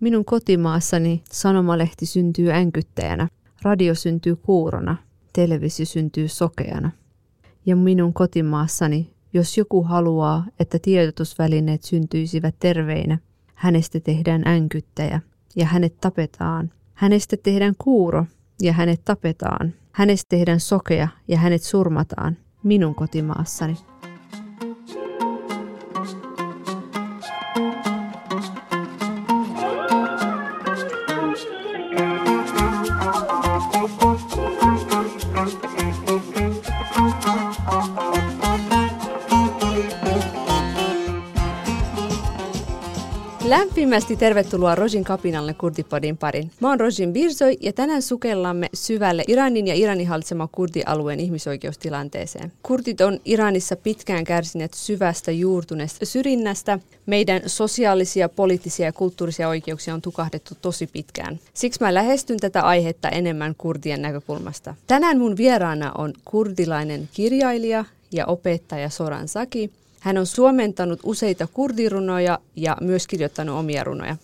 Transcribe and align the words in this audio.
Minun 0.00 0.24
kotimaassani 0.24 1.22
sanomalehti 1.30 2.06
syntyy 2.06 2.52
änkyttäjänä, 2.52 3.28
radio 3.62 3.94
syntyy 3.94 4.36
kuurona, 4.36 4.96
televisio 5.32 5.86
syntyy 5.86 6.28
sokeana. 6.28 6.90
Ja 7.66 7.76
minun 7.76 8.12
kotimaassani, 8.12 9.14
jos 9.32 9.58
joku 9.58 9.82
haluaa, 9.82 10.46
että 10.60 10.78
tiedotusvälineet 10.82 11.82
syntyisivät 11.82 12.54
terveinä, 12.58 13.18
hänestä 13.54 14.00
tehdään 14.00 14.48
änkyttäjä 14.48 15.20
ja 15.56 15.66
hänet 15.66 16.00
tapetaan. 16.00 16.70
Hänestä 16.94 17.36
tehdään 17.36 17.74
kuuro 17.78 18.26
ja 18.62 18.72
hänet 18.72 19.00
tapetaan. 19.04 19.74
Hänestä 19.92 20.28
tehdään 20.28 20.60
sokea 20.60 21.08
ja 21.28 21.38
hänet 21.38 21.62
surmataan 21.62 22.36
minun 22.62 22.94
kotimaassani. 22.94 23.76
Lämpimästi 43.50 44.16
tervetuloa 44.16 44.74
Rojin 44.74 45.04
kapinalle 45.04 45.54
Kurdipodin 45.54 46.16
parin. 46.16 46.50
Mä 46.60 46.68
oon 46.68 46.80
Rojin 46.80 47.12
Birzoi 47.12 47.56
ja 47.60 47.72
tänään 47.72 48.02
sukellamme 48.02 48.68
syvälle 48.74 49.24
Iranin 49.28 49.66
ja 49.66 49.74
Iranin 49.74 50.08
hallitsema 50.08 50.48
kurdialueen 50.52 51.20
ihmisoikeustilanteeseen. 51.20 52.52
Kurdit 52.62 53.00
on 53.00 53.20
Iranissa 53.24 53.76
pitkään 53.76 54.24
kärsineet 54.24 54.74
syvästä 54.74 55.32
juurtuneesta 55.32 56.06
syrjinnästä. 56.06 56.78
Meidän 57.06 57.42
sosiaalisia, 57.46 58.28
poliittisia 58.28 58.86
ja 58.86 58.92
kulttuurisia 58.92 59.48
oikeuksia 59.48 59.94
on 59.94 60.02
tukahdettu 60.02 60.54
tosi 60.62 60.86
pitkään. 60.86 61.38
Siksi 61.54 61.80
mä 61.80 61.94
lähestyn 61.94 62.40
tätä 62.40 62.62
aihetta 62.62 63.08
enemmän 63.08 63.54
kurdien 63.58 64.02
näkökulmasta. 64.02 64.74
Tänään 64.86 65.18
mun 65.18 65.36
vieraana 65.36 65.92
on 65.98 66.12
kurdilainen 66.24 67.08
kirjailija 67.12 67.84
ja 68.12 68.26
opettaja 68.26 68.90
Soran 68.90 69.28
Saki– 69.28 69.70
hän 70.00 70.18
on 70.18 70.26
suomentanut 70.26 71.00
useita 71.02 71.46
kurdirunoja 71.46 72.38
ja 72.56 72.76
myös 72.80 73.06
kirjoittanut 73.06 73.58
omia 73.58 73.84
runoja. 73.84 74.16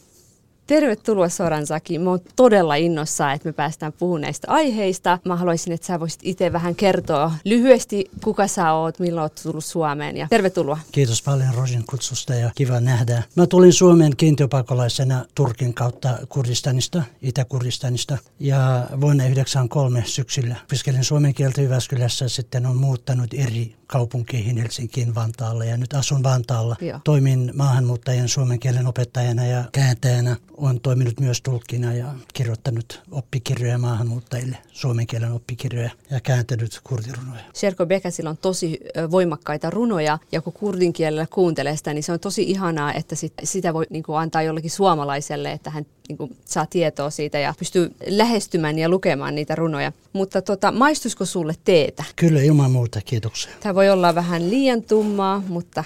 Tervetuloa 0.67 1.28
Soran 1.28 1.67
Saki. 1.67 1.98
Mä 1.98 2.11
oon 2.11 2.20
todella 2.36 2.75
innossa, 2.75 3.33
että 3.33 3.48
me 3.48 3.53
päästään 3.53 3.92
puhumaan 3.92 4.20
näistä 4.20 4.48
aiheista. 4.50 5.19
Mä 5.25 5.36
haluaisin, 5.36 5.72
että 5.72 5.86
sä 5.86 6.00
voisit 6.00 6.20
itse 6.22 6.53
vähän 6.53 6.75
kertoa 6.75 7.33
lyhyesti, 7.45 8.11
kuka 8.25 8.47
sä 8.47 8.72
oot, 8.72 8.98
milloin 8.98 9.22
oot 9.22 9.41
tullut 9.42 9.64
Suomeen 9.64 10.17
ja 10.17 10.27
tervetuloa. 10.31 10.78
Kiitos 10.92 11.22
paljon 11.22 11.55
Rosin 11.55 11.84
kutsusta 11.91 12.34
ja 12.34 12.50
kiva 12.55 12.81
nähdä. 12.81 13.22
Mä 13.34 13.47
tulin 13.47 13.72
Suomeen 13.72 14.17
kiintiöpakolaisena 14.17 15.25
Turkin 15.34 15.75
kautta 15.75 16.19
Kurdistanista, 16.28 17.03
Itä-Kurdistanista 17.22 18.19
ja 18.41 18.59
vuonna 19.00 19.25
1993 19.25 20.03
syksyllä 20.06 20.56
opiskelin 20.62 21.05
suomen 21.05 21.34
kieltä 21.34 21.61
Jyväskylässä, 21.61 22.28
sitten 22.28 22.67
on 22.67 22.77
muuttanut 22.77 23.34
eri 23.34 23.77
kaupunkeihin 23.87 24.56
Helsinkiin, 24.56 25.14
Vantaalle 25.14 25.67
ja 25.67 25.77
nyt 25.77 25.94
asun 25.94 26.22
Vantaalla. 26.22 26.77
Joo. 26.81 27.00
Toimin 27.05 27.53
maahanmuuttajien 27.55 28.28
suomen 28.28 28.59
kielen 28.59 28.87
opettajana 28.87 29.47
ja 29.47 29.64
kääntäjänä. 29.72 30.37
Olen 30.57 30.81
toiminut 30.81 31.21
myös 31.21 31.43
tulkkina 31.43 31.95
ja 31.95 32.15
kirjoittanut 32.35 33.03
oppikirjoja 33.11 33.79
maahanmuuttajille, 33.79 34.59
suomen 34.73 35.07
kielen 35.07 35.33
oppikirjoja 35.33 35.91
ja 36.11 36.21
kääntänyt 36.21 36.81
kurdirunoja. 36.85 37.41
Serko 37.53 37.87
Bekasilla 37.87 38.31
on 38.31 38.37
tosi 38.37 38.81
voimakkaita 39.11 39.71
runoja 39.71 40.19
ja 40.33 40.41
kun 40.41 40.53
kurdin 40.53 40.93
kielellä 40.93 41.27
kuuntelee 41.31 41.77
sitä, 41.77 41.95
niin 41.95 42.03
se 42.03 42.12
on 42.12 42.21
tosi 42.21 42.43
ihanaa, 42.43 42.93
että 42.93 43.15
sit, 43.15 43.33
sitä 43.45 43.75
voi 43.75 43.87
niin 43.91 44.03
kuin 44.03 44.19
antaa 44.19 44.43
jollekin 44.43 44.71
suomalaiselle, 44.71 45.53
että 45.53 45.71
hän 45.71 45.87
niin 46.09 46.17
kuin, 46.17 46.37
saa 46.45 46.67
tietoa 46.67 47.11
siitä 47.11 47.39
ja 47.39 47.55
pystyy 47.59 47.95
lähestymään 48.07 48.79
ja 48.79 48.89
lukemaan 48.89 49.34
niitä 49.34 49.55
runoja. 49.55 49.93
Mutta 50.12 50.43
tota, 50.43 50.73
maistuisiko 50.73 51.25
sulle 51.25 51.55
teetä? 51.65 52.05
Kyllä, 52.17 52.41
ilman 52.41 52.71
muuta, 52.71 53.01
kiitoksia. 53.05 53.53
Tämä 53.61 53.75
voi 53.75 53.91
olla 53.91 54.15
vähän 54.15 54.50
liian 54.50 54.83
tummaa, 54.83 55.43
mutta 55.49 55.84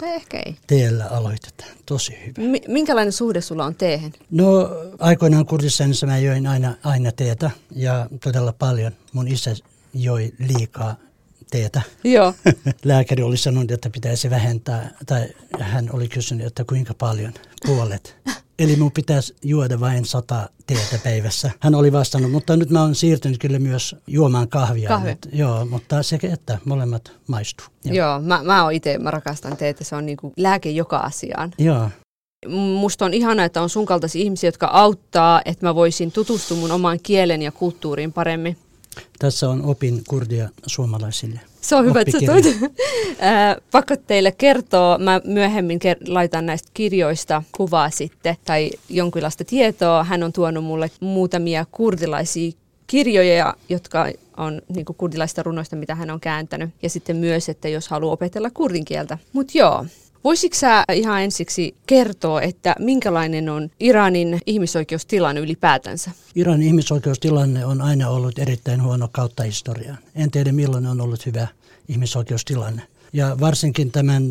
tai 0.00 0.10
ehkä 0.14 0.42
ei. 0.46 0.56
Teellä 0.66 1.06
aloitetaan. 1.06 1.70
Tosi 1.86 2.12
hyvä. 2.26 2.48
M- 2.48 2.72
minkälainen 2.72 3.12
suhde 3.12 3.40
sulla 3.40 3.64
on 3.64 3.74
teehen? 3.74 4.12
No 4.30 4.68
aikoinaan 4.98 5.46
Kurdistanissa 5.46 6.06
mä 6.06 6.18
join 6.18 6.46
aina, 6.46 6.74
aina 6.84 7.12
teetä 7.12 7.50
ja 7.76 8.06
todella 8.24 8.52
paljon. 8.52 8.92
Mun 9.12 9.28
isä 9.28 9.54
joi 9.94 10.32
liikaa 10.38 10.96
teetä. 11.50 11.82
Joo. 12.04 12.34
Lääkäri 12.84 13.22
oli 13.22 13.36
sanonut, 13.36 13.70
että 13.70 13.90
pitäisi 13.90 14.30
vähentää, 14.30 14.90
tai 15.06 15.28
hän 15.60 15.88
oli 15.92 16.08
kysynyt, 16.08 16.46
että 16.46 16.64
kuinka 16.64 16.94
paljon, 16.94 17.34
puolet. 17.66 18.16
Eli 18.60 18.76
mun 18.76 18.92
pitäisi 18.92 19.36
juoda 19.44 19.80
vain 19.80 20.04
sata 20.04 20.48
teetä 20.66 20.98
päivässä. 21.04 21.50
Hän 21.60 21.74
oli 21.74 21.92
vastannut, 21.92 22.30
mutta 22.30 22.56
nyt 22.56 22.70
mä 22.70 22.82
oon 22.82 22.94
siirtynyt 22.94 23.38
kyllä 23.38 23.58
myös 23.58 23.96
juomaan 24.06 24.48
kahvia. 24.48 24.88
Kahvi. 24.88 25.10
Mutta, 25.10 25.28
joo, 25.32 25.64
mutta 25.64 26.02
sekä 26.02 26.32
että 26.32 26.58
molemmat 26.64 27.12
maistuu. 27.26 27.66
Joo, 27.84 27.96
joo 27.96 28.20
mä, 28.20 28.42
mä 28.42 28.64
oon 28.64 28.72
itse, 28.72 28.98
mä 28.98 29.10
rakastan 29.10 29.56
teetä, 29.56 29.84
se 29.84 29.96
on 29.96 30.06
niinku 30.06 30.32
lääke 30.36 30.70
joka 30.70 30.98
asiaan. 30.98 31.52
Joo. 31.58 31.90
Musta 32.48 33.04
on 33.04 33.14
ihana, 33.14 33.44
että 33.44 33.62
on 33.62 33.68
sun 33.68 33.86
kaltaisia 33.86 34.22
ihmisiä, 34.22 34.48
jotka 34.48 34.66
auttaa, 34.66 35.42
että 35.44 35.66
mä 35.66 35.74
voisin 35.74 36.12
tutustua 36.12 36.56
mun 36.56 36.72
omaan 36.72 36.98
kielen 37.02 37.42
ja 37.42 37.52
kulttuuriin 37.52 38.12
paremmin. 38.12 38.56
Tässä 39.18 39.48
on 39.48 39.64
opin 39.64 40.02
kurdia 40.08 40.48
suomalaisille. 40.66 41.40
Se 41.60 41.76
on 41.76 41.84
hyvä, 41.84 42.00
että 42.00 42.20
sä. 42.20 42.70
Pakko 43.72 43.96
teille 43.96 44.32
kertoa, 44.32 44.98
mä 44.98 45.20
myöhemmin 45.24 45.78
laitan 46.06 46.46
näistä 46.46 46.70
kirjoista 46.74 47.42
kuvaa 47.52 47.90
sitten 47.90 48.36
tai 48.44 48.70
jonkinlaista 48.88 49.44
tietoa. 49.44 50.04
Hän 50.04 50.22
on 50.22 50.32
tuonut 50.32 50.64
mulle 50.64 50.90
muutamia 51.00 51.66
kurdilaisia 51.70 52.52
kirjoja, 52.86 53.54
jotka 53.68 54.06
on 54.36 54.62
niin 54.74 54.84
kurdilaista 54.96 55.42
runoista, 55.42 55.76
mitä 55.76 55.94
hän 55.94 56.10
on 56.10 56.20
kääntänyt. 56.20 56.70
Ja 56.82 56.90
sitten 56.90 57.16
myös, 57.16 57.48
että 57.48 57.68
jos 57.68 57.88
haluaa 57.88 58.12
opetella 58.12 58.50
kurdin 58.50 58.84
kieltä. 58.84 59.18
Mutta 59.32 59.58
joo, 59.58 59.86
Voisitko 60.24 60.58
sä 60.58 60.84
ihan 60.94 61.22
ensiksi 61.22 61.74
kertoa, 61.86 62.42
että 62.42 62.74
minkälainen 62.78 63.48
on 63.48 63.70
Iranin 63.80 64.40
ihmisoikeustilanne 64.46 65.40
ylipäätänsä? 65.40 66.10
Iranin 66.34 66.66
ihmisoikeustilanne 66.66 67.64
on 67.64 67.80
aina 67.80 68.08
ollut 68.08 68.38
erittäin 68.38 68.82
huono 68.82 69.08
kautta 69.12 69.42
historiaa. 69.42 69.96
En 70.14 70.30
tiedä 70.30 70.52
milloin 70.52 70.86
on 70.86 71.00
ollut 71.00 71.26
hyvä 71.26 71.46
ihmisoikeustilanne. 71.88 72.82
Ja 73.12 73.36
varsinkin 73.40 73.90
tämän 73.90 74.22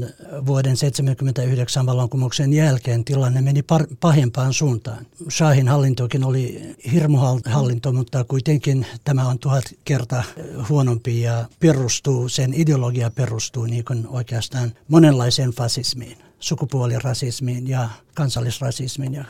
vuoden 0.46 0.76
1979 0.76 1.86
vallankumouksen 1.86 2.54
jälkeen 2.54 3.06
tilanne 3.06 3.42
meni 3.42 3.62
par- 3.62 3.96
pahempaan 4.00 4.54
suuntaan. 4.54 5.06
Shahin 5.30 5.68
hallintokin 5.68 6.24
oli 6.24 6.76
hirmuhallinto, 6.92 7.92
mutta 7.92 8.24
kuitenkin 8.24 8.86
tämä 9.04 9.28
on 9.28 9.40
tuhat 9.40 9.64
kertaa 9.86 10.24
huonompi 10.70 11.22
ja 11.22 11.46
perustuu, 11.60 12.30
sen 12.30 12.54
ideologia 12.54 13.10
perustuu 13.10 13.66
niin 13.66 13.86
kuin 13.86 14.08
oikeastaan 14.08 14.74
monenlaiseen 14.88 15.52
fasismiin 15.52 16.18
sukupuolirasismiin 16.40 17.68
ja 17.68 17.90
kansallisrasismiin 18.14 19.14
ja 19.14 19.26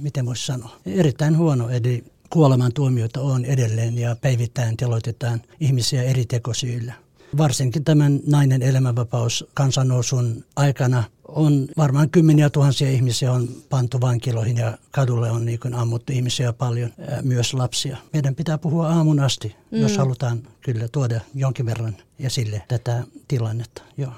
miten 0.00 0.26
voisi 0.26 0.46
sanoa. 0.46 0.76
Erittäin 0.86 1.36
huono, 1.36 1.68
eli 1.68 2.04
kuolemantuomioita 2.30 3.20
on 3.20 3.44
edelleen 3.44 3.98
ja 3.98 4.16
päivittäin 4.16 4.76
teloitetaan 4.76 5.42
ihmisiä 5.60 6.02
eri 6.02 6.26
tekosyillä. 6.26 6.94
Varsinkin 7.38 7.84
tämän 7.84 8.20
nainen 8.26 8.62
elämänvapaus 8.62 9.44
kansannousun 9.54 10.44
aikana 10.56 11.04
on 11.28 11.68
varmaan 11.76 12.10
kymmeniä 12.10 12.50
tuhansia 12.50 12.90
ihmisiä 12.90 13.32
on 13.32 13.48
pantu 13.68 14.00
vankiloihin 14.00 14.56
ja 14.56 14.78
kadulle 14.90 15.30
on 15.30 15.44
niin 15.44 15.58
kuin 15.60 15.74
ammuttu 15.74 16.12
ihmisiä 16.12 16.52
paljon, 16.52 16.92
myös 17.22 17.54
lapsia. 17.54 17.96
Meidän 18.12 18.34
pitää 18.34 18.58
puhua 18.58 18.88
aamun 18.88 19.20
asti, 19.20 19.56
mm. 19.70 19.80
jos 19.80 19.96
halutaan 19.98 20.42
kyllä 20.60 20.88
tuoda 20.88 21.20
jonkin 21.34 21.66
verran 21.66 21.96
esille 22.18 22.62
tätä 22.68 23.02
tilannetta. 23.28 23.82
Joo. 23.96 24.12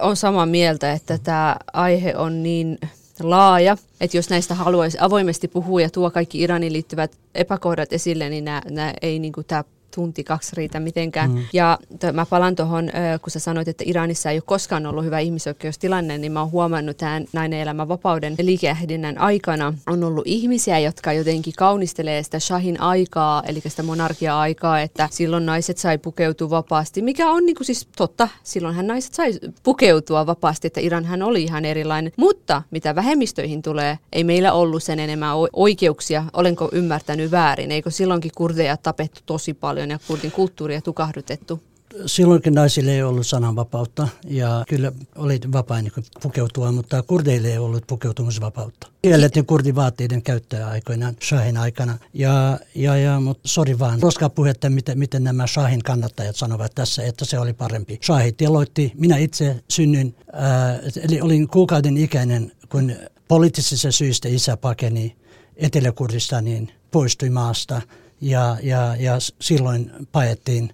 On 0.00 0.16
samaa 0.16 0.46
mieltä, 0.46 0.92
että 0.92 1.18
tämä 1.18 1.56
aihe 1.72 2.16
on 2.16 2.42
niin 2.42 2.78
laaja, 3.20 3.76
että 4.00 4.16
jos 4.16 4.30
näistä 4.30 4.54
haluaisi 4.54 4.98
avoimesti 5.00 5.48
puhua 5.48 5.80
ja 5.80 5.90
tuo 5.90 6.10
kaikki 6.10 6.40
Iranin 6.40 6.72
liittyvät 6.72 7.16
epäkohdat 7.34 7.92
esille, 7.92 8.28
niin 8.28 8.44
nämä, 8.44 8.62
nämä 8.70 8.94
ei 9.02 9.18
niin 9.18 9.32
kuin 9.32 9.46
tämä 9.46 9.64
tunti, 9.94 10.24
kaksi 10.24 10.56
riitä 10.56 10.80
mitenkään. 10.80 11.30
Mm. 11.30 11.44
Ja 11.52 11.78
to, 12.00 12.12
mä 12.12 12.26
palan 12.26 12.56
tuohon, 12.56 12.90
kun 13.22 13.30
sä 13.30 13.38
sanoit, 13.38 13.68
että 13.68 13.84
Iranissa 13.86 14.30
ei 14.30 14.36
ole 14.36 14.42
koskaan 14.46 14.86
ollut 14.86 15.04
hyvä 15.04 15.18
ihmisoikeustilanne, 15.18 16.18
niin 16.18 16.32
mä 16.32 16.40
oon 16.40 16.50
huomannut 16.50 16.96
tämän 16.96 17.24
nainen 17.32 17.60
elämän 17.60 17.88
vapauden 17.88 18.34
liikehdinnän 18.42 19.18
aikana 19.18 19.74
on 19.86 20.04
ollut 20.04 20.26
ihmisiä, 20.26 20.78
jotka 20.78 21.12
jotenkin 21.12 21.52
kaunistelee 21.56 22.22
sitä 22.22 22.38
Shahin 22.40 22.80
aikaa, 22.80 23.42
eli 23.46 23.60
sitä 23.66 23.82
monarkia-aikaa, 23.82 24.80
että 24.80 25.08
silloin 25.12 25.46
naiset 25.46 25.78
sai 25.78 25.98
pukeutua 25.98 26.50
vapaasti, 26.50 27.02
mikä 27.02 27.30
on 27.30 27.46
niin 27.46 27.56
kuin 27.56 27.66
siis 27.66 27.88
totta, 27.96 28.28
silloinhan 28.42 28.86
naiset 28.86 29.14
sai 29.14 29.32
pukeutua 29.62 30.26
vapaasti, 30.26 30.66
että 30.66 30.80
Iranhan 30.80 31.22
oli 31.22 31.42
ihan 31.42 31.64
erilainen. 31.64 32.12
Mutta 32.16 32.62
mitä 32.70 32.94
vähemmistöihin 32.94 33.62
tulee, 33.62 33.98
ei 34.12 34.24
meillä 34.24 34.52
ollut 34.52 34.82
sen 34.82 34.98
enemmän 34.98 35.34
oikeuksia, 35.52 36.24
olenko 36.32 36.68
ymmärtänyt 36.72 37.30
väärin, 37.30 37.70
eikö 37.70 37.90
silloinkin 37.90 38.32
kurdeja 38.36 38.76
tapettu 38.76 39.20
tosi 39.26 39.54
paljon 39.54 39.79
paljon 39.80 39.90
ja 39.90 39.98
kurdin 40.06 40.32
kulttuuria 40.32 40.80
tukahdutettu? 40.80 41.60
silloinkin 42.06 42.54
naisille 42.54 42.92
ei 42.92 43.02
ollut 43.02 43.26
sananvapautta 43.26 44.08
ja 44.24 44.64
kyllä 44.68 44.92
oli 45.16 45.40
vapaa 45.52 45.82
niin 45.82 45.92
pukeutua, 46.22 46.72
mutta 46.72 47.02
kurdeille 47.02 47.48
ei 47.48 47.58
ollut 47.58 47.86
pukeutumisvapautta. 47.86 48.86
Kiellettiin 49.02 49.46
kurdivaatteiden 49.46 50.22
käyttöä 50.22 50.66
aikoinaan 50.66 51.16
Shahin 51.22 51.56
aikana. 51.56 51.98
Ja, 52.14 52.58
ja, 52.74 52.96
ja 52.96 53.20
mutta 53.20 53.48
sori 53.48 53.78
vaan, 53.78 54.02
roskaa 54.02 54.28
puhetta, 54.28 54.70
miten, 54.70 54.98
miten 54.98 55.24
nämä 55.24 55.46
Shahin 55.46 55.82
kannattajat 55.82 56.36
sanovat 56.36 56.74
tässä, 56.74 57.02
että 57.02 57.24
se 57.24 57.38
oli 57.38 57.52
parempi. 57.52 57.98
Shahit 58.02 58.36
teloitti, 58.36 58.92
minä 58.94 59.16
itse 59.16 59.64
synnyin, 59.70 60.14
ää, 60.32 60.78
eli 61.08 61.20
olin 61.20 61.48
kuukauden 61.48 61.96
ikäinen, 61.96 62.52
kun 62.68 62.92
poliittisista 63.28 63.92
syistä 63.92 64.28
isä 64.28 64.56
pakeni 64.56 65.16
Etelä-Kurdistaniin, 65.56 66.72
poistui 66.90 67.30
maasta 67.30 67.82
ja, 68.20 68.56
ja, 68.62 68.96
ja 68.96 69.16
silloin 69.40 69.90
paettiin 70.12 70.72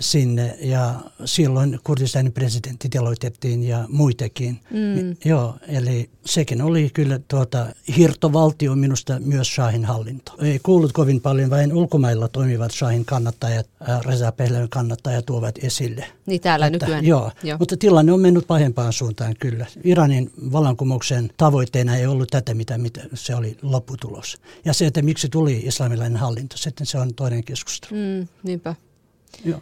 sinne 0.00 0.56
ja 0.60 0.94
silloin 1.24 1.80
Kurdistanin 1.84 2.32
presidentti 2.32 2.88
teloitettiin 2.88 3.62
ja 3.62 3.84
muitakin. 3.88 4.60
Mm. 4.70 5.16
Joo, 5.24 5.56
eli 5.68 6.10
sekin 6.26 6.62
oli 6.62 6.90
kyllä 6.94 7.20
tuota, 7.28 7.66
hirtovaltio 7.96 8.76
minusta 8.76 9.20
myös 9.20 9.54
Shahin 9.54 9.84
hallinto. 9.84 10.32
Ei 10.38 10.58
kuullut 10.62 10.92
kovin 10.92 11.20
paljon, 11.20 11.50
vain 11.50 11.72
ulkomailla 11.72 12.28
toimivat 12.28 12.72
Shahin 12.72 13.04
kannattajat, 13.04 13.66
äh, 13.88 14.00
Reza 14.00 14.32
Pehlevin 14.32 14.68
kannattajat 14.68 15.26
tuovat 15.26 15.54
esille. 15.62 16.06
Niin 16.26 16.40
täällä 16.40 16.66
että, 16.66 16.78
nykyään. 16.86 17.04
Joo, 17.04 17.30
joo, 17.42 17.58
mutta 17.58 17.76
tilanne 17.76 18.12
on 18.12 18.20
mennyt 18.20 18.46
pahempaan 18.46 18.92
suuntaan 18.92 19.34
kyllä. 19.40 19.66
Iranin 19.84 20.30
vallankumouksen 20.52 21.30
tavoitteena 21.36 21.96
ei 21.96 22.06
ollut 22.06 22.28
tätä, 22.30 22.54
mitä, 22.54 22.78
mitä 22.78 23.00
se 23.14 23.34
oli 23.34 23.58
lopputulos. 23.62 24.38
Ja 24.64 24.72
se, 24.72 24.86
että 24.86 25.02
miksi 25.02 25.28
tuli 25.28 25.62
islamilainen 25.64 26.16
hallinto, 26.16 26.56
sitten 26.56 26.86
se 26.86 26.98
on 26.98 27.14
toinen 27.14 27.44
keskustelu. 27.44 28.00
Mm, 28.00 28.28
niinpä. 28.42 28.74
Joo. 29.44 29.60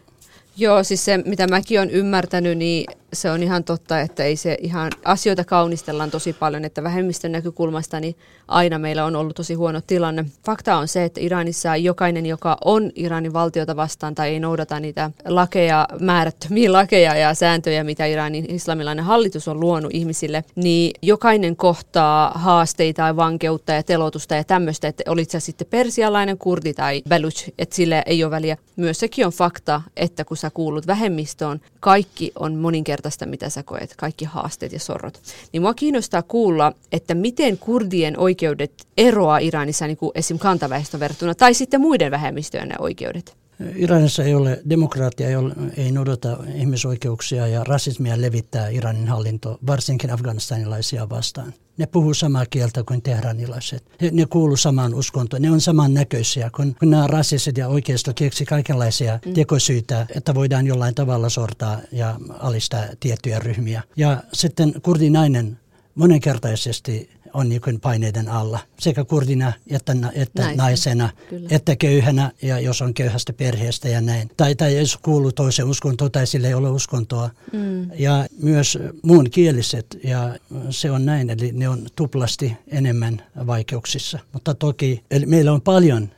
Joo, 0.60 0.84
siis 0.84 1.04
se 1.04 1.18
mitä 1.18 1.46
mäkin 1.46 1.78
olen 1.78 1.90
ymmärtänyt, 1.90 2.58
niin 2.58 2.86
se 3.12 3.30
on 3.30 3.42
ihan 3.42 3.64
totta, 3.64 4.00
että 4.00 4.24
ei 4.24 4.36
se 4.36 4.56
ihan, 4.60 4.92
asioita 5.04 5.44
kaunistellaan 5.44 6.10
tosi 6.10 6.32
paljon, 6.32 6.64
että 6.64 6.82
vähemmistön 6.82 7.32
näkökulmasta 7.32 8.00
niin 8.00 8.16
aina 8.48 8.78
meillä 8.78 9.04
on 9.04 9.16
ollut 9.16 9.36
tosi 9.36 9.54
huono 9.54 9.80
tilanne. 9.86 10.24
Fakta 10.46 10.76
on 10.76 10.88
se, 10.88 11.04
että 11.04 11.20
Iranissa 11.20 11.76
jokainen, 11.76 12.26
joka 12.26 12.56
on 12.64 12.90
Iranin 12.94 13.32
valtiota 13.32 13.76
vastaan 13.76 14.14
tai 14.14 14.28
ei 14.28 14.40
noudata 14.40 14.80
niitä 14.80 15.10
lakeja, 15.24 15.88
määrättömiä 16.00 16.72
lakeja 16.72 17.14
ja 17.14 17.34
sääntöjä, 17.34 17.84
mitä 17.84 18.06
Iranin 18.06 18.54
islamilainen 18.54 19.04
hallitus 19.04 19.48
on 19.48 19.60
luonut 19.60 19.94
ihmisille, 19.94 20.44
niin 20.54 20.90
jokainen 21.02 21.56
kohtaa 21.56 22.30
haasteita 22.34 23.02
ja 23.02 23.16
vankeutta 23.16 23.72
ja 23.72 23.82
telotusta 23.82 24.34
ja 24.34 24.44
tämmöistä, 24.44 24.88
että 24.88 25.02
olit 25.06 25.30
sä 25.30 25.40
sitten 25.40 25.66
persialainen, 25.70 26.38
kurdi 26.38 26.74
tai 26.74 27.02
beluch, 27.08 27.48
että 27.58 27.76
sille 27.76 28.02
ei 28.06 28.24
ole 28.24 28.30
väliä. 28.30 28.56
Myös 28.76 29.00
sekin 29.00 29.26
on 29.26 29.32
fakta, 29.32 29.82
että 29.96 30.24
kun 30.24 30.36
sä 30.36 30.47
kuulut 30.50 30.86
vähemmistöön, 30.86 31.60
kaikki 31.80 32.32
on 32.34 32.54
moninkertaista, 32.54 33.26
mitä 33.26 33.48
sä 33.50 33.62
koet, 33.62 33.94
kaikki 33.96 34.24
haasteet 34.24 34.72
ja 34.72 34.80
sorrot. 34.80 35.20
Niin 35.52 35.62
mua 35.62 35.74
kiinnostaa 35.74 36.22
kuulla, 36.22 36.72
että 36.92 37.14
miten 37.14 37.58
kurdien 37.58 38.18
oikeudet 38.18 38.72
eroaa 38.96 39.38
Iranissa 39.38 39.86
niin 39.86 39.96
kuin 39.96 40.12
esim. 40.14 40.38
kantaväestön 40.38 41.00
verrattuna, 41.00 41.34
tai 41.34 41.54
sitten 41.54 41.80
muiden 41.80 42.10
vähemmistöjen 42.10 42.74
oikeudet. 42.78 43.37
Iranissa 43.74 44.24
ei 44.24 44.34
ole 44.34 44.62
demokraattia, 44.70 45.28
ei, 45.28 45.36
ole, 45.36 45.54
ei 45.76 45.92
noudata 45.92 46.36
ihmisoikeuksia 46.54 47.46
ja 47.46 47.64
rasismia 47.64 48.20
levittää 48.20 48.68
Iranin 48.68 49.08
hallinto, 49.08 49.58
varsinkin 49.66 50.10
afganistanilaisia 50.10 51.08
vastaan. 51.08 51.54
Ne 51.78 51.86
puhuu 51.86 52.14
samaa 52.14 52.46
kieltä 52.46 52.82
kuin 52.82 53.02
tehranilaiset. 53.02 53.84
Ne, 54.00 54.10
ne 54.12 54.26
kuuluu 54.26 54.56
samaan 54.56 54.94
uskontoon. 54.94 55.42
Ne 55.42 55.50
on 55.50 55.60
samannäköisiä, 55.60 56.50
kun, 56.56 56.74
kun 56.78 56.90
nämä 56.90 57.06
rasiset 57.06 57.58
ja 57.58 57.68
oikeisto 57.68 58.12
keksi 58.14 58.44
kaikenlaisia 58.44 59.18
mm. 59.26 59.32
tekosyitä, 59.32 60.06
että 60.16 60.34
voidaan 60.34 60.66
jollain 60.66 60.94
tavalla 60.94 61.28
sortaa 61.28 61.78
ja 61.92 62.16
alistaa 62.38 62.84
tiettyjä 63.00 63.38
ryhmiä. 63.38 63.82
Ja 63.96 64.22
sitten 64.32 64.72
kurdinainen 64.82 65.58
monenkertaisesti 65.94 67.10
on 67.34 67.48
niin 67.48 67.80
paineiden 67.82 68.28
alla, 68.28 68.58
sekä 68.78 69.04
kurdina 69.04 69.52
että, 69.70 69.92
että 70.14 70.42
naisena, 70.42 70.56
naisena 70.56 71.10
että 71.50 71.76
köyhänä, 71.76 72.30
ja 72.42 72.60
jos 72.60 72.82
on 72.82 72.94
köyhästä 72.94 73.32
perheestä 73.32 73.88
ja 73.88 74.00
näin. 74.00 74.30
Tai, 74.36 74.54
tai 74.54 74.78
jos 74.78 74.96
kuuluu 74.96 75.32
toisen 75.32 75.66
uskontoon 75.66 76.12
tai 76.12 76.26
sillä 76.26 76.48
ei 76.48 76.54
ole 76.54 76.70
uskontoa. 76.70 77.30
Mm. 77.52 77.90
Ja 77.98 78.26
myös 78.42 78.78
muun 79.02 79.30
kieliset, 79.30 79.98
ja 80.04 80.36
se 80.70 80.90
on 80.90 81.04
näin, 81.04 81.30
eli 81.30 81.52
ne 81.52 81.68
on 81.68 81.86
tuplasti 81.96 82.52
enemmän 82.68 83.22
vaikeuksissa. 83.46 84.18
Mutta 84.32 84.54
toki 84.54 85.04
eli 85.10 85.26
meillä 85.26 85.52
on 85.52 85.62
paljon 85.62 86.08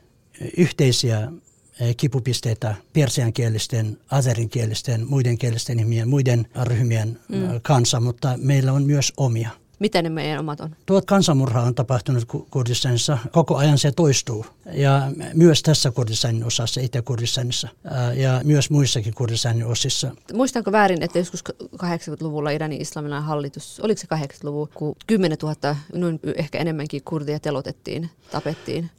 yhteisiä 0.57 1.31
eh, 1.79 1.95
kipupisteitä 1.95 2.75
persiankielisten, 2.93 3.97
azerinkielisten, 4.11 5.07
muiden 5.07 5.37
kielisten 5.37 5.79
ihmien, 5.79 6.09
muiden 6.09 6.47
ryhmien 6.63 7.19
mm. 7.29 7.37
kanssa, 7.61 7.99
mutta 7.99 8.37
meillä 8.37 8.73
on 8.73 8.83
myös 8.83 9.13
omia. 9.17 9.49
Mitä 9.81 10.01
ne 10.01 10.09
meidän 10.09 10.39
omat 10.39 10.59
on? 10.59 10.75
Tuot 10.85 11.05
kansanmurha 11.05 11.61
on 11.61 11.75
tapahtunut 11.75 12.25
Kurdistanissa. 12.49 13.17
Koko 13.31 13.57
ajan 13.57 13.77
se 13.77 13.91
toistuu. 13.91 14.45
Ja 14.73 15.11
myös 15.33 15.61
tässä 15.61 15.91
Kurdistanin 15.91 16.43
osassa, 16.43 16.81
Itä-Kurdistanissa. 16.81 17.67
Ja 18.15 18.41
myös 18.43 18.69
muissakin 18.69 19.13
Kurdistanin 19.13 19.65
osissa. 19.65 20.11
Muistanko 20.33 20.71
väärin, 20.71 21.03
että 21.03 21.19
joskus 21.19 21.43
80-luvulla 21.63 22.49
Iranin 22.49 22.81
islamilainen 22.81 23.27
hallitus, 23.27 23.79
oliko 23.83 24.01
se 24.01 24.07
80-luvu, 24.15 24.69
kun 24.73 24.95
10 25.07 25.37
000, 25.43 25.75
noin 25.93 26.19
ehkä 26.35 26.57
enemmänkin 26.57 27.01
kurdia 27.05 27.39
telotettiin, 27.39 28.09
tapettiin? 28.31 28.89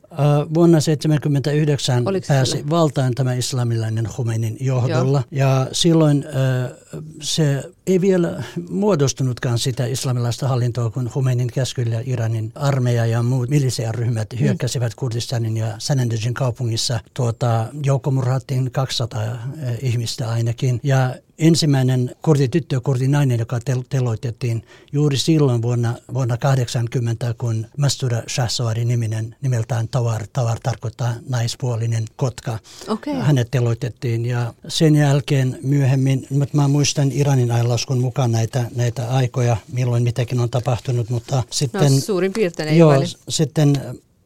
Vuonna 0.54 0.78
1979 0.78 2.04
pääsi 2.28 2.50
sille? 2.50 2.70
valtaan 2.70 3.14
tämä 3.14 3.34
islamilainen 3.34 4.04
Khomeinin 4.04 4.56
johdolla. 4.60 5.22
Joo. 5.30 5.48
Ja 5.48 5.66
silloin 5.72 6.24
se 7.22 7.62
ei 7.86 8.00
vielä 8.00 8.42
muodostunutkaan 8.70 9.58
sitä 9.58 9.86
islamilaista 9.86 10.48
hallintoa, 10.48 10.71
kun 10.94 11.10
Khomeinin 11.10 11.48
käskyllä 11.48 12.02
Iranin 12.06 12.52
armeija 12.54 13.06
ja 13.06 13.22
muut 13.22 13.48
milisiaryhmät 13.48 14.28
mm. 14.32 14.38
hyökkäsivät 14.38 14.94
Kurdistanin 14.94 15.56
ja 15.56 15.74
Sanandejin 15.78 16.34
kaupungissa. 16.34 17.00
Tuota, 17.14 17.66
joukkomurhattiin 17.84 18.70
200 18.70 19.22
ihmistä 19.82 20.30
ainakin. 20.30 20.80
Ja 20.82 21.14
ensimmäinen 21.42 22.16
kurdityttö 22.22 22.76
ja 22.76 22.80
kurdinainen, 22.80 23.38
joka 23.38 23.58
tel- 23.58 23.84
teloitettiin 23.88 24.62
juuri 24.92 25.16
silloin 25.16 25.62
vuonna, 25.62 25.94
vuonna 26.14 26.36
80, 26.36 27.34
kun 27.38 27.66
Mastura 27.78 28.22
Shahsawari 28.28 28.84
niminen, 28.84 29.36
nimeltään 29.40 29.88
Tawar, 29.88 30.26
Tawar 30.32 30.58
tarkoittaa 30.62 31.14
naispuolinen 31.28 32.04
kotka. 32.16 32.58
Okay. 32.88 33.14
Hänet 33.14 33.50
teloitettiin 33.50 34.26
ja 34.26 34.54
sen 34.68 34.96
jälkeen 34.96 35.58
myöhemmin, 35.62 36.26
mutta 36.30 36.56
mä 36.56 36.68
muistan 36.68 37.12
Iranin 37.12 37.50
ajanlaskun 37.50 37.98
mukaan 37.98 38.32
näitä, 38.32 38.64
näitä 38.76 39.08
aikoja, 39.08 39.56
milloin 39.72 40.02
mitäkin 40.02 40.40
on 40.40 40.50
tapahtunut, 40.50 41.10
mutta 41.10 41.42
sitten... 41.50 41.92
No, 41.94 42.00
suurin 42.00 42.32
piirtein 42.32 42.68
ei 42.68 42.78
joo, 42.78 42.94
sitten 43.28 43.80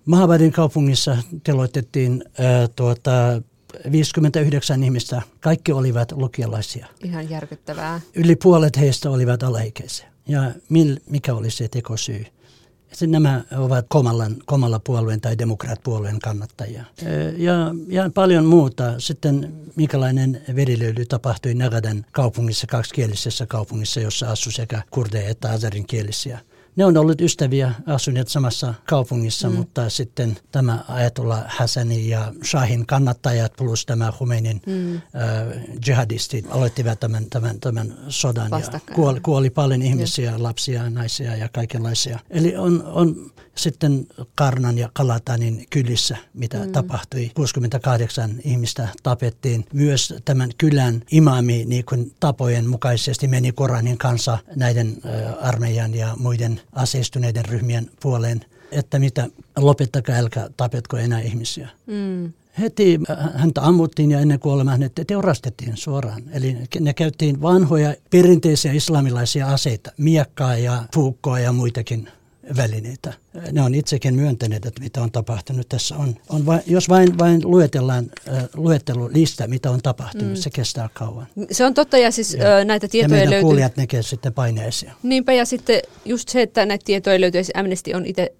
Mahabadin 0.07 0.53
kaupungissa 0.53 1.17
teloitettiin 1.45 2.25
äh, 2.27 2.69
tuota, 2.77 3.43
59 3.93 4.83
ihmistä, 4.83 5.23
kaikki 5.41 5.73
olivat 5.73 6.13
lukialaisia. 6.13 6.87
Ihan 7.05 7.31
järkyttävää. 7.31 8.01
Yli 8.15 8.37
puolet 8.37 8.77
heistä 8.77 9.11
olivat 9.11 9.43
alaikäisiä. 9.43 10.07
Ja 10.29 10.53
mikä 11.11 11.35
oli 11.35 11.51
se 11.51 11.69
tekosyy? 11.69 12.27
Sitten 12.93 13.11
nämä 13.11 13.45
ovat 13.57 13.87
Komalan, 13.89 14.37
Komalla 14.47 14.81
puolueen 14.85 15.21
tai 15.21 15.39
demokraatpuolueen 15.39 16.19
kannattajia. 16.19 16.85
Ja, 17.37 17.75
ja 17.89 18.11
paljon 18.15 18.45
muuta. 18.45 18.95
Sitten 19.01 19.53
minkälainen 19.77 20.43
verilöyly 20.55 21.07
tapahtui 21.07 21.55
Nagadan 21.55 22.07
kaupungissa, 22.13 22.67
kaksikielisessä 22.67 23.47
kaupungissa, 23.47 24.01
jossa 24.01 24.31
asui 24.31 24.53
sekä 24.53 24.83
kurdeja 24.91 25.29
että 25.29 25.51
azerinkielisiä 25.51 26.41
ne 26.77 26.85
on 26.85 26.97
ollut 26.97 27.21
ystäviä, 27.21 27.73
asuneet 27.87 28.29
samassa 28.29 28.75
kaupungissa, 28.87 29.51
mm. 29.51 29.57
mutta 29.57 29.91
sitten 29.91 30.37
tämä 30.53 30.85
ajatulla 30.89 31.45
Hassani 31.47 32.09
ja 32.09 32.33
Shahin 32.45 32.87
kannattajat 32.87 33.53
plus 33.57 33.87
tämä 33.87 34.13
Khomeinin 34.13 34.63
mm. 34.67 34.95
äh, 34.95 35.03
jihadistit 35.87 36.47
aloittivat 36.51 37.01
tämän, 37.01 37.27
tämän, 37.31 37.61
tämän 37.61 37.95
sodan 38.09 38.51
Vastakkain. 38.51 38.89
ja 38.89 38.95
kuoli, 38.95 39.21
kuoli 39.21 39.51
paljon 39.51 39.83
ihmisiä, 39.83 40.31
mm. 40.33 40.43
lapsia, 40.43 40.91
naisia 40.91 41.37
ja 41.37 41.49
kaikenlaisia. 41.49 42.19
Eli 42.31 42.57
on, 42.57 42.83
on 42.85 43.31
sitten 43.57 44.07
Karnan 44.35 44.79
ja 44.79 44.91
Kalatanin 44.93 45.67
kylissä, 45.71 46.17
mitä 46.35 46.59
mm. 46.59 46.73
tapahtui. 46.73 47.31
68 47.35 48.31
ihmistä 48.45 48.89
tapettiin. 49.03 49.65
Myös 49.73 50.15
tämän 50.25 50.51
kylän 50.59 51.03
imami 51.11 51.65
niin 51.65 51.85
kuin 51.85 52.13
tapojen 52.21 52.69
mukaisesti 52.69 53.29
meni 53.29 53.53
Koranin 53.53 53.99
kanssa 53.99 54.39
näiden 54.57 54.97
armeijan 55.41 55.95
ja 55.95 56.17
muiden 56.19 56.61
aseistuneiden 56.73 57.45
ryhmien 57.45 57.91
puoleen, 58.03 58.45
että 58.73 58.99
mitä 58.99 59.29
lopettakaa, 59.57 60.17
älkää 60.17 60.49
tapetko 60.57 60.97
enää 60.97 61.21
ihmisiä. 61.21 61.69
Mm. 61.87 62.33
Heti 62.61 63.01
häntä 63.35 63.63
ammuttiin 63.63 64.11
ja 64.11 64.21
ennen 64.21 64.41
kuolemaa 64.41 64.73
hänet 64.73 64.93
teurastettiin 65.07 65.77
suoraan. 65.77 66.23
Eli 66.33 66.57
ne 66.81 66.95
käyttiin 66.95 67.43
vanhoja 67.43 67.95
perinteisiä 68.11 68.73
islamilaisia 68.73 69.47
aseita, 69.47 69.93
miekkaa 69.97 70.57
ja 70.57 70.85
puukkoa 70.95 71.41
ja 71.41 71.53
muitakin 71.53 72.09
välineitä. 72.57 73.13
Ne 73.53 73.63
on 73.63 73.75
itsekin 73.75 74.15
myöntäneet, 74.15 74.67
että 74.67 74.83
mitä 74.83 75.03
on 75.03 75.13
tapahtunut. 75.13 75.69
Tässä 75.69 75.97
on, 75.97 76.17
on 76.29 76.47
vain, 76.47 76.61
jos 76.67 76.89
vain, 76.89 77.19
vain 77.19 77.41
luetellaan 77.45 78.11
äh, 78.29 78.45
luettelulista, 78.55 79.47
mitä 79.49 79.71
on 79.71 79.83
tapahtunut, 79.83 80.29
mm. 80.29 80.37
se 80.37 80.51
kestää 80.51 80.89
kauan. 80.95 81.27
Se 81.51 81.65
on 81.65 81.75
totta 81.75 81.99
ja 81.99 82.11
siis 82.11 82.35
ja, 82.35 82.65
näitä 82.65 82.89
tietoja 82.89 83.21
ja 83.21 83.31
löytyy. 83.31 83.43
kuulijat 83.43 83.77
näkee 83.77 84.03
sitten 84.03 84.33
paineisia. 84.33 84.93
Niinpä 85.03 85.33
ja 85.33 85.45
sitten 85.45 85.81
just 86.05 86.29
se, 86.29 86.43
että 86.43 86.67
näitä 86.67 86.85
tietoja 86.85 87.21
löytyy. 87.21 87.43
Amnesty 87.55 87.93
on 87.93 88.07
itse 88.07 88.33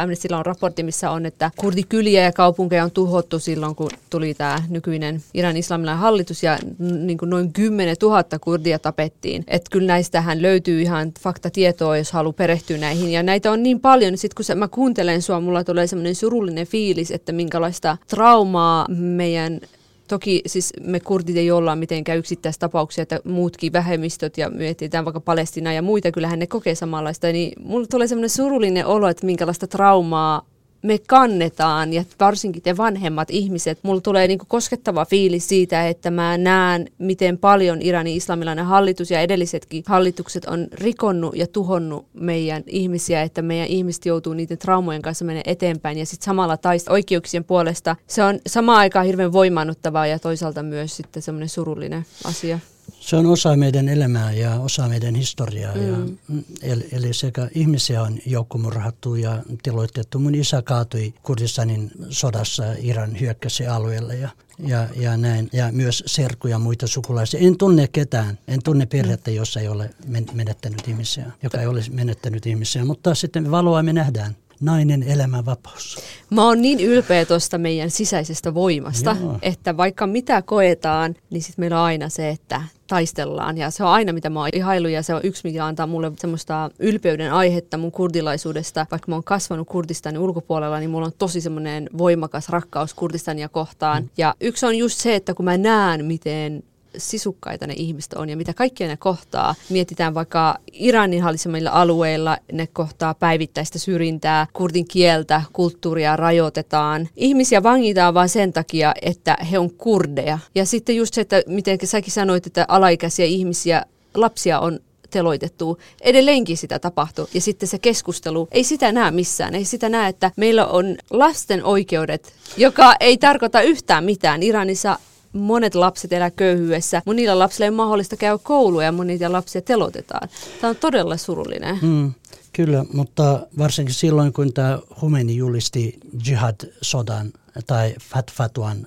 Amnestyllä 0.00 0.38
on 0.38 0.46
raportti, 0.46 0.82
missä 0.82 1.10
on, 1.10 1.26
että 1.26 1.50
kurdikyliä 1.56 2.22
ja 2.22 2.32
kaupunkeja 2.32 2.84
on 2.84 2.90
tuhottu 2.90 3.38
silloin, 3.38 3.74
kun 3.74 3.90
tuli 4.10 4.34
tämä 4.34 4.62
nykyinen 4.68 5.22
Iran 5.34 5.56
islamilainen 5.56 6.00
hallitus 6.00 6.42
ja 6.42 6.58
niin 6.78 7.18
kuin 7.18 7.30
noin 7.30 7.52
10 7.52 7.96
000 8.02 8.24
kurdia 8.40 8.78
tapettiin. 8.78 9.44
Että 9.48 9.70
kyllä 9.70 9.86
näistähän 9.86 10.42
löytyy 10.42 10.82
ihan 10.82 11.12
faktatietoa, 11.20 11.96
jos 11.96 12.12
haluaa 12.12 12.32
perehtyä 12.32 12.78
näihin. 12.78 13.10
Ja 13.10 13.22
näitä 13.22 13.50
on 13.50 13.62
niin 13.62 13.80
paljon, 13.80 14.12
niin 14.12 14.18
sitten 14.18 14.46
kun 14.46 14.58
mä 14.58 14.68
kuuntelen 14.68 15.22
sua, 15.22 15.40
mulla 15.40 15.64
tulee 15.64 15.86
semmoinen 15.86 16.14
surullinen 16.14 16.66
fiilis, 16.66 17.10
että 17.10 17.32
minkälaista 17.32 17.96
traumaa 18.08 18.86
meidän 18.88 19.60
Toki 20.08 20.42
siis 20.46 20.72
me 20.80 21.00
kurdit 21.00 21.36
ei 21.36 21.50
olla 21.50 21.76
mitenkään 21.76 22.18
yksittäistapauksia, 22.18 23.02
että 23.02 23.20
muutkin 23.24 23.72
vähemmistöt 23.72 24.38
ja 24.38 24.50
mietitään 24.50 25.04
vaikka 25.04 25.20
Palestina 25.20 25.72
ja 25.72 25.82
muita, 25.82 26.12
kyllähän 26.12 26.38
ne 26.38 26.46
kokee 26.46 26.74
samanlaista. 26.74 27.26
Niin 27.26 27.52
mulla 27.64 27.86
tulee 27.90 28.06
semmoinen 28.06 28.30
surullinen 28.30 28.86
olo, 28.86 29.08
että 29.08 29.26
minkälaista 29.26 29.66
traumaa 29.66 30.46
me 30.84 30.98
kannetaan 31.08 31.92
ja 31.92 32.04
varsinkin 32.20 32.62
te 32.62 32.76
vanhemmat 32.76 33.30
ihmiset, 33.30 33.78
mulla 33.82 34.00
tulee 34.00 34.28
niinku 34.28 34.44
koskettava 34.48 35.04
fiilis 35.04 35.48
siitä, 35.48 35.88
että 35.88 36.10
mä 36.10 36.38
näen, 36.38 36.86
miten 36.98 37.38
paljon 37.38 37.82
Iranin 37.82 38.16
islamilainen 38.16 38.64
hallitus 38.64 39.10
ja 39.10 39.20
edellisetkin 39.20 39.82
hallitukset 39.86 40.44
on 40.44 40.66
rikonnut 40.72 41.36
ja 41.36 41.46
tuhonnut 41.46 42.06
meidän 42.14 42.62
ihmisiä, 42.66 43.22
että 43.22 43.42
meidän 43.42 43.68
ihmiset 43.68 44.06
joutuu 44.06 44.32
niiden 44.32 44.58
traumojen 44.58 45.02
kanssa 45.02 45.24
menemään 45.24 45.42
eteenpäin 45.46 45.98
ja 45.98 46.06
sitten 46.06 46.24
samalla 46.24 46.56
taista 46.56 46.92
oikeuksien 46.92 47.44
puolesta. 47.44 47.96
Se 48.06 48.22
on 48.22 48.38
samaan 48.46 48.78
aikaan 48.78 49.06
hirveän 49.06 49.32
voimaannuttavaa 49.32 50.06
ja 50.06 50.18
toisaalta 50.18 50.62
myös 50.62 50.96
sitten 50.96 51.22
semmoinen 51.22 51.48
surullinen 51.48 52.06
asia. 52.24 52.58
Se 53.04 53.16
on 53.16 53.26
osa 53.26 53.56
meidän 53.56 53.88
elämää 53.88 54.32
ja 54.32 54.54
osa 54.54 54.88
meidän 54.88 55.14
historiaa. 55.14 55.74
Mm. 55.74 55.82
Ja, 55.82 56.42
eli, 56.62 56.88
eli 56.92 57.14
sekä 57.14 57.48
ihmisiä 57.54 58.02
on 58.02 58.18
joukkomurhattu 58.26 59.14
ja 59.14 59.42
tiloitettu. 59.62 60.18
Mun 60.18 60.34
isä 60.34 60.62
kaatui 60.62 61.14
Kurdistanin 61.22 61.90
sodassa 62.08 62.64
Iran 62.78 63.20
hyökkäsi 63.20 63.66
alueelle 63.66 64.16
ja, 64.16 64.28
ja, 64.58 64.88
ja 64.96 65.16
näin. 65.16 65.48
Ja 65.52 65.72
myös 65.72 66.02
serkku 66.06 66.48
ja 66.48 66.58
muita 66.58 66.86
sukulaisia. 66.86 67.40
En 67.40 67.58
tunne 67.58 67.88
ketään. 67.88 68.38
En 68.48 68.62
tunne 68.62 68.86
perhettä, 68.86 69.30
mm. 69.30 69.36
jossa 69.36 69.60
ei 69.60 69.68
ole 69.68 69.90
menettänyt 70.32 70.88
ihmisiä, 70.88 71.32
joka 71.42 71.60
ei 71.60 71.66
ole 71.66 71.82
menettänyt 71.90 72.46
ihmisiä. 72.46 72.84
Mutta 72.84 73.14
sitten 73.14 73.50
valoa 73.50 73.82
me 73.82 73.92
nähdään 73.92 74.36
nainen 74.64 75.02
elämän 75.02 75.46
vapaus. 75.46 75.98
Mä 76.30 76.46
oon 76.46 76.62
niin 76.62 76.80
ylpeä 76.80 77.24
tuosta 77.24 77.58
meidän 77.58 77.90
sisäisestä 77.90 78.54
voimasta, 78.54 79.16
Joo. 79.20 79.38
että 79.42 79.76
vaikka 79.76 80.06
mitä 80.06 80.42
koetaan, 80.42 81.14
niin 81.30 81.42
sitten 81.42 81.62
meillä 81.62 81.78
on 81.78 81.84
aina 81.86 82.08
se, 82.08 82.28
että 82.28 82.62
taistellaan. 82.86 83.58
Ja 83.58 83.70
se 83.70 83.84
on 83.84 83.90
aina, 83.90 84.12
mitä 84.12 84.30
mä 84.30 84.40
oon 84.40 84.48
ihailu 84.52 84.88
ja 84.88 85.02
se 85.02 85.14
on 85.14 85.20
yksi, 85.24 85.48
mikä 85.48 85.66
antaa 85.66 85.86
mulle 85.86 86.12
semmoista 86.18 86.70
ylpeyden 86.78 87.32
aihetta 87.32 87.78
mun 87.78 87.92
kurdilaisuudesta. 87.92 88.86
Vaikka 88.90 89.08
mä 89.08 89.14
oon 89.14 89.24
kasvanut 89.24 89.68
Kurdistanin 89.68 90.20
ulkopuolella, 90.20 90.78
niin 90.78 90.90
mulla 90.90 91.06
on 91.06 91.12
tosi 91.18 91.40
semmoinen 91.40 91.90
voimakas 91.98 92.48
rakkaus 92.48 92.94
Kurdistania 92.94 93.48
kohtaan. 93.48 94.02
Mm. 94.02 94.08
Ja 94.16 94.34
yksi 94.40 94.66
on 94.66 94.78
just 94.78 94.98
se, 94.98 95.14
että 95.14 95.34
kun 95.34 95.44
mä 95.44 95.58
näen, 95.58 96.04
miten 96.04 96.62
sisukkaita 96.98 97.66
ne 97.66 97.74
ihmiset 97.76 98.12
on 98.12 98.28
ja 98.28 98.36
mitä 98.36 98.54
kaikkia 98.54 98.88
ne 98.88 98.96
kohtaa. 98.96 99.54
Mietitään 99.68 100.14
vaikka 100.14 100.58
Iranin 100.72 101.22
hallitsemilla 101.22 101.70
alueilla, 101.70 102.38
ne 102.52 102.66
kohtaa 102.66 103.14
päivittäistä 103.14 103.78
syrjintää, 103.78 104.46
kurdin 104.52 104.88
kieltä, 104.88 105.42
kulttuuria 105.52 106.16
rajoitetaan. 106.16 107.08
Ihmisiä 107.16 107.62
vangitaan 107.62 108.14
vain 108.14 108.28
sen 108.28 108.52
takia, 108.52 108.94
että 109.02 109.36
he 109.50 109.58
on 109.58 109.70
kurdeja. 109.70 110.38
Ja 110.54 110.66
sitten 110.66 110.96
just 110.96 111.14
se, 111.14 111.20
että 111.20 111.42
miten 111.46 111.78
säkin 111.84 112.12
sanoit, 112.12 112.46
että 112.46 112.64
alaikäisiä 112.68 113.24
ihmisiä, 113.24 113.84
lapsia 114.14 114.60
on 114.60 114.80
teloitettu. 115.10 115.78
Edelleenkin 116.00 116.56
sitä 116.56 116.78
tapahtuu. 116.78 117.28
Ja 117.34 117.40
sitten 117.40 117.68
se 117.68 117.78
keskustelu, 117.78 118.48
ei 118.50 118.64
sitä 118.64 118.92
näe 118.92 119.10
missään. 119.10 119.54
Ei 119.54 119.64
sitä 119.64 119.88
näe, 119.88 120.08
että 120.08 120.30
meillä 120.36 120.66
on 120.66 120.96
lasten 121.10 121.64
oikeudet, 121.64 122.32
joka 122.56 122.94
ei 123.00 123.18
tarkoita 123.18 123.60
yhtään 123.60 124.04
mitään. 124.04 124.42
Iranissa 124.42 124.98
monet 125.34 125.74
lapset 125.74 126.12
elää 126.12 126.30
köyhyydessä. 126.30 127.02
Monilla 127.06 127.38
lapsilla 127.38 127.64
ei 127.64 127.68
ole 127.68 127.76
mahdollista 127.76 128.16
käydä 128.16 128.38
koulua 128.42 128.84
ja 128.84 128.92
monia 128.92 129.32
lapsia 129.32 129.62
telotetaan. 129.62 130.28
Tämä 130.60 130.68
on 130.68 130.76
todella 130.76 131.16
surullinen. 131.16 131.78
Mm, 131.82 132.12
kyllä, 132.52 132.84
mutta 132.92 133.46
varsinkin 133.58 133.94
silloin, 133.94 134.32
kun 134.32 134.52
tämä 134.52 134.78
Humeni 135.00 135.36
julisti 135.36 136.00
jihad-sodan 136.26 137.32
tai 137.66 137.94
fatfatuan 138.00 138.86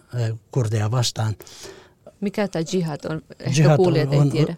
kurdeja 0.51 0.91
vastaan. 0.91 1.35
Mikä 2.21 2.47
tämä 2.47 2.65
jihad 2.73 2.99
on? 3.09 3.21
Ehkä 3.39 3.61
jihad 3.61 3.77
kuulijat 3.77 4.09
on, 4.13 4.23
ei 4.23 4.31
tiedä. 4.31 4.55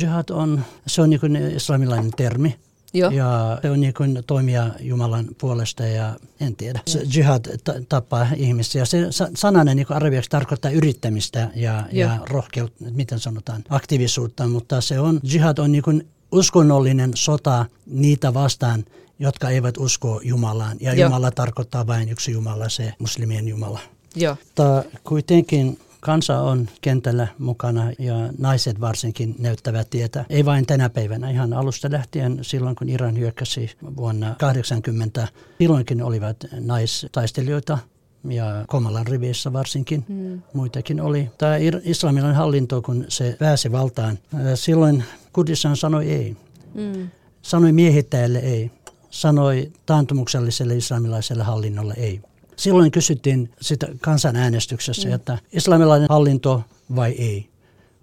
Jihad 0.00 0.28
on, 0.30 0.64
se 0.86 1.02
on 1.02 1.10
niin 1.10 1.56
islamilainen 1.56 2.10
termi 2.16 2.56
Joo. 2.94 3.10
Ja 3.10 3.58
se 3.62 3.70
on 3.70 3.80
niin 3.80 3.94
kuin 3.94 4.22
toimia 4.26 4.70
Jumalan 4.80 5.26
puolesta 5.38 5.86
ja 5.86 6.16
en 6.40 6.56
tiedä. 6.56 6.80
Se 6.86 7.02
jihad 7.14 7.44
tappaa 7.88 8.26
ihmisiä. 8.36 8.84
Se 8.84 9.06
sananen 9.34 9.76
niin 9.76 9.86
arabiaksi 9.92 10.30
tarkoittaa 10.30 10.70
yrittämistä 10.70 11.50
ja, 11.54 11.84
ja 11.92 12.18
rohkeutta, 12.30 12.84
miten 12.90 13.20
sanotaan, 13.20 13.64
aktiivisuutta, 13.68 14.46
mutta 14.46 14.80
se 14.80 15.00
on, 15.00 15.20
jihad 15.22 15.58
on 15.58 15.72
niin 15.72 15.82
kuin 15.82 16.06
uskonnollinen 16.32 17.10
sota 17.14 17.66
niitä 17.86 18.34
vastaan, 18.34 18.84
jotka 19.18 19.50
eivät 19.50 19.78
usko 19.78 20.20
Jumalaan. 20.24 20.76
Ja 20.80 20.94
Joo. 20.94 21.06
Jumala 21.06 21.30
tarkoittaa 21.30 21.86
vain 21.86 22.08
yksi 22.08 22.32
Jumala, 22.32 22.68
se 22.68 22.92
muslimien 22.98 23.48
Jumala. 23.48 23.80
Joo. 24.16 24.36
Mutta 24.44 24.84
kuitenkin 25.04 25.78
kansa 26.00 26.40
on 26.40 26.68
kentällä 26.80 27.28
mukana 27.38 27.92
ja 27.98 28.14
naiset 28.38 28.80
varsinkin 28.80 29.34
näyttävät 29.38 29.90
tietä. 29.90 30.24
Ei 30.30 30.44
vain 30.44 30.66
tänä 30.66 30.90
päivänä, 30.90 31.30
ihan 31.30 31.52
alusta 31.52 31.90
lähtien 31.90 32.38
silloin 32.42 32.76
kun 32.76 32.88
Iran 32.88 33.18
hyökkäsi 33.18 33.70
vuonna 33.96 34.34
80. 34.38 35.28
Silloinkin 35.58 36.02
olivat 36.02 36.36
naistaistelijoita 36.60 37.78
ja 38.24 38.64
Komalan 38.68 39.06
rivissä 39.06 39.52
varsinkin, 39.52 40.04
mm. 40.08 40.42
muitakin 40.52 41.00
oli. 41.00 41.30
Tämä 41.38 41.56
islamilainen 41.82 42.36
hallinto, 42.36 42.82
kun 42.82 43.04
se 43.08 43.36
pääsi 43.38 43.72
valtaan, 43.72 44.18
silloin 44.54 45.04
Kurdistan 45.32 45.76
sanoi 45.76 46.10
ei. 46.10 46.36
Mm. 46.74 47.10
Sanoi 47.42 47.72
miehittäjälle 47.72 48.38
ei. 48.38 48.70
Sanoi 49.10 49.72
taantumukselliselle 49.86 50.76
islamilaiselle 50.76 51.44
hallinnolle 51.44 51.94
ei. 51.96 52.20
Silloin 52.58 52.90
kysyttiin 52.90 53.50
sitä 53.60 53.86
kansanäänestyksessä, 54.00 55.08
mm. 55.08 55.14
että 55.14 55.38
islamilainen 55.52 56.08
hallinto 56.10 56.62
vai 56.96 57.10
ei. 57.12 57.48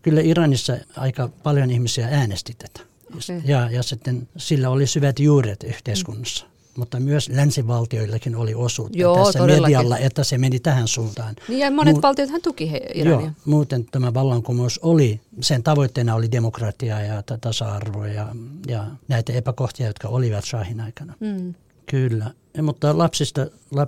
Kyllä 0.01 0.21
Iranissa 0.21 0.77
aika 0.97 1.29
paljon 1.43 1.71
ihmisiä 1.71 2.07
äänesti 2.11 2.55
tätä. 2.57 2.87
Okay. 3.07 3.41
Ja, 3.45 3.71
ja 3.71 3.83
sitten 3.83 4.27
sillä 4.37 4.69
oli 4.69 4.87
syvät 4.87 5.19
juuret 5.19 5.63
yhteiskunnassa. 5.63 6.45
Mm. 6.45 6.51
Mutta 6.77 6.99
myös 6.99 7.29
länsivaltioillakin 7.29 8.35
oli 8.35 8.55
osuutta 8.55 8.97
Joo, 8.97 9.25
tässä 9.25 9.39
todellakin. 9.39 9.77
medialla, 9.77 9.97
että 9.97 10.23
se 10.23 10.37
meni 10.37 10.59
tähän 10.59 10.87
suuntaan. 10.87 11.35
Niin 11.47 11.59
ja 11.59 11.71
monet 11.71 11.95
Mu- 11.97 12.01
valtiothan 12.01 12.41
tuki 12.41 12.71
he, 12.71 12.81
Irania. 12.93 13.19
Joo, 13.19 13.31
muuten 13.45 13.85
tämä 13.85 14.13
vallankumous 14.13 14.79
oli, 14.83 15.21
sen 15.41 15.63
tavoitteena 15.63 16.15
oli 16.15 16.31
demokratia 16.31 17.01
ja 17.01 17.23
tasa-arvo 17.41 18.05
ja, 18.05 18.27
ja 18.67 18.85
näitä 19.07 19.33
epäkohtia, 19.33 19.87
jotka 19.87 20.07
olivat 20.07 20.45
Shahin 20.45 20.81
aikana. 20.81 21.13
Mm. 21.19 21.53
Kyllä. 21.85 22.31
Mutta 22.61 22.97
lapsista 22.97 23.47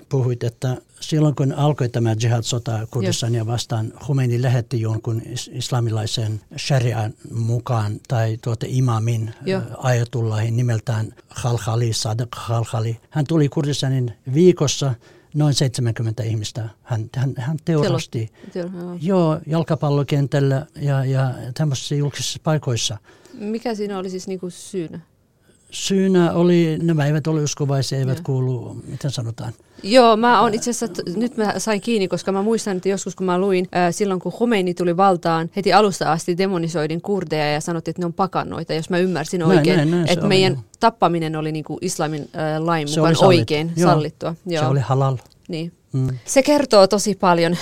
puhuit, 0.09 0.43
että 0.43 0.77
silloin 0.99 1.35
kun 1.35 1.53
alkoi 1.53 1.89
tämä 1.89 2.15
jihad-sota 2.23 2.87
Kurdistania 2.91 3.45
vastaan, 3.45 3.93
Khomeini 4.03 4.41
lähetti 4.41 4.81
jonkun 4.81 5.21
islamilaisen 5.51 6.41
sharian 6.57 7.13
mukaan 7.31 7.99
tai 8.07 8.37
tuota 8.43 8.65
imamin 8.69 9.33
Joo. 9.45 9.61
ajatullahin 9.77 10.57
nimeltään 10.57 11.13
Khalkhali, 11.41 11.93
Sadek 11.93 12.29
Khalkhali. 12.29 12.97
Hän 13.09 13.25
tuli 13.27 13.49
Kurdistanin 13.49 14.13
viikossa 14.33 14.93
noin 15.33 15.53
70 15.53 16.23
ihmistä. 16.23 16.69
Hän, 16.83 17.09
hän, 17.15 17.33
hän 17.37 17.57
teurasti 17.65 18.31
Joo, 19.01 19.39
jalkapallokentällä 19.47 20.65
ja, 20.75 21.05
ja 21.05 21.33
tämmöisissä 21.53 21.95
julkisissa 21.95 22.39
paikoissa. 22.43 22.97
Mikä 23.33 23.75
siinä 23.75 23.97
oli 23.97 24.09
siis 24.09 24.27
niinku 24.27 24.49
syynä? 24.49 24.99
Syynä 25.71 26.33
oli, 26.33 26.77
nämä 26.81 27.05
eivät 27.05 27.27
ole 27.27 27.43
uskovaisia, 27.43 27.99
eivät 27.99 28.19
kuulu, 28.19 28.77
miten 28.87 29.11
sanotaan? 29.11 29.53
Joo, 29.83 30.17
mä 30.17 30.41
on 30.41 30.53
itse 30.53 30.71
asiassa, 30.71 31.03
nyt 31.15 31.37
mä 31.37 31.53
sain 31.59 31.81
kiinni, 31.81 32.07
koska 32.07 32.31
mä 32.31 32.41
muistan, 32.41 32.77
että 32.77 32.89
joskus 32.89 33.15
kun 33.15 33.25
mä 33.25 33.39
luin, 33.39 33.67
äh, 33.75 33.93
silloin 33.93 34.19
kun 34.19 34.31
Khomeini 34.31 34.73
tuli 34.73 34.97
valtaan, 34.97 35.49
heti 35.55 35.73
alusta 35.73 36.11
asti 36.11 36.37
demonisoidin 36.37 37.01
kurdeja 37.01 37.51
ja 37.51 37.61
sanottiin, 37.61 37.91
että 37.91 38.01
ne 38.01 38.05
on 38.05 38.13
pakannoita, 38.13 38.73
jos 38.73 38.89
mä 38.89 38.97
ymmärsin 38.97 39.43
oikein. 39.43 39.77
Näin, 39.77 39.91
näin, 39.91 40.09
että 40.09 40.27
meidän 40.27 40.53
oli. 40.53 40.61
tappaminen 40.79 41.35
oli 41.35 41.51
niin 41.51 41.65
kuin 41.65 41.77
islamin 41.81 42.21
äh, 42.21 42.63
lain 42.63 42.87
mukaan 42.89 43.15
oikein 43.25 43.71
Joo, 43.75 43.91
sallittua. 43.91 44.35
Joo. 44.45 44.63
Se 44.63 44.69
oli 44.69 44.79
halal. 44.79 45.17
Niin. 45.47 45.71
Mm. 45.93 46.09
Se 46.25 46.43
kertoo 46.43 46.87
tosi 46.87 47.15
paljon. 47.15 47.57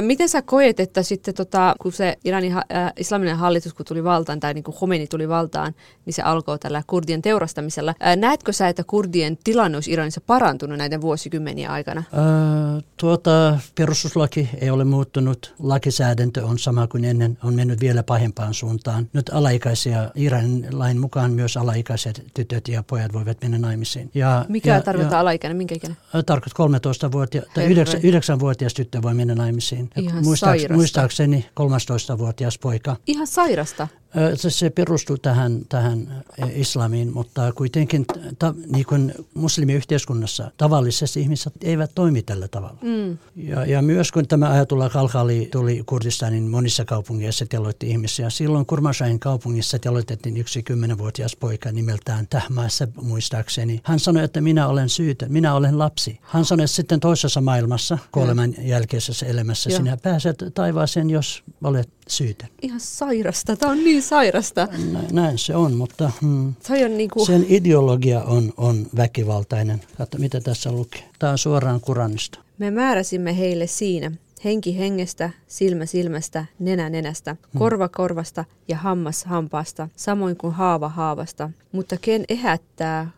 Miten 0.00 0.28
sä 0.28 0.42
koet, 0.42 0.80
että 0.80 1.02
sitten 1.02 1.34
tota, 1.34 1.74
kun 1.80 1.92
se 1.92 2.16
Iranin 2.24 2.52
äh, 2.52 2.62
islaminen 2.96 3.36
hallitus 3.36 3.74
kun 3.74 3.86
tuli 3.86 4.04
valtaan, 4.04 4.40
tai 4.40 4.54
niin 4.54 4.64
kuin 4.64 4.74
Khomeini 4.74 5.06
tuli 5.06 5.28
valtaan, 5.28 5.74
niin 6.06 6.14
se 6.14 6.22
alkoi 6.22 6.58
tällä 6.58 6.82
kurdien 6.86 7.22
teurastamisella. 7.22 7.94
Äh, 8.06 8.16
näetkö 8.16 8.52
sä, 8.52 8.68
että 8.68 8.84
kurdien 8.84 9.38
tilanne 9.44 9.76
olisi 9.76 9.92
Iranissa 9.92 10.20
parantunut 10.20 10.78
näiden 10.78 11.00
vuosikymmenien 11.00 11.70
aikana? 11.70 11.98
Äh, 12.00 12.84
tuota, 12.96 13.58
perustuslaki 13.74 14.48
ei 14.60 14.70
ole 14.70 14.84
muuttunut. 14.84 15.54
Lakisäädäntö 15.58 16.46
on 16.46 16.58
sama 16.58 16.86
kuin 16.86 17.04
ennen, 17.04 17.38
on 17.44 17.54
mennyt 17.54 17.80
vielä 17.80 18.02
pahempaan 18.02 18.54
suuntaan. 18.54 19.08
Nyt 19.12 19.28
alaikäisiä, 19.28 20.10
Iranin 20.14 20.66
lain 20.72 21.00
mukaan 21.00 21.32
myös 21.32 21.56
alaikäiset 21.56 22.24
tytöt 22.34 22.68
ja 22.68 22.82
pojat 22.82 23.12
voivat 23.12 23.42
mennä 23.42 23.58
naimisiin. 23.58 24.10
Ja, 24.14 24.44
Mikä 24.48 24.74
ja, 24.74 24.82
tarkoittaa 24.82 25.16
ja, 25.16 25.20
alaikäinen? 25.20 25.56
Minkä 25.56 25.74
ikäinen? 25.74 25.96
Tarkoittaa 26.26 26.66
13-vuotias, 26.66 27.44
tai 27.74 28.00
9-vuotias 28.38 28.74
tyttö 28.74 29.02
voi 29.02 29.14
mennä 29.14 29.34
naimisiin. 29.34 29.90
Ihan 29.96 30.24
muistaaks, 30.24 30.62
muistaakseni 30.70 31.46
13-vuotias 31.60 32.58
poika. 32.58 32.96
Ihan 33.06 33.26
sairasta. 33.26 33.88
Se, 34.34 34.50
se 34.50 34.70
perustuu 34.70 35.18
tähän, 35.18 35.60
tähän 35.68 36.24
islamiin, 36.54 37.12
mutta 37.12 37.52
kuitenkin 37.52 38.06
ta, 38.38 38.54
niin 38.66 38.86
kuin 38.86 39.14
muslimiyhteiskunnassa 39.34 40.50
tavallisesti 40.56 41.20
ihmiset 41.20 41.52
eivät 41.62 41.90
toimi 41.94 42.22
tällä 42.22 42.48
tavalla. 42.48 42.78
Mm. 42.82 43.18
Ja, 43.36 43.66
ja 43.66 43.82
myös 43.82 44.12
kun 44.12 44.28
tämä 44.28 44.50
ajatulla 44.50 44.90
Kalkali 44.90 45.48
tuli 45.52 45.82
Kurdistanin 45.86 46.50
monissa 46.50 46.84
kaupungeissa 46.84 47.46
teloitti 47.46 47.90
ihmisiä. 47.90 48.30
Silloin 48.30 48.66
Kurmashain 48.66 49.20
kaupungissa 49.20 49.78
teloitettiin 49.78 50.36
yksi 50.36 50.62
kymmenenvuotias 50.62 51.36
poika 51.36 51.72
nimeltään 51.72 52.26
Tähmäessä 52.30 52.88
muistaakseni. 53.02 53.80
Hän 53.84 54.00
sanoi, 54.00 54.24
että 54.24 54.40
minä 54.40 54.68
olen 54.68 54.88
syytön, 54.88 55.32
minä 55.32 55.54
olen 55.54 55.78
lapsi. 55.78 56.18
Hän 56.22 56.44
sanoi, 56.44 56.64
että 56.64 56.76
sitten 56.76 57.00
toisessa 57.00 57.40
maailmassa, 57.40 57.98
kuoleman 58.12 58.54
jälkeisessä 58.58 59.26
elämässä, 59.26 59.70
Joo. 59.70 59.76
sinä 59.76 59.96
pääset 59.96 60.44
taivaaseen, 60.54 61.10
jos 61.10 61.42
olet 61.64 61.95
syytön. 62.08 62.48
Ihan 62.62 62.80
sairasta, 62.80 63.56
tämä 63.56 63.72
on 63.72 63.84
niin 63.84 64.02
sairasta. 64.02 64.68
Näin, 64.92 65.06
näin 65.12 65.38
se 65.38 65.56
on, 65.56 65.74
mutta 65.74 66.10
hmm, 66.20 66.54
on 66.84 66.96
niin 66.96 67.10
kuin... 67.10 67.26
sen 67.26 67.46
ideologia 67.48 68.22
on, 68.22 68.52
on 68.56 68.86
väkivaltainen. 68.96 69.80
Katso, 69.98 70.18
mitä 70.18 70.40
tässä 70.40 70.72
lukee. 70.72 71.04
Tämä 71.18 71.32
on 71.32 71.38
suoraan 71.38 71.80
Kuranista. 71.80 72.38
Me 72.58 72.70
määräsimme 72.70 73.38
heille 73.38 73.66
siinä, 73.66 74.12
henki 74.44 74.78
hengestä, 74.78 75.30
silmä 75.46 75.86
silmästä, 75.86 76.46
nenä 76.58 76.90
nenästä, 76.90 77.36
hmm. 77.52 77.58
korva 77.58 77.88
korvasta 77.88 78.44
ja 78.68 78.76
hammas 78.76 79.24
hampaasta, 79.24 79.88
samoin 79.96 80.36
kuin 80.36 80.54
haava 80.54 80.88
haavasta. 80.88 81.50
Mutta 81.72 81.96
ken 82.00 82.24
ehättää, 82.28 83.10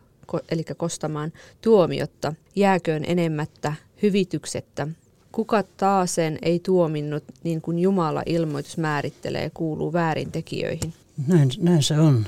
eli 0.51 0.63
kostamaan 0.77 1.33
tuomiotta, 1.61 2.33
jääköön 2.55 3.03
enemmättä, 3.07 3.73
hyvityksettä, 4.01 4.87
Kuka 5.39 5.63
taasen 5.77 6.37
ei 6.41 6.59
tuominnut, 6.59 7.23
niin 7.43 7.61
kuin 7.61 7.79
Jumala 7.79 8.23
ilmoitus 8.25 8.77
määrittelee, 8.77 9.51
kuuluu 9.53 9.93
väärintekijöihin. 9.93 10.93
Näin, 11.27 11.49
näin 11.59 11.83
se 11.83 11.99
on 11.99 12.25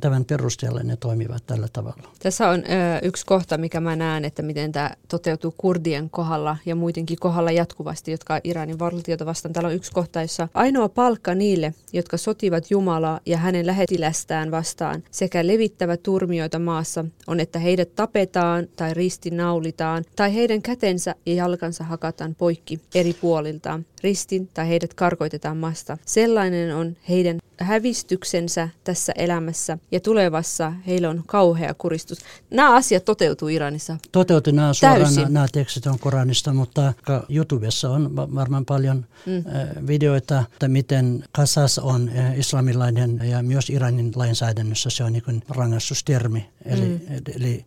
tämän 0.00 0.24
perusteella 0.24 0.82
ne 0.82 0.96
toimivat 0.96 1.46
tällä 1.46 1.68
tavalla. 1.72 2.08
Tässä 2.18 2.48
on 2.48 2.60
ö, 2.60 2.64
yksi 3.02 3.26
kohta, 3.26 3.58
mikä 3.58 3.80
mä 3.80 3.96
näen, 3.96 4.24
että 4.24 4.42
miten 4.42 4.72
tämä 4.72 4.90
toteutuu 5.08 5.54
kurdien 5.56 6.10
kohdalla 6.10 6.56
ja 6.66 6.74
muidenkin 6.74 7.18
kohdalla 7.20 7.50
jatkuvasti, 7.52 8.10
jotka 8.10 8.40
Iranin 8.44 8.78
valtiota 8.78 9.26
vastaan. 9.26 9.52
Täällä 9.52 9.68
on 9.68 9.74
yksi 9.74 9.92
kohta, 9.92 10.22
jossa 10.22 10.48
ainoa 10.54 10.88
palkka 10.88 11.34
niille, 11.34 11.74
jotka 11.92 12.16
sotivat 12.16 12.70
Jumalaa 12.70 13.20
ja 13.26 13.38
hänen 13.38 13.66
lähetilästään 13.66 14.50
vastaan 14.50 15.02
sekä 15.10 15.46
levittävät 15.46 16.02
turmioita 16.02 16.58
maassa, 16.58 17.04
on, 17.26 17.40
että 17.40 17.58
heidät 17.58 17.94
tapetaan 17.94 18.68
tai 18.76 18.94
ristinaulitaan 18.94 20.04
tai 20.16 20.34
heidän 20.34 20.62
kätensä 20.62 21.14
ja 21.26 21.34
jalkansa 21.34 21.84
hakataan 21.84 22.34
poikki 22.34 22.80
eri 22.94 23.12
puoliltaan 23.12 23.86
ristin 24.02 24.48
tai 24.54 24.68
heidät 24.68 24.94
karkoitetaan 24.94 25.56
maasta. 25.56 25.98
Sellainen 26.06 26.76
on 26.76 26.96
heidän 27.08 27.38
hävistyksensä 27.58 28.68
tässä 28.84 29.12
elämässä 29.16 29.78
ja 29.92 30.00
tulevassa 30.00 30.72
heillä 30.86 31.10
on 31.10 31.22
kauhea 31.26 31.74
kuristus. 31.74 32.18
Nämä 32.50 32.74
asiat 32.74 33.04
toteutuu 33.04 33.48
Iranissa 33.48 33.96
Toteutuu 34.12 34.52
nämä 34.52 34.74
suoraan, 34.74 35.14
nämä, 35.14 35.28
nämä 35.28 35.46
tekstit 35.52 35.86
on 35.86 35.98
Koranista, 35.98 36.52
mutta 36.52 36.92
YouTubessa 37.28 37.90
on 37.90 38.16
varmaan 38.16 38.64
paljon 38.64 39.06
mm. 39.26 39.44
videoita, 39.86 40.44
että 40.52 40.68
miten 40.68 41.24
kasas 41.32 41.78
on 41.78 42.10
islamilainen 42.36 43.20
ja 43.24 43.42
myös 43.42 43.70
Iranin 43.70 44.12
lainsäädännössä 44.16 44.90
se 44.90 45.04
on 45.04 45.12
niin 45.12 45.42
rangaistustermi. 45.48 46.48
Eli, 46.64 46.88
mm. 46.88 47.00
eli 47.36 47.64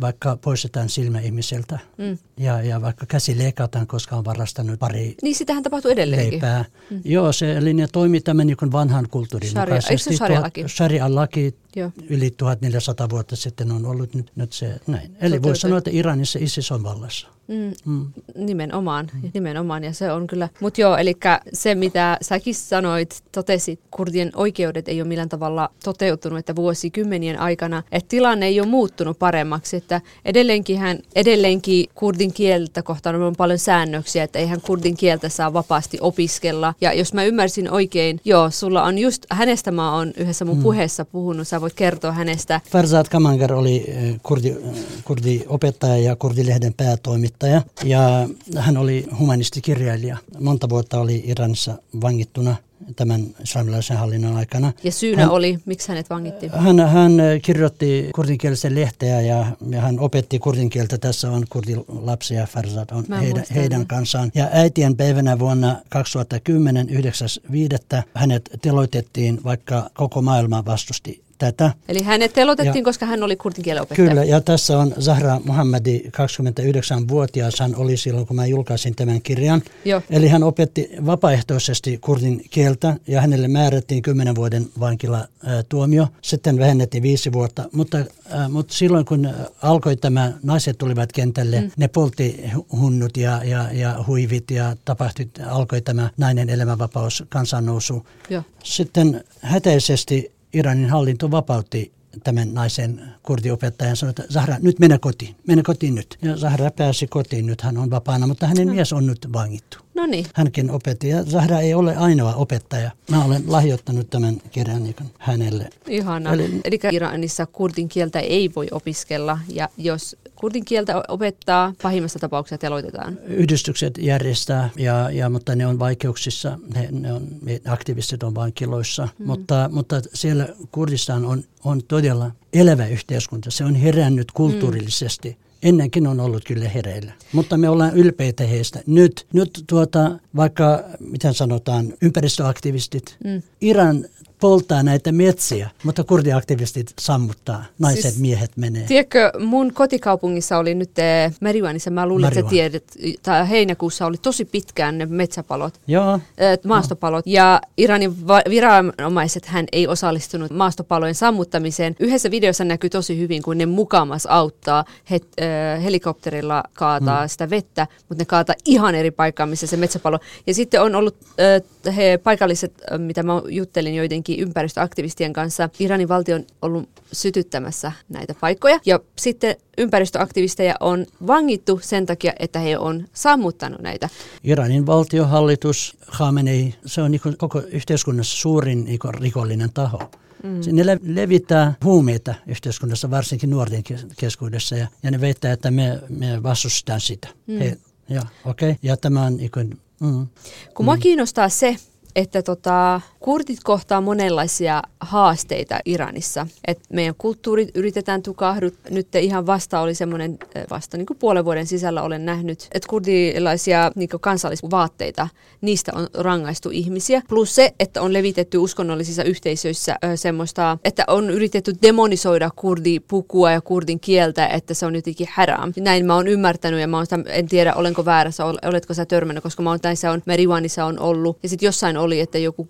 vaikka 0.00 0.36
poistetaan 0.36 0.88
silmä 0.88 1.20
ihmiseltä 1.20 1.78
mm. 1.98 2.18
Ja, 2.38 2.62
ja 2.62 2.82
vaikka 2.82 3.06
käsi 3.06 3.38
leikataan, 3.38 3.86
koska 3.86 4.16
on 4.16 4.24
varastanut 4.24 4.78
pari 4.78 5.14
Niin 5.22 5.34
sitähän 5.34 5.62
tapahtuu 5.62 5.90
edelleenkin. 5.90 6.30
Leipää. 6.30 6.64
Mm. 6.90 7.00
Joo, 7.04 7.32
se 7.32 7.64
linja 7.64 7.88
toimii 7.88 8.20
tämän 8.20 8.46
niin 8.46 8.72
vanhan 8.72 9.06
kulttuurin 9.10 9.50
Sharia. 9.50 9.74
mukaisesti. 9.74 9.92
Eikö 9.92 10.02
se 10.02 10.16
sharia-laki? 10.16 10.64
Sharia-laki 10.68 11.54
Joo. 11.76 11.90
yli 12.08 12.30
1400 12.30 13.10
vuotta 13.10 13.36
sitten 13.36 13.72
on 13.72 13.86
ollut 13.86 14.14
nyt, 14.14 14.30
nyt 14.36 14.52
se 14.52 14.80
näin. 14.86 15.16
Eli 15.20 15.42
voisi 15.42 15.60
sanoa, 15.60 15.78
että 15.78 15.90
Iranissa 15.92 16.38
ISIS 16.42 16.72
on 16.72 16.82
vallassa. 16.82 17.28
Mm, 17.48 17.72
mm. 17.84 18.06
Nimenomaan, 18.34 19.10
mm. 19.14 19.30
nimenomaan, 19.34 19.84
ja 19.84 19.92
se 19.92 20.12
on 20.12 20.26
kyllä. 20.26 20.48
Mutta 20.60 20.80
joo, 20.80 20.96
eli 20.96 21.14
se 21.52 21.74
mitä 21.74 22.18
säkin 22.22 22.54
sanoit, 22.54 23.22
totesit, 23.32 23.80
kurdien 23.90 24.32
oikeudet 24.34 24.88
ei 24.88 25.00
ole 25.00 25.08
millään 25.08 25.28
tavalla 25.28 25.70
toteutunut, 25.84 26.38
että 26.38 26.56
vuosikymmenien 26.56 27.40
aikana, 27.40 27.82
että 27.92 28.08
tilanne 28.08 28.46
ei 28.46 28.60
ole 28.60 28.68
muuttunut 28.68 29.18
paremmaksi, 29.18 29.76
että 29.76 30.00
edelleenkin, 30.24 30.78
hän, 30.78 30.98
edelleenkin 31.14 31.86
kurdin 31.94 32.25
kieltä 32.32 32.82
kohtaan 32.82 33.22
on 33.22 33.36
paljon 33.36 33.58
säännöksiä, 33.58 34.24
että 34.24 34.38
eihän 34.38 34.60
kurdin 34.60 34.96
kieltä 34.96 35.28
saa 35.28 35.52
vapaasti 35.52 35.98
opiskella, 36.00 36.74
ja 36.80 36.92
jos 36.92 37.12
mä 37.12 37.24
ymmärsin 37.24 37.70
oikein, 37.70 38.20
joo, 38.24 38.50
sulla 38.50 38.82
on 38.82 38.98
just, 38.98 39.26
hänestä 39.30 39.70
mä 39.70 39.94
oon 39.96 40.12
yhdessä 40.16 40.44
mun 40.44 40.56
mm. 40.56 40.62
puheessa 40.62 41.04
puhunut, 41.04 41.48
sä 41.48 41.60
voit 41.60 41.74
kertoa 41.74 42.12
hänestä. 42.12 42.60
Farzad 42.70 43.06
Kamangar 43.10 43.52
oli 43.52 43.84
eh, 43.88 44.20
kurdi, 44.22 44.48
eh, 44.48 44.56
kurdiopettaja 45.04 45.96
ja 45.96 46.16
kurdilehden 46.16 46.74
päätoimittaja 46.74 47.62
ja 47.84 48.28
hän 48.56 48.76
oli 48.76 49.06
humanistikirjailija. 49.18 50.16
Monta 50.40 50.68
vuotta 50.68 51.00
oli 51.00 51.22
Iranissa 51.26 51.74
vangittuna 52.00 52.56
tämän 52.96 53.26
islamilaisen 53.42 53.96
hallinnon 53.96 54.36
aikana. 54.36 54.72
Ja 54.84 54.92
syynä 54.92 55.22
hän, 55.22 55.30
oli, 55.30 55.58
miksi 55.64 55.88
hänet 55.88 56.10
vangittiin? 56.10 56.52
Hän, 56.52 56.80
hän 56.80 57.12
kirjoitti 57.42 58.10
kurdinkielisen 58.14 58.74
lehteä 58.74 59.20
ja, 59.20 59.46
ja 59.70 59.80
hän 59.80 60.00
opetti 60.00 60.38
kurdinkieltä. 60.38 60.98
Tässä 60.98 61.30
on 61.30 61.44
kurdilapsia, 61.50 62.46
Farzad 62.46 62.88
on 62.92 63.04
heidän, 63.20 63.44
heidän 63.54 63.86
kanssaan. 63.86 64.30
Ja 64.34 64.48
äitien 64.52 64.96
päivänä 64.96 65.38
vuonna 65.38 65.76
2010, 65.88 66.88
9.5. 66.88 68.02
hänet 68.14 68.50
teloitettiin, 68.62 69.40
vaikka 69.44 69.90
koko 69.94 70.22
maailma 70.22 70.64
vastusti 70.64 71.25
tätä. 71.38 71.70
Eli 71.88 72.02
hänet 72.02 72.32
telotettiin, 72.32 72.76
ja, 72.80 72.84
koska 72.84 73.06
hän 73.06 73.22
oli 73.22 73.36
kurdin. 73.36 73.64
Kyllä, 73.94 74.24
ja 74.24 74.40
tässä 74.40 74.78
on 74.78 74.94
Zahra 75.00 75.40
Muhammadi, 75.44 76.00
29-vuotias. 76.00 77.60
Hän 77.60 77.76
oli 77.76 77.96
silloin, 77.96 78.26
kun 78.26 78.36
mä 78.36 78.46
julkaisin 78.46 78.94
tämän 78.94 79.22
kirjan. 79.22 79.62
Jo. 79.84 80.02
Eli 80.10 80.28
hän 80.28 80.42
opetti 80.42 80.90
vapaaehtoisesti 81.06 81.98
kurdin 81.98 82.42
kieltä, 82.50 82.96
ja 83.06 83.20
hänelle 83.20 83.48
määrättiin 83.48 84.02
10 84.02 84.34
vuoden 84.34 84.66
vankila 84.80 85.28
tuomio. 85.68 86.08
Sitten 86.22 86.58
vähennettiin 86.58 87.02
viisi 87.02 87.32
vuotta. 87.32 87.68
Mutta, 87.72 87.98
äh, 87.98 88.50
mutta 88.50 88.74
silloin, 88.74 89.04
kun 89.04 89.28
alkoi 89.62 89.96
tämä, 89.96 90.32
naiset 90.42 90.78
tulivat 90.78 91.12
kentälle, 91.12 91.60
mm. 91.60 91.70
ne 91.76 91.88
poltti 91.88 92.50
hunnut 92.72 93.16
ja, 93.16 93.44
ja, 93.44 93.68
ja 93.72 94.04
huivit, 94.06 94.50
ja 94.50 94.76
tapahtui, 94.84 95.28
alkoi 95.46 95.80
tämä 95.80 96.10
nainen 96.16 96.50
elämänvapaus, 96.50 97.24
kansannousu. 97.28 98.06
Jo. 98.30 98.42
Sitten 98.64 99.24
hätäisesti 99.40 100.35
Iranin 100.52 100.90
hallinto 100.90 101.30
vapautti 101.30 101.92
tämän 102.24 102.54
naisen 102.54 103.02
kurdiopettajan 103.22 103.96
sanoi, 103.96 104.10
että 104.10 104.24
Zahra, 104.32 104.56
nyt 104.62 104.78
mene 104.78 104.98
kotiin, 104.98 105.36
mene 105.46 105.62
kotiin 105.62 105.94
nyt. 105.94 106.18
Ja 106.22 106.36
Zahra 106.36 106.70
pääsi 106.70 107.06
kotiin, 107.06 107.46
nyt 107.46 107.60
hän 107.60 107.78
on 107.78 107.90
vapaana, 107.90 108.26
mutta 108.26 108.46
hänen 108.46 108.66
no. 108.66 108.74
mies 108.74 108.92
on 108.92 109.06
nyt 109.06 109.28
vangittu. 109.32 109.78
No 109.94 110.06
niin. 110.06 110.26
Hänkin 110.34 110.70
opetti 110.70 111.08
ja 111.08 111.24
Zahra 111.24 111.60
ei 111.60 111.74
ole 111.74 111.96
ainoa 111.96 112.34
opettaja. 112.34 112.90
Mä 113.10 113.24
olen 113.24 113.42
lahjoittanut 113.46 114.10
tämän 114.10 114.36
kirjan 114.50 114.94
hänelle. 115.18 115.70
Ihana. 115.88 116.32
Eli, 116.32 116.60
Eli 116.64 116.78
Iranissa 116.92 117.46
kurdin 117.46 117.88
kieltä 117.88 118.20
ei 118.20 118.50
voi 118.56 118.68
opiskella 118.70 119.38
ja 119.48 119.68
jos 119.76 120.16
kurdin 120.36 120.64
kieltä 120.64 121.02
opettaa, 121.08 121.72
pahimmassa 121.82 122.18
tapauksessa 122.18 122.58
teloitetaan. 122.58 123.18
Yhdistykset 123.26 123.98
järjestää, 123.98 124.70
ja, 124.76 125.10
ja, 125.10 125.30
mutta 125.30 125.56
ne 125.56 125.66
on 125.66 125.78
vaikeuksissa, 125.78 126.58
ne, 126.74 126.88
ne 126.90 127.12
on, 127.12 127.28
aktivistit 127.68 128.22
on 128.22 128.34
vankiloissa, 128.34 129.08
mm. 129.18 129.26
mutta, 129.26 129.70
mutta 129.72 130.00
siellä 130.14 130.48
Kurdistan 130.72 131.24
on, 131.24 131.42
on 131.64 131.82
todella 131.88 132.30
elävä 132.52 132.86
yhteiskunta. 132.86 133.50
Se 133.50 133.64
on 133.64 133.74
herännyt 133.74 134.32
kulttuurillisesti. 134.32 135.30
Mm 135.30 135.46
ennenkin 135.62 136.06
on 136.06 136.20
ollut 136.20 136.44
kyllä 136.44 136.68
hereillä. 136.68 137.12
Mutta 137.32 137.56
me 137.56 137.68
ollaan 137.68 137.96
ylpeitä 137.96 138.44
heistä. 138.44 138.82
Nyt, 138.86 139.26
nyt 139.32 139.64
tuota, 139.66 140.18
vaikka, 140.36 140.84
miten 141.00 141.34
sanotaan, 141.34 141.92
ympäristöaktivistit, 142.02 143.16
mm. 143.24 143.42
Iran 143.60 144.04
polttaa 144.40 144.82
näitä 144.82 145.12
metsiä, 145.12 145.70
mutta 145.84 146.04
kurdiaktivistit 146.04 146.92
sammuttaa. 146.98 147.64
Naiset, 147.78 148.02
siis, 148.02 148.18
miehet 148.18 148.56
menee. 148.56 148.86
Tiedätkö, 148.86 149.32
mun 149.38 149.72
kotikaupungissa 149.72 150.58
oli 150.58 150.74
nyt 150.74 150.98
eh, 150.98 151.34
Merivanissa, 151.40 151.90
mä 151.90 152.06
luulen, 152.06 152.28
että 152.28 152.50
tiedät, 152.50 152.84
tai 153.22 153.50
heinäkuussa 153.50 154.06
oli 154.06 154.16
tosi 154.16 154.44
pitkään 154.44 154.98
ne 154.98 155.06
metsäpalot, 155.06 155.74
Joo. 155.86 156.20
Eh, 156.38 156.58
maastopalot, 156.64 157.26
ja 157.26 157.60
Iranin 157.76 158.14
viranomaiset 158.50 159.46
hän 159.46 159.66
ei 159.72 159.86
osallistunut 159.86 160.50
maastopalojen 160.50 161.14
sammuttamiseen. 161.14 161.96
Yhdessä 162.00 162.30
videossa 162.30 162.64
näkyy 162.64 162.90
tosi 162.90 163.18
hyvin, 163.18 163.42
kun 163.42 163.58
ne 163.58 163.66
mukamas 163.66 164.26
auttaa, 164.26 164.84
he, 165.10 165.20
äh, 165.40 165.84
helikopterilla 165.84 166.64
kaataa 166.74 167.22
mm. 167.22 167.28
sitä 167.28 167.50
vettä, 167.50 167.86
mutta 168.08 168.22
ne 168.22 168.24
kaataa 168.24 168.54
ihan 168.64 168.94
eri 168.94 169.10
paikkaan, 169.10 169.48
missä 169.48 169.66
se 169.66 169.76
metsäpalo. 169.76 170.18
Ja 170.46 170.54
sitten 170.54 170.82
on 170.82 170.94
ollut 170.94 171.16
äh, 171.40 171.75
he 171.92 172.18
paikalliset, 172.18 172.82
mitä 172.98 173.22
mä 173.22 173.42
juttelin 173.48 173.94
joidenkin 173.94 174.40
ympäristöaktivistien 174.40 175.32
kanssa, 175.32 175.68
Iranin 175.78 176.08
valtio 176.08 176.36
on 176.36 176.44
ollut 176.62 176.88
sytyttämässä 177.12 177.92
näitä 178.08 178.34
paikkoja. 178.40 178.80
Ja 178.86 179.00
sitten 179.18 179.56
ympäristöaktivisteja 179.78 180.74
on 180.80 181.06
vangittu 181.26 181.80
sen 181.82 182.06
takia, 182.06 182.32
että 182.38 182.58
he 182.58 182.78
on 182.78 183.06
sammuttanut 183.12 183.80
näitä. 183.80 184.08
Iranin 184.44 184.86
valtiohallitus, 184.86 185.96
Khamenei, 186.16 186.74
se 186.86 187.02
on 187.02 187.10
niin 187.10 187.20
koko 187.38 187.62
yhteiskunnassa 187.72 188.36
suurin 188.36 188.84
niin 188.84 189.00
rikollinen 189.20 189.72
taho. 189.72 190.10
Mm. 190.42 190.60
Ne 190.72 190.98
levittää 191.02 191.74
huumeita 191.84 192.34
yhteiskunnassa, 192.46 193.10
varsinkin 193.10 193.50
nuorten 193.50 193.82
keskuudessa, 194.18 194.76
ja, 194.76 194.88
ja 195.02 195.10
ne 195.10 195.20
väittää, 195.20 195.52
että 195.52 195.70
me, 195.70 196.00
me 196.08 196.42
vastustetaan 196.42 197.00
sitä. 197.00 197.28
Mm. 197.46 197.58
He, 197.58 197.76
ja, 198.08 198.22
okay. 198.44 198.74
ja 198.82 198.96
tämä 198.96 199.22
on 199.22 199.36
niin 199.36 199.50
kuin, 199.50 199.78
mm. 200.00 200.26
Kun 200.74 200.84
mm. 200.84 200.84
mua 200.84 200.96
kiinnostaa 200.96 201.48
se, 201.48 201.76
että 202.16 202.42
tota, 202.42 203.00
kurdit 203.26 203.58
kohtaa 203.64 204.00
monenlaisia 204.00 204.82
haasteita 205.00 205.78
Iranissa. 205.84 206.46
Et 206.66 206.78
meidän 206.92 207.14
kulttuurit 207.18 207.68
yritetään 207.74 208.22
tukahdut. 208.22 208.74
Nyt 208.90 209.14
ihan 209.14 209.46
vasta 209.46 209.80
oli 209.80 209.94
semmoinen, 209.94 210.38
vasta 210.70 210.96
niin 210.96 211.06
kuin 211.06 211.18
puolen 211.18 211.44
vuoden 211.44 211.66
sisällä 211.66 212.02
olen 212.02 212.24
nähnyt, 212.24 212.68
että 212.72 212.88
kurdilaisia 212.88 213.92
niin 213.94 214.08
kansallisvaatteita, 214.20 215.28
niistä 215.60 215.92
on 215.94 216.06
rangaistu 216.14 216.70
ihmisiä. 216.72 217.22
Plus 217.28 217.54
se, 217.54 217.74
että 217.80 218.02
on 218.02 218.12
levitetty 218.12 218.58
uskonnollisissa 218.58 219.22
yhteisöissä 219.22 219.96
ö, 220.04 220.16
semmoista, 220.16 220.78
että 220.84 221.04
on 221.08 221.30
yritetty 221.30 221.72
demonisoida 221.82 222.50
kurdipukua 222.56 223.52
ja 223.52 223.60
kurdin 223.60 224.00
kieltä, 224.00 224.46
että 224.46 224.74
se 224.74 224.86
on 224.86 224.94
jotenkin 224.94 225.28
haram. 225.34 225.72
Näin 225.76 226.06
mä 226.06 226.14
oon 226.14 226.28
ymmärtänyt 226.28 226.80
ja 226.80 226.88
mä 226.88 226.96
oon 226.96 227.06
sitä, 227.06 227.18
en 227.26 227.48
tiedä 227.48 227.74
olenko 227.74 228.04
väärässä, 228.04 228.44
oletko 228.44 228.94
sä 228.94 229.06
törmännyt, 229.06 229.42
koska 229.42 229.62
mä 229.62 229.70
oon 229.70 229.78
näissä 229.82 230.10
on, 230.10 230.22
Meriwanissa 230.26 230.84
on 230.84 230.98
ollut. 230.98 231.38
Ja 231.42 231.48
sitten 231.48 231.66
jossain 231.66 231.96
oli, 231.96 232.20
että 232.20 232.38
joku 232.38 232.64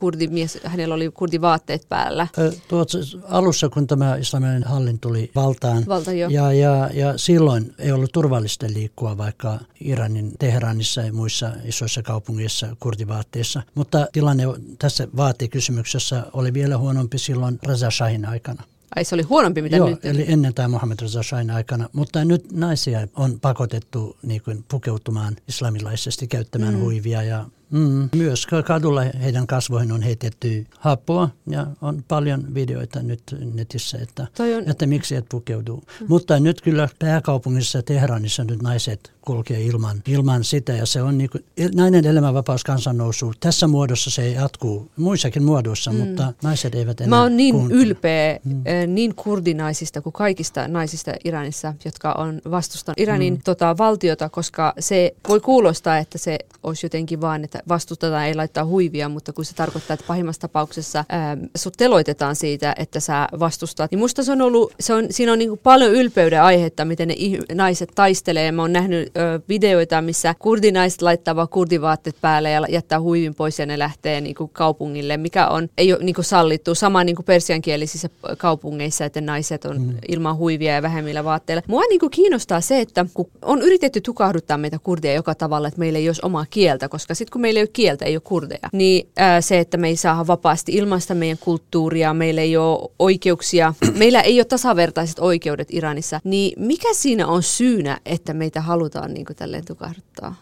hänellä 0.64 0.94
oli 0.94 1.10
kurdivaatteet 1.14 1.88
päällä. 1.88 2.26
Tuot, 2.68 2.88
alussa, 3.28 3.68
kun 3.68 3.86
tämä 3.86 4.16
islaminen 4.16 4.64
hallin 4.64 4.98
tuli 4.98 5.30
valtaan, 5.34 5.84
Valta, 5.88 6.12
jo. 6.12 6.28
ja, 6.28 6.52
ja, 6.52 6.90
ja 6.94 7.18
silloin 7.18 7.74
ei 7.78 7.92
ollut 7.92 8.12
turvallista 8.12 8.66
liikkua 8.68 9.18
vaikka 9.18 9.58
Iranin 9.80 10.32
Teheranissa 10.38 11.00
ja 11.00 11.12
muissa 11.12 11.52
isoissa 11.64 12.02
kaupungeissa 12.02 12.76
kurdivaatteissa. 12.80 13.62
Mutta 13.74 14.06
tilanne 14.12 14.44
tässä 14.78 15.08
vaatikysymyksessä 15.16 16.26
oli 16.32 16.54
vielä 16.54 16.78
huonompi 16.78 17.18
silloin 17.18 17.58
Reza 17.66 17.90
Shahin 17.90 18.26
aikana. 18.26 18.62
Ai 18.96 19.04
se 19.04 19.14
oli 19.14 19.22
huonompi 19.22 19.62
mitä 19.62 19.76
Joo, 19.76 19.88
nyt? 19.88 20.04
eli 20.04 20.24
ennen 20.28 20.54
tämä 20.54 20.68
Mohammed 20.68 20.98
Reza 21.02 21.22
Shahin 21.22 21.50
aikana. 21.50 21.88
Mutta 21.92 22.24
nyt 22.24 22.52
naisia 22.52 23.08
on 23.16 23.40
pakotettu 23.40 24.16
niin 24.22 24.42
kuin, 24.42 24.64
pukeutumaan 24.68 25.36
islamilaisesti, 25.48 26.26
käyttämään 26.26 26.74
mm. 26.74 26.80
huivia 26.80 27.22
ja 27.22 27.44
Mm. 27.70 28.08
Myös 28.16 28.46
kadulla 28.66 29.00
heidän 29.00 29.46
kasvoihin 29.46 29.92
on 29.92 30.02
heitetty 30.02 30.66
happoa 30.78 31.28
ja 31.50 31.66
on 31.82 32.04
paljon 32.08 32.54
videoita 32.54 33.02
nyt 33.02 33.22
netissä, 33.54 33.98
että, 34.02 34.26
on... 34.56 34.70
että 34.70 34.86
miksi 34.86 35.16
et 35.16 35.26
pukeudu. 35.28 35.76
Mm. 35.76 36.06
Mutta 36.08 36.40
nyt 36.40 36.60
kyllä 36.60 36.88
pääkaupungissa 36.98 37.82
Teheranissa 37.82 38.44
nyt 38.44 38.62
naiset 38.62 39.12
kulkee 39.20 39.62
ilman, 39.62 40.02
ilman 40.06 40.44
sitä 40.44 40.72
ja 40.72 40.86
se 40.86 41.02
on 41.02 41.18
niin 41.18 41.30
kuin, 41.30 41.44
nainen 41.74 42.06
elämänvapaus 42.06 42.64
kansannousu. 42.64 43.32
Tässä 43.40 43.66
muodossa 43.66 44.10
se 44.10 44.30
jatkuu, 44.30 44.90
muissakin 44.96 45.42
muodoissa, 45.42 45.92
mm. 45.92 45.98
mutta 45.98 46.32
naiset 46.42 46.74
eivät 46.74 47.00
enää 47.00 47.08
Mä 47.08 47.22
oon 47.22 47.36
niin 47.36 47.54
kuuntele. 47.54 47.82
ylpeä 47.82 48.40
mm. 48.44 48.62
niin 48.86 49.14
kurdinaisista 49.14 50.02
kuin 50.02 50.12
kaikista 50.12 50.68
naisista 50.68 51.12
Iranissa, 51.24 51.74
jotka 51.84 52.12
on 52.12 52.40
vastustanut 52.50 53.00
Iranin 53.00 53.34
mm. 53.34 53.40
tota, 53.44 53.78
valtiota, 53.78 54.28
koska 54.28 54.74
se 54.78 55.14
voi 55.28 55.40
kuulostaa, 55.40 55.98
että 55.98 56.18
se 56.18 56.38
olisi 56.62 56.86
jotenkin 56.86 57.20
vaan, 57.20 57.44
että 57.44 57.55
vastustetaan, 57.68 58.26
ei 58.26 58.34
laittaa 58.34 58.64
huivia, 58.64 59.08
mutta 59.08 59.32
kun 59.32 59.44
se 59.44 59.54
tarkoittaa, 59.54 59.94
että 59.94 60.06
pahimmassa 60.06 60.40
tapauksessa 60.40 61.04
ää, 61.08 61.36
sut 61.56 61.74
teloitetaan 61.76 62.36
siitä, 62.36 62.74
että 62.78 63.00
sä 63.00 63.28
vastustat, 63.38 63.90
niin 63.90 63.98
musta 63.98 64.22
se 64.22 64.32
on 64.32 64.42
ollut, 64.42 64.74
se 64.80 64.94
on, 64.94 65.06
siinä 65.10 65.32
on 65.32 65.38
niin 65.38 65.48
kuin 65.48 65.60
paljon 65.62 65.92
ylpeyden 65.92 66.42
aihetta, 66.42 66.84
miten 66.84 67.08
ne 67.08 67.14
naiset 67.54 67.92
taistelee. 67.94 68.52
Mä 68.52 68.62
oon 68.62 68.72
nähnyt 68.72 69.16
ö, 69.16 69.40
videoita, 69.48 70.02
missä 70.02 70.34
kurdinaiset 70.38 71.02
laittaa 71.02 71.36
vaan 71.36 71.48
kurdivaatteet 71.48 72.16
päälle 72.20 72.50
ja 72.50 72.62
jättää 72.68 73.00
huivin 73.00 73.34
pois 73.34 73.58
ja 73.58 73.66
ne 73.66 73.78
lähtee 73.78 74.20
niin 74.20 74.34
kuin 74.34 74.50
kaupungille, 74.52 75.16
mikä 75.16 75.48
on, 75.48 75.68
ei 75.78 75.92
ole 75.92 76.04
niin 76.04 76.14
kuin 76.14 76.24
sallittu. 76.24 76.74
Sama 76.74 77.04
niin 77.04 77.16
kuin 77.16 77.26
persiankielisissä 77.26 78.08
kaupungeissa, 78.38 79.04
että 79.04 79.20
naiset 79.20 79.64
on 79.64 79.82
mm. 79.82 79.94
ilman 80.08 80.36
huivia 80.36 80.74
ja 80.74 80.82
vähemmillä 80.82 81.24
vaatteilla. 81.24 81.62
Mua 81.66 81.82
niin 81.88 82.00
kuin 82.00 82.10
kiinnostaa 82.10 82.60
se, 82.60 82.80
että 82.80 83.06
kun 83.14 83.30
on 83.42 83.62
yritetty 83.62 84.00
tukahduttaa 84.00 84.58
meitä 84.58 84.78
kurdia 84.82 85.14
joka 85.14 85.34
tavalla, 85.34 85.68
että 85.68 85.80
meillä 85.80 85.98
ei 85.98 86.08
olisi 86.08 86.20
omaa 86.24 86.46
kieltä, 86.50 86.88
koska 86.88 87.14
sitten 87.14 87.32
kun 87.32 87.40
meillä 87.46 87.58
ei 87.58 87.62
ole 87.62 87.70
kieltä, 87.72 88.04
ei 88.04 88.16
ole 88.16 88.22
kurdeja, 88.24 88.68
niin 88.72 89.08
ää, 89.16 89.40
se, 89.40 89.58
että 89.58 89.76
me 89.76 89.88
ei 89.88 89.96
saa 89.96 90.26
vapaasti 90.26 90.72
ilmaista 90.72 91.14
meidän 91.14 91.38
kulttuuria, 91.38 92.14
meillä 92.14 92.40
ei 92.40 92.56
ole 92.56 92.90
oikeuksia, 92.98 93.74
meillä 93.98 94.20
ei 94.20 94.38
ole 94.38 94.44
tasavertaiset 94.44 95.18
oikeudet 95.18 95.68
Iranissa, 95.70 96.20
niin 96.24 96.52
mikä 96.56 96.88
siinä 96.94 97.26
on 97.26 97.42
syynä, 97.42 98.00
että 98.06 98.34
meitä 98.34 98.60
halutaan 98.60 99.14
niin 99.14 99.26
kuin 99.26 99.36
tälleen 99.36 99.64
tukahduttaa? 99.64 100.34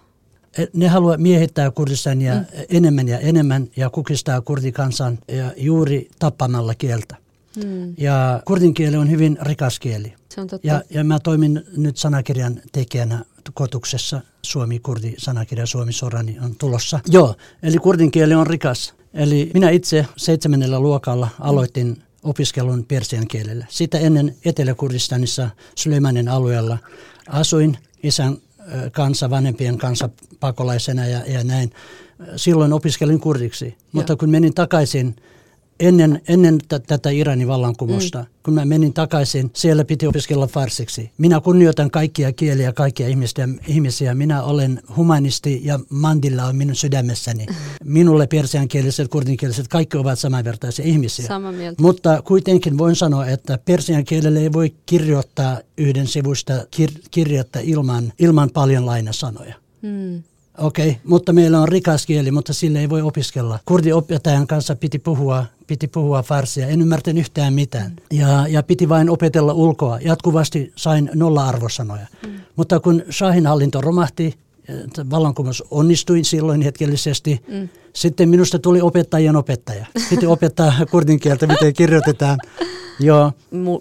E, 0.58 0.66
ne 0.72 0.88
haluaa 0.88 1.16
miehittää 1.16 1.70
Kurdistania 1.70 2.34
mm. 2.34 2.44
enemmän 2.68 3.08
ja 3.08 3.18
enemmän 3.18 3.68
ja 3.76 3.90
kukistaa 3.90 4.40
kurdikansan 4.40 5.18
ja 5.28 5.52
juuri 5.56 6.08
tappamalla 6.18 6.74
kieltä. 6.74 7.16
Mm. 7.64 7.94
Ja 7.98 8.42
kurdin 8.44 8.74
kieli 8.74 8.96
on 8.96 9.10
hyvin 9.10 9.38
rikas 9.42 9.80
kieli. 9.80 10.12
Se 10.28 10.40
on 10.40 10.46
totta. 10.46 10.66
Ja, 10.66 10.82
ja 10.90 11.04
mä 11.04 11.18
toimin 11.18 11.64
nyt 11.76 11.96
sanakirjan 11.96 12.60
tekijänä 12.72 13.24
kotuksessa 13.54 14.20
Suomi-kurdi 14.42 15.14
sanakirja 15.18 15.66
Suomi 15.66 15.92
Sorani 15.92 16.36
on 16.44 16.56
tulossa. 16.56 17.00
Joo, 17.08 17.34
eli 17.62 17.78
kurdin 17.78 18.10
kieli 18.10 18.34
on 18.34 18.46
rikas. 18.46 18.94
Eli 19.14 19.50
minä 19.54 19.70
itse 19.70 20.06
seitsemännellä 20.16 20.80
luokalla 20.80 21.28
aloitin 21.40 22.02
opiskelun 22.22 22.84
persian 22.84 23.28
kielellä. 23.28 23.66
Sitä 23.68 23.98
ennen 23.98 24.36
Etelä-Kurdistanissa 24.44 25.50
Sylemanin 25.74 26.28
alueella 26.28 26.78
asuin 27.28 27.78
isän 28.02 28.38
kanssa, 28.92 29.30
vanhempien 29.30 29.78
kanssa 29.78 30.08
pakolaisena 30.40 31.06
ja, 31.06 31.20
ja 31.26 31.44
näin. 31.44 31.72
Silloin 32.36 32.72
opiskelin 32.72 33.20
kurdiksi, 33.20 33.76
mutta 33.92 34.16
kun 34.16 34.30
menin 34.30 34.54
takaisin 34.54 35.16
ennen, 35.80 36.22
ennen 36.28 36.58
t- 36.58 36.86
tätä 36.86 37.10
Iranin 37.10 37.48
vallankumousta, 37.48 38.18
mm. 38.18 38.26
kun 38.42 38.54
mä 38.54 38.64
menin 38.64 38.92
takaisin, 38.92 39.50
siellä 39.54 39.84
piti 39.84 40.06
opiskella 40.06 40.46
farsiksi. 40.46 41.10
Minä 41.18 41.40
kunnioitan 41.40 41.90
kaikkia 41.90 42.32
kieliä, 42.32 42.72
kaikkia 42.72 43.08
ihmisiä. 43.08 43.48
ihmisiä. 43.66 44.14
Minä 44.14 44.42
olen 44.42 44.82
humanisti 44.96 45.60
ja 45.64 45.80
Mandilla 45.90 46.44
on 46.44 46.56
minun 46.56 46.76
sydämessäni. 46.76 47.46
Mm. 47.46 47.54
Minulle 47.84 48.26
persiankieliset, 48.26 49.08
kurdinkieliset, 49.08 49.68
kaikki 49.68 49.96
ovat 49.96 50.18
samanvertaisia 50.18 50.84
ihmisiä. 50.84 51.26
Sama 51.26 51.52
mieltä. 51.52 51.82
Mutta 51.82 52.22
kuitenkin 52.22 52.78
voin 52.78 52.96
sanoa, 52.96 53.26
että 53.26 53.58
persian 53.64 54.04
kielellä 54.04 54.40
ei 54.40 54.52
voi 54.52 54.74
kirjoittaa 54.86 55.60
yhden 55.78 56.06
sivusta 56.06 56.52
kir- 56.76 57.00
kirjettä 57.10 57.60
ilman, 57.60 58.12
ilman 58.18 58.50
paljon 58.50 58.86
lainasanoja. 58.86 59.54
Mm. 59.82 60.22
Okei, 60.58 60.88
okay, 60.88 61.00
mutta 61.04 61.32
meillä 61.32 61.60
on 61.60 61.68
rikas 61.68 62.06
kieli, 62.06 62.30
mutta 62.30 62.52
sille 62.52 62.80
ei 62.80 62.90
voi 62.90 63.02
opiskella. 63.02 63.58
Kurdiopettajan 63.64 64.46
kanssa 64.46 64.76
piti 64.76 64.98
puhua, 64.98 65.46
piti 65.66 65.88
puhua 65.88 66.22
farsia. 66.22 66.66
En 66.66 66.80
ymmärtänyt 66.80 67.20
yhtään 67.20 67.54
mitään. 67.54 67.96
Ja, 68.12 68.48
ja 68.48 68.62
piti 68.62 68.88
vain 68.88 69.10
opetella 69.10 69.52
ulkoa. 69.52 69.98
Jatkuvasti 70.00 70.72
sain 70.76 71.10
nolla-arvosanoja. 71.14 72.06
Mm. 72.26 72.32
Mutta 72.56 72.80
kun 72.80 73.02
Shahin 73.10 73.46
hallinto 73.46 73.80
romahti, 73.80 74.34
vallankumous 75.10 75.64
onnistui 75.70 76.24
silloin 76.24 76.62
hetkellisesti. 76.62 77.40
Mm. 77.48 77.68
Sitten 77.92 78.28
minusta 78.28 78.58
tuli 78.58 78.80
opettajien 78.80 79.36
opettaja. 79.36 79.86
Piti 80.10 80.26
opettaa 80.26 80.72
kurdin 80.90 81.20
kieltä, 81.20 81.46
miten 81.46 81.74
kirjoitetaan. 81.74 82.38
Joo. 83.00 83.32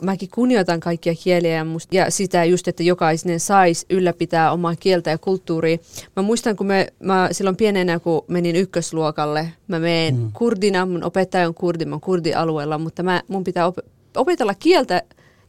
Mäkin 0.02 0.30
kunnioitan 0.34 0.80
kaikkia 0.80 1.14
kieliä 1.24 1.56
ja, 1.56 1.66
must, 1.66 1.94
ja 1.94 2.12
sitä 2.12 2.44
just, 2.44 2.68
että 2.68 2.84
jokainen 2.84 3.40
saisi 3.40 3.86
ylläpitää 3.90 4.52
omaa 4.52 4.76
kieltä 4.76 5.10
ja 5.10 5.18
kulttuuria. 5.18 5.78
Mä 6.16 6.24
muistan, 6.24 6.56
kun 6.56 6.68
me, 6.68 6.88
mä 7.00 7.30
silloin 7.32 7.56
pienenä, 7.56 8.00
kun 8.00 8.26
menin 8.28 8.56
ykkösluokalle, 8.56 9.54
mä 9.68 9.80
menen 9.80 10.16
mm. 10.16 10.32
kurdina, 10.34 10.86
mun 10.86 11.04
opettaja 11.04 11.48
on 11.48 11.54
kurdi, 11.54 11.86
mä 11.86 12.00
kurdialueella, 12.02 12.78
mutta 12.78 13.04
mä, 13.04 13.22
mun 13.28 13.44
pitää 13.44 13.68
op- 13.68 13.86
opetella 14.18 14.54
kieltä 14.54 15.02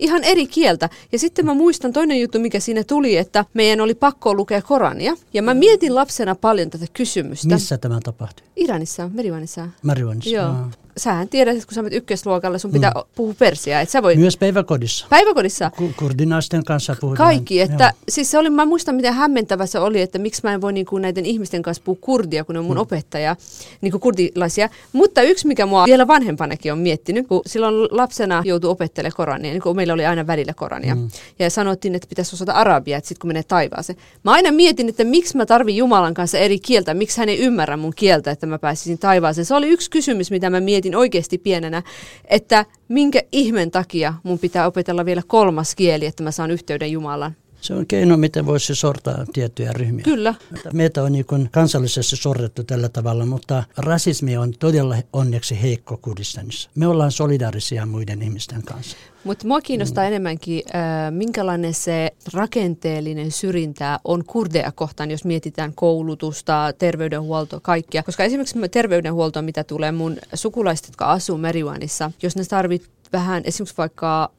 ihan 0.05 0.25
eri 0.25 0.47
kieltä. 0.47 0.89
Ja 1.13 1.19
sitten 1.19 1.47
mä 1.47 1.55
muistan 1.55 1.93
toinen 1.93 2.21
juttu, 2.21 2.39
mikä 2.39 2.61
siinä 2.61 2.85
tuli, 2.85 3.17
että 3.17 3.45
meidän 3.55 3.81
oli 3.81 3.95
pakko 3.95 4.35
lukea 4.35 4.63
Korania. 4.63 5.17
Ja 5.35 5.43
mä 5.43 5.55
mietin 5.55 5.95
lapsena 5.95 6.35
paljon 6.35 6.71
tätä 6.71 6.87
kysymystä. 6.93 7.55
Missä 7.55 7.79
tämä 7.79 8.01
tapahtui? 8.05 8.47
Iranissa, 8.57 9.11
Merivanissa. 9.15 9.69
Merivanissa, 9.83 10.31
Joo. 10.31 10.55
Sähän 10.97 11.29
tiedät, 11.29 11.57
että 11.57 11.67
kun 11.67 11.75
sä 11.75 11.83
menet 11.83 11.97
ykkösluokalle, 11.97 12.59
sun 12.59 12.73
pitää 12.73 12.91
mm. 12.91 13.03
puhua 13.15 13.35
persiaa. 13.39 13.81
Et 13.81 13.91
sä 13.91 14.03
voi... 14.03 14.17
Myös 14.17 14.37
päiväkodissa. 14.37 15.07
Päiväkodissa? 15.11 15.71
Ku- 15.77 15.93
kurdinaisten 15.97 16.65
kanssa 16.65 16.97
puhutaan. 17.01 17.29
Kaikki. 17.29 17.61
Että, 17.61 17.93
siis 18.09 18.31
se 18.31 18.39
oli, 18.39 18.51
mä 18.51 18.67
muistan, 18.67 18.95
miten 18.95 19.15
hämmentävä 19.15 19.67
se 19.67 19.79
oli, 19.79 20.01
että 20.01 20.19
miksi 20.19 20.41
mä 20.45 20.55
en 20.55 20.61
voi 20.61 20.73
niin 20.73 20.87
kuin 20.87 21.03
näiden 21.03 21.27
ihmisten 21.27 21.63
kanssa 21.63 21.83
puhua 21.85 21.99
kurdia, 22.01 22.45
kun 22.45 22.55
ne 22.55 22.59
on 22.59 22.65
mun 22.65 22.77
mm. 22.77 22.81
opettaja, 22.81 23.37
niin 23.81 23.91
kuin 23.91 24.01
kurdilaisia. 24.01 24.69
Mutta 24.93 25.23
yksi, 25.23 25.47
mikä 25.47 25.67
mua 25.67 25.85
vielä 25.85 26.07
vanhempanakin 26.07 26.73
on 26.73 26.79
miettinyt, 26.79 27.27
kun 27.29 27.43
silloin 27.47 27.75
lapsena 27.91 28.43
joutui 28.45 28.71
opettelemaan 28.71 29.17
Korania, 29.17 29.51
niin 29.51 29.63
kuin 29.63 29.77
meillä 29.77 29.95
oli 29.95 30.07
aina 30.07 30.27
välillä 30.27 30.55
Korania. 30.55 30.95
Mm. 30.95 31.09
Ja 31.39 31.51
sanottiin, 31.51 31.95
että 31.95 32.09
pitäisi 32.09 32.37
osata 32.37 32.53
arabia, 32.53 32.97
että 32.97 33.09
sitten 33.09 33.21
kun 33.21 33.29
menee 33.29 33.43
taivaaseen. 33.43 33.99
Mä 34.23 34.33
aina 34.33 34.53
mietin, 34.53 34.89
että 34.89 35.05
miksi 35.05 35.37
mä 35.37 35.47
tarvin 35.47 35.77
Jumalan 35.77 36.15
kanssa 36.15 36.39
eri 36.39 36.59
kieltä, 36.59 36.95
miksi 36.95 37.19
hän 37.19 37.29
ei 37.29 37.39
ymmärrä 37.39 37.77
mun 37.77 37.93
kieltä, 37.97 38.31
että 38.31 38.47
mä 38.47 38.59
pääsisin 38.59 38.99
taivaaseen. 38.99 39.45
Se 39.45 39.55
oli 39.55 39.69
yksi 39.69 39.91
kysymys, 39.91 40.31
mitä 40.31 40.51
mä 40.51 40.61
mietin 40.61 40.84
oikeasti 40.95 41.39
pienenä, 41.39 41.83
että 42.25 42.67
minkä 42.89 43.23
ihmen 43.33 43.71
takia 43.71 44.15
mun 44.23 44.39
pitää 44.39 44.67
opetella 44.67 45.05
vielä 45.05 45.23
kolmas 45.27 45.75
kieli, 45.75 46.07
että 46.07 46.23
mä 46.23 46.31
saan 46.31 46.51
yhteyden 46.51 46.93
Jumalan. 46.93 47.37
Se 47.61 47.75
on 47.75 47.87
keino, 47.87 48.17
miten 48.17 48.47
voisi 48.47 48.75
sortaa 48.75 49.25
tiettyjä 49.33 49.73
ryhmiä. 49.73 50.05
Kyllä. 50.05 50.35
Meitä 50.73 51.03
on 51.03 51.13
niin 51.13 51.49
kansallisesti 51.51 52.17
sorrettu 52.17 52.65
tällä 52.65 52.89
tavalla, 52.89 53.27
mutta 53.27 53.65
rasismi 53.77 54.37
on 54.37 54.53
todella 54.59 54.97
onneksi 55.13 55.63
heikko 55.63 55.97
Kurdistanissa. 55.97 56.71
Me 56.75 56.87
ollaan 56.87 57.13
solidaarisia 57.13 57.87
muiden 57.87 58.23
ihmisten 58.23 58.63
kanssa. 58.63 58.97
Mutta 59.25 59.47
mua 59.47 59.61
kiinnostaa 59.61 60.05
mm. 60.05 60.09
enemmänkin, 60.09 60.63
äh, 60.75 61.11
minkälainen 61.11 61.75
se 61.75 62.11
rakenteellinen 62.35 63.31
syrjintää 63.31 63.99
on 64.05 64.25
kurdeja 64.25 64.73
kohtaan, 64.73 65.11
jos 65.11 65.25
mietitään 65.25 65.73
koulutusta, 65.75 66.73
terveydenhuoltoa, 66.79 67.61
kaikkia. 67.61 68.03
Koska 68.03 68.25
esimerkiksi 68.25 68.59
terveydenhuoltoa, 68.71 69.43
mitä 69.43 69.65
tulee 69.65 69.93
mun 69.93 70.17
sukulaiset, 70.35 70.87
jotka 70.87 71.13
asuu 71.13 71.39
Meriwanissa, 71.39 72.11
jos 72.23 72.37
ne 72.37 72.45
tarvit 72.45 72.91
vähän 73.13 73.43
esimerkiksi 73.47 73.77
vaikka 73.79 74.31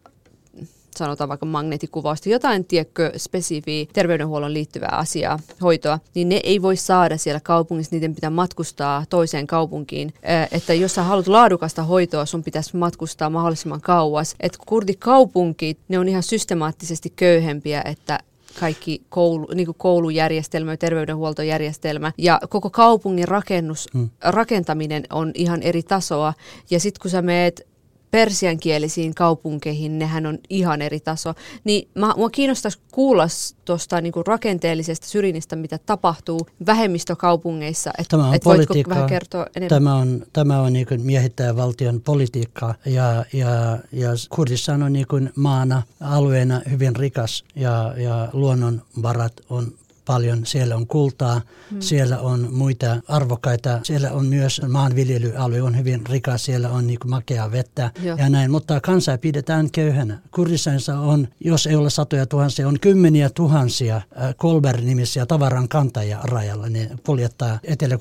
sanotaan 0.97 1.29
vaikka 1.29 1.45
magneettikuvausta, 1.45 2.29
jotain 2.29 2.65
tiedätkö, 2.65 3.11
spesifiä 3.17 3.85
terveydenhuollon 3.93 4.53
liittyvää 4.53 4.91
asiaa, 4.91 5.39
hoitoa, 5.61 5.99
niin 6.15 6.29
ne 6.29 6.39
ei 6.43 6.61
voi 6.61 6.75
saada 6.75 7.17
siellä 7.17 7.39
kaupungissa, 7.39 7.95
niiden 7.95 8.15
pitää 8.15 8.29
matkustaa 8.29 9.05
toiseen 9.09 9.47
kaupunkiin. 9.47 10.13
Että 10.51 10.73
jos 10.73 10.95
sä 10.95 11.03
haluat 11.03 11.27
laadukasta 11.27 11.83
hoitoa, 11.83 12.25
sun 12.25 12.43
pitäisi 12.43 12.77
matkustaa 12.77 13.29
mahdollisimman 13.29 13.81
kauas. 13.81 14.35
Että 14.39 14.57
kurdikaupunkit, 14.65 15.79
ne 15.87 15.99
on 15.99 16.07
ihan 16.07 16.23
systemaattisesti 16.23 17.13
köyhempiä, 17.15 17.81
että 17.85 18.19
kaikki 18.59 19.01
koulu, 19.09 19.47
niin 19.55 19.65
kuin 19.65 19.75
koulujärjestelmä 19.77 20.71
ja 20.71 20.77
terveydenhuoltojärjestelmä 20.77 22.11
ja 22.17 22.39
koko 22.49 22.69
kaupungin 22.69 23.27
rakennus, 23.27 23.87
hmm. 23.93 24.09
rakentaminen 24.23 25.03
on 25.09 25.31
ihan 25.33 25.61
eri 25.61 25.83
tasoa. 25.83 26.33
Ja 26.69 26.79
sitten 26.79 27.01
kun 27.01 27.11
sä 27.11 27.21
meet 27.21 27.67
persiankielisiin 28.11 29.15
kaupunkeihin, 29.15 29.99
nehän 29.99 30.25
on 30.25 30.39
ihan 30.49 30.81
eri 30.81 30.99
taso. 30.99 31.33
Niin 31.63 31.89
mä, 31.95 32.13
mua 32.17 32.29
kiinnostaisi 32.29 32.79
kuulla 32.91 33.27
tuosta 33.65 34.01
niinku 34.01 34.23
rakenteellisesta 34.23 35.07
syrjinnistä, 35.07 35.55
mitä 35.55 35.79
tapahtuu 35.85 36.39
vähemmistökaupungeissa. 36.65 37.91
Et, 37.97 38.07
tämä 38.07 38.27
on 38.27 38.35
et 38.35 38.43
politiikkaa. 38.43 38.95
vähän 38.95 39.09
kertoa 39.09 39.45
enemmän? 39.55 39.69
Tämä 39.69 39.95
on, 39.95 40.25
tämä 40.33 40.61
on 40.61 40.73
niin 40.73 40.87
miehittäjä 40.97 41.55
valtion 41.55 42.01
politiikkaa 42.01 42.75
ja, 42.85 43.25
ja, 43.33 43.79
ja 43.91 44.09
Kurdistan 44.29 44.83
on 44.83 44.93
niin 44.93 45.31
maana, 45.35 45.81
alueena 46.01 46.61
hyvin 46.71 46.95
rikas 46.95 47.43
ja, 47.55 47.93
ja 47.97 48.29
luonnonvarat 48.33 49.33
on 49.49 49.73
paljon. 50.05 50.45
Siellä 50.45 50.75
on 50.75 50.87
kultaa, 50.87 51.41
hmm. 51.71 51.81
siellä 51.81 52.19
on 52.19 52.47
muita 52.51 52.97
arvokkaita, 53.07 53.79
siellä 53.83 54.11
on 54.11 54.25
myös 54.25 54.61
maanviljelyalue 54.67 55.61
on 55.61 55.77
hyvin 55.77 56.01
rikas, 56.09 56.45
siellä 56.45 56.69
on 56.69 56.87
niin 56.87 56.99
makea 57.05 57.51
vettä 57.51 57.91
Joo. 58.03 58.17
ja 58.17 58.29
näin, 58.29 58.51
mutta 58.51 58.81
kansa 58.81 59.17
pidetään 59.17 59.71
köyhänä. 59.71 60.19
Kurdistanissa 60.31 60.99
on, 60.99 61.27
jos 61.39 61.67
ei 61.67 61.75
ole 61.75 61.89
satoja 61.89 62.25
tuhansia, 62.25 62.67
on 62.67 62.79
kymmeniä 62.79 63.29
tuhansia 63.29 63.95
äh, 63.95 64.35
Kolber-nimisiä 64.37 65.25
tavaran 65.25 65.67
kantajia 65.67 66.19
rajalla. 66.23 66.69
Ne 66.69 66.89
kuljettaa 67.05 67.59
etelä 67.63 67.97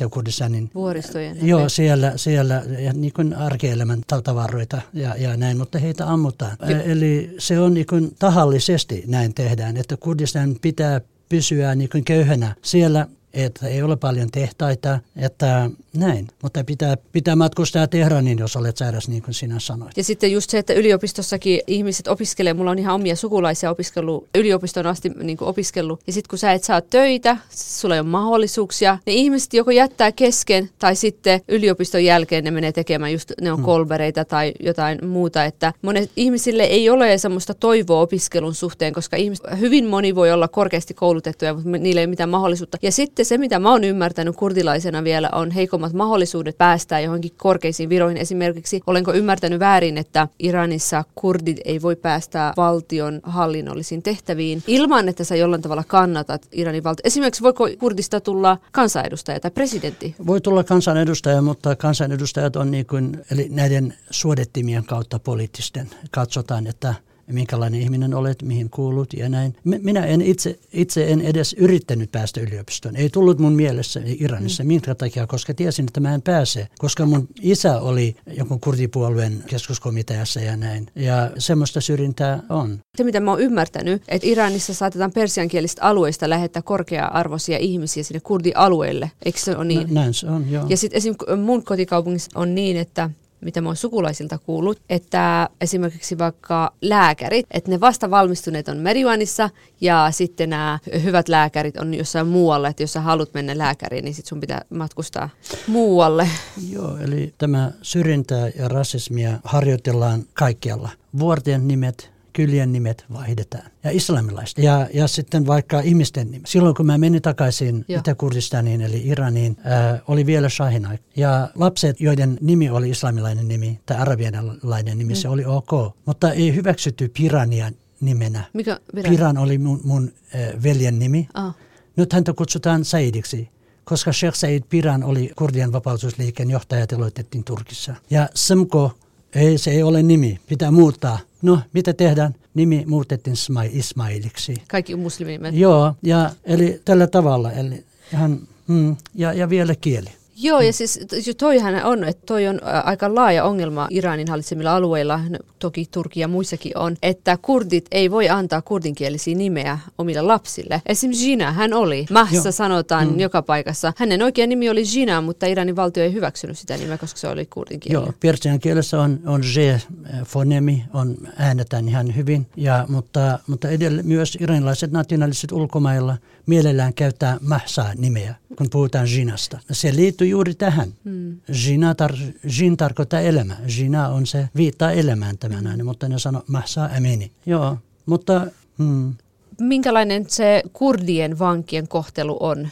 ja 0.00 0.08
kurdistanin 0.08 0.70
Vuoristojen. 0.74 1.46
Joo, 1.46 1.68
siellä, 1.68 2.12
siellä 2.16 2.62
ja 2.78 2.92
niin 2.92 3.12
kuin 3.12 3.34
arkielämän 3.34 4.00
tavaroita 4.24 4.80
ja, 4.92 5.14
ja 5.18 5.36
näin, 5.36 5.58
mutta 5.58 5.78
heitä 5.78 6.06
ammutaan. 6.06 6.56
Joo. 6.68 6.80
Eli 6.84 7.34
se 7.38 7.60
on 7.60 7.74
niin 7.74 7.86
kuin 7.86 8.14
tahallisesti 8.18 9.04
näin 9.06 9.34
tehdään, 9.34 9.76
että 9.76 9.96
Kurdistan 9.96 10.56
pitää 10.62 11.00
pysyä 11.32 11.74
niin 11.74 11.88
kuin 11.90 12.04
köyhänä 12.04 12.54
siellä 12.62 13.06
että 13.34 13.68
ei 13.68 13.82
ole 13.82 13.96
paljon 13.96 14.30
tehtaita, 14.30 14.98
että 15.16 15.70
näin. 15.96 16.28
Mutta 16.42 16.64
pitää, 16.64 16.96
pitää 17.12 17.36
matkustaa 17.36 17.86
Tehraniin, 17.86 18.38
jos 18.38 18.56
olet 18.56 18.76
sairas, 18.76 19.08
niin 19.08 19.22
kuin 19.22 19.34
sinä 19.34 19.58
sanoit. 19.58 19.96
Ja 19.96 20.04
sitten 20.04 20.32
just 20.32 20.50
se, 20.50 20.58
että 20.58 20.72
yliopistossakin 20.72 21.60
ihmiset 21.66 22.08
opiskelee, 22.08 22.54
mulla 22.54 22.70
on 22.70 22.78
ihan 22.78 22.94
omia 22.94 23.16
sukulaisia 23.16 23.70
opiskellut, 23.70 24.28
yliopiston 24.34 24.86
asti 24.86 25.08
niin 25.08 25.36
kuin 25.36 25.48
opiskellut. 25.48 26.00
Ja 26.06 26.12
sitten 26.12 26.28
kun 26.28 26.38
sä 26.38 26.52
et 26.52 26.64
saa 26.64 26.80
töitä, 26.80 27.36
sulla 27.50 27.94
ei 27.94 28.00
ole 28.00 28.08
mahdollisuuksia, 28.08 28.98
ne 29.06 29.12
ihmiset 29.12 29.54
joko 29.54 29.70
jättää 29.70 30.12
kesken 30.12 30.70
tai 30.78 30.96
sitten 30.96 31.40
yliopiston 31.48 32.04
jälkeen 32.04 32.44
ne 32.44 32.50
menee 32.50 32.72
tekemään 32.72 33.12
just, 33.12 33.32
ne 33.40 33.52
on 33.52 33.58
hmm. 33.58 33.64
kolbereita 33.64 34.24
tai 34.24 34.52
jotain 34.60 35.06
muuta. 35.06 35.44
Että 35.44 35.72
monet 35.82 36.10
ihmisille 36.16 36.62
ei 36.62 36.90
ole 36.90 37.18
semmoista 37.18 37.54
toivoa 37.54 38.00
opiskelun 38.00 38.54
suhteen, 38.54 38.92
koska 38.92 39.16
ihmiset, 39.16 39.46
hyvin 39.60 39.86
moni 39.86 40.14
voi 40.14 40.32
olla 40.32 40.48
korkeasti 40.48 40.94
koulutettuja, 40.94 41.54
mutta 41.54 41.68
niillä 41.70 42.00
ei 42.00 42.04
ole 42.04 42.10
mitään 42.10 42.28
mahdollisuutta. 42.28 42.78
Ja 42.82 42.92
sitten 42.92 43.21
sitten 43.24 43.38
se, 43.38 43.40
mitä 43.40 43.58
mä 43.58 43.70
oon 43.70 43.84
ymmärtänyt 43.84 44.36
kurdilaisena 44.36 45.04
vielä, 45.04 45.28
on 45.32 45.50
heikommat 45.50 45.92
mahdollisuudet 45.92 46.58
päästää 46.58 47.00
johonkin 47.00 47.30
korkeisiin 47.36 47.88
viroihin. 47.88 48.16
Esimerkiksi 48.16 48.80
olenko 48.86 49.12
ymmärtänyt 49.12 49.60
väärin, 49.60 49.98
että 49.98 50.28
Iranissa 50.38 51.04
kurdit 51.14 51.60
ei 51.64 51.82
voi 51.82 51.96
päästää 51.96 52.52
valtion 52.56 53.20
hallinnollisiin 53.22 54.02
tehtäviin 54.02 54.62
ilman, 54.66 55.08
että 55.08 55.24
sä 55.24 55.36
jollain 55.36 55.62
tavalla 55.62 55.84
kannatat 55.86 56.48
Iranin 56.52 56.84
valtio. 56.84 57.02
Esimerkiksi 57.04 57.42
voiko 57.42 57.68
kurdista 57.78 58.20
tulla 58.20 58.58
kansanedustaja 58.72 59.40
tai 59.40 59.50
presidentti? 59.50 60.14
Voi 60.26 60.40
tulla 60.40 60.64
kansanedustaja, 60.64 61.42
mutta 61.42 61.76
kansanedustajat 61.76 62.56
on 62.56 62.70
niin 62.70 62.86
kuin, 62.86 63.24
eli 63.30 63.48
näiden 63.50 63.94
suodettimien 64.10 64.84
kautta 64.84 65.18
poliittisten. 65.18 65.90
Katsotaan, 66.10 66.66
että 66.66 66.94
minkälainen 67.32 67.80
ihminen 67.80 68.14
olet, 68.14 68.42
mihin 68.42 68.70
kuulut 68.70 69.12
ja 69.12 69.28
näin. 69.28 69.56
Minä 69.64 70.06
en 70.06 70.22
itse, 70.22 70.58
itse 70.72 71.12
en 71.12 71.20
edes 71.20 71.52
yrittänyt 71.52 72.12
päästä 72.12 72.40
yliopistoon. 72.40 72.96
Ei 72.96 73.10
tullut 73.10 73.38
mun 73.38 73.52
mielessä 73.52 74.00
Iranissa. 74.04 74.62
Mm. 74.62 74.68
Minkä 74.68 74.94
takia? 74.94 75.26
Koska 75.26 75.54
tiesin, 75.54 75.84
että 75.84 76.00
mä 76.00 76.14
en 76.14 76.22
pääse. 76.22 76.68
Koska 76.78 77.06
mun 77.06 77.28
isä 77.40 77.80
oli 77.80 78.16
jonkun 78.36 78.60
kurdipuolueen 78.60 79.44
keskuskomiteassa 79.46 80.40
ja 80.40 80.56
näin. 80.56 80.86
Ja 80.94 81.30
semmoista 81.38 81.80
syrjintää 81.80 82.42
on. 82.48 82.78
Se, 82.96 83.04
mitä 83.04 83.20
mä 83.20 83.30
oon 83.30 83.40
ymmärtänyt, 83.40 84.02
että 84.08 84.28
Iranissa 84.28 84.74
saatetaan 84.74 85.12
persiankielisistä 85.12 85.82
alueista 85.82 86.30
lähettää 86.30 86.62
korkea-arvoisia 86.62 87.58
ihmisiä 87.58 88.02
sinne 88.02 88.20
kurdialueelle. 88.20 89.10
Eikö 89.24 89.38
se 89.38 89.56
ole 89.56 89.64
niin? 89.64 89.88
No, 89.88 89.94
näin 89.94 90.14
se 90.14 90.26
on, 90.26 90.50
joo. 90.50 90.66
Ja 90.68 90.76
sitten 90.76 90.96
esimerkiksi 90.96 91.36
mun 91.36 91.64
kotikaupungissa 91.64 92.30
on 92.34 92.54
niin, 92.54 92.76
että 92.76 93.10
mitä 93.42 93.60
mä 93.60 93.68
oon 93.68 93.76
sukulaisilta 93.76 94.38
kuullut, 94.38 94.80
että 94.90 95.48
esimerkiksi 95.60 96.18
vaikka 96.18 96.72
lääkärit, 96.80 97.46
että 97.50 97.70
ne 97.70 97.80
vasta 97.80 98.10
valmistuneet 98.10 98.68
on 98.68 98.76
Meriwanissa 98.76 99.50
ja 99.80 100.08
sitten 100.10 100.50
nämä 100.50 100.78
hyvät 101.02 101.28
lääkärit 101.28 101.76
on 101.76 101.94
jossain 101.94 102.26
muualla, 102.26 102.68
että 102.68 102.82
jos 102.82 102.92
sä 102.92 103.00
haluat 103.00 103.34
mennä 103.34 103.58
lääkäriin, 103.58 104.04
niin 104.04 104.14
sit 104.14 104.26
sun 104.26 104.40
pitää 104.40 104.62
matkustaa 104.70 105.28
muualle. 105.66 106.28
Joo, 106.70 106.98
eli 106.98 107.34
tämä 107.38 107.70
syrjintää 107.82 108.50
ja 108.58 108.68
rasismia 108.68 109.38
harjoitellaan 109.44 110.22
kaikkialla. 110.34 110.88
Vuorten 111.18 111.68
nimet, 111.68 112.12
kylien 112.32 112.72
nimet 112.72 113.04
vaihdetaan 113.12 113.70
ja 113.84 113.90
islamilaista. 113.90 114.60
Ja, 114.60 114.88
ja 114.94 115.08
sitten 115.08 115.46
vaikka 115.46 115.80
ihmisten 115.80 116.30
nimet. 116.30 116.46
Silloin 116.46 116.74
kun 116.74 116.86
mä 116.86 116.98
menin 116.98 117.22
takaisin 117.22 117.84
Itä-Kurdistaniin 117.88 118.80
eli 118.80 119.02
Iraniin, 119.04 119.56
ää, 119.64 120.00
oli 120.08 120.26
vielä 120.26 120.48
Shahin 120.48 120.88
Ja 121.16 121.48
lapset, 121.54 122.00
joiden 122.00 122.38
nimi 122.40 122.70
oli 122.70 122.90
islamilainen 122.90 123.48
nimi 123.48 123.80
tai 123.86 123.96
arabialainen 123.96 124.98
nimi, 124.98 125.12
mm. 125.12 125.16
se 125.16 125.28
oli 125.28 125.44
ok. 125.44 125.70
Mutta 126.06 126.32
ei 126.32 126.54
hyväksytty 126.54 127.08
Pirania 127.08 127.70
nimenä. 128.00 128.44
Mikä 128.52 128.80
Piran? 128.94 129.10
Piran 129.10 129.38
oli 129.38 129.58
mun, 129.58 129.80
mun 129.84 130.12
äh, 130.34 130.62
veljen 130.62 130.98
nimi. 130.98 131.28
Ah. 131.34 131.54
Nyt 131.96 132.12
häntä 132.12 132.32
kutsutaan 132.32 132.84
Saidiksi 132.84 133.48
koska 133.84 134.12
Sheikh 134.12 134.36
Said 134.36 134.62
Piran 134.68 135.04
oli 135.04 135.30
kurdien 135.36 135.72
vapautusliikkeen 135.72 136.50
johtaja 136.50 136.86
teloitettiin 136.86 137.44
Turkissa. 137.44 137.94
Ja 138.10 138.28
Semko 138.34 138.92
ei, 139.34 139.58
se 139.58 139.70
ei 139.70 139.82
ole 139.82 140.02
nimi. 140.02 140.38
Pitää 140.48 140.70
muuttaa. 140.70 141.18
No, 141.42 141.60
mitä 141.72 141.92
tehdään? 141.92 142.34
Nimi 142.54 142.84
muutettiin 142.86 143.36
Ismailiksi. 143.72 144.54
Kaikki 144.68 144.96
muslimimet. 144.96 145.54
Joo, 145.54 145.94
ja 146.02 146.30
eli 146.44 146.80
tällä 146.84 147.06
tavalla. 147.06 147.52
Eli 147.52 147.84
ihan, 148.12 148.40
mm, 148.66 148.96
ja, 149.14 149.32
ja 149.32 149.50
vielä 149.50 149.74
kieli. 149.80 150.10
Joo, 150.42 150.60
ja 150.60 150.72
siis 150.72 151.00
toihan 151.38 151.84
on, 151.84 152.04
että 152.04 152.22
toi 152.26 152.48
on 152.48 152.60
aika 152.84 153.14
laaja 153.14 153.44
ongelma 153.44 153.86
Iranin 153.90 154.28
hallitsemilla 154.28 154.76
alueilla, 154.76 155.20
no, 155.28 155.38
toki 155.58 155.86
Turki 155.90 156.20
ja 156.20 156.28
muissakin 156.28 156.78
on, 156.78 156.96
että 157.02 157.38
kurdit 157.42 157.86
ei 157.90 158.10
voi 158.10 158.28
antaa 158.28 158.62
kurdinkielisiä 158.62 159.34
nimeä 159.34 159.78
omille 159.98 160.22
lapsille. 160.22 160.82
Esimerkiksi 160.86 161.30
Jina, 161.30 161.52
hän 161.52 161.72
oli. 161.74 162.06
Mahsa 162.10 162.34
Joo. 162.34 162.52
sanotaan 162.52 163.08
mm. 163.08 163.20
joka 163.20 163.42
paikassa. 163.42 163.92
Hänen 163.96 164.22
oikea 164.22 164.46
nimi 164.46 164.70
oli 164.70 164.82
Jina, 164.94 165.20
mutta 165.20 165.46
Iranin 165.46 165.76
valtio 165.76 166.02
ei 166.02 166.12
hyväksynyt 166.12 166.58
sitä 166.58 166.76
nimeä, 166.76 166.98
koska 166.98 167.20
se 167.20 167.28
oli 167.28 167.46
kurdinkielinen. 167.46 168.04
Joo, 168.04 168.14
persian 168.20 168.60
kielessä 168.60 169.00
on, 169.00 169.20
on 169.26 169.42
J-fonemi, 169.42 170.84
on 170.94 171.16
äänetään 171.36 171.88
ihan 171.88 172.16
hyvin, 172.16 172.46
ja, 172.56 172.86
mutta, 172.88 173.38
mutta 173.46 173.68
edelleen 173.68 174.06
myös 174.06 174.38
iranilaiset 174.40 174.92
nationalistiset 174.92 175.52
ulkomailla 175.52 176.16
mielellään 176.46 176.94
käyttää 176.94 177.38
Mahsa-nimeä, 177.40 178.34
kun 178.56 178.66
puhutaan 178.70 179.06
Jinasta. 179.16 179.58
Se 179.72 179.96
liittyy 179.96 180.26
juuri 180.26 180.54
tähän. 180.54 180.88
Hmm. 181.04 181.40
Jina 181.66 181.92
tar- 181.92 182.50
Jin 182.58 182.76
tarkoittaa 182.76 183.20
elämä. 183.20 183.56
Jina 183.78 184.08
on 184.08 184.26
se, 184.26 184.48
viittaa 184.56 184.92
elämään 184.92 185.38
tämä 185.38 185.60
nainen, 185.60 185.86
mutta 185.86 186.08
ne 186.08 186.18
sanoo 186.18 186.42
Mahsa 186.46 186.90
Amini. 186.96 187.32
Joo, 187.46 187.78
mutta... 188.06 188.46
Hmm. 188.78 189.14
Minkälainen 189.60 190.24
se 190.28 190.62
kurdien 190.72 191.38
vankien 191.38 191.88
kohtelu 191.88 192.36
on? 192.40 192.68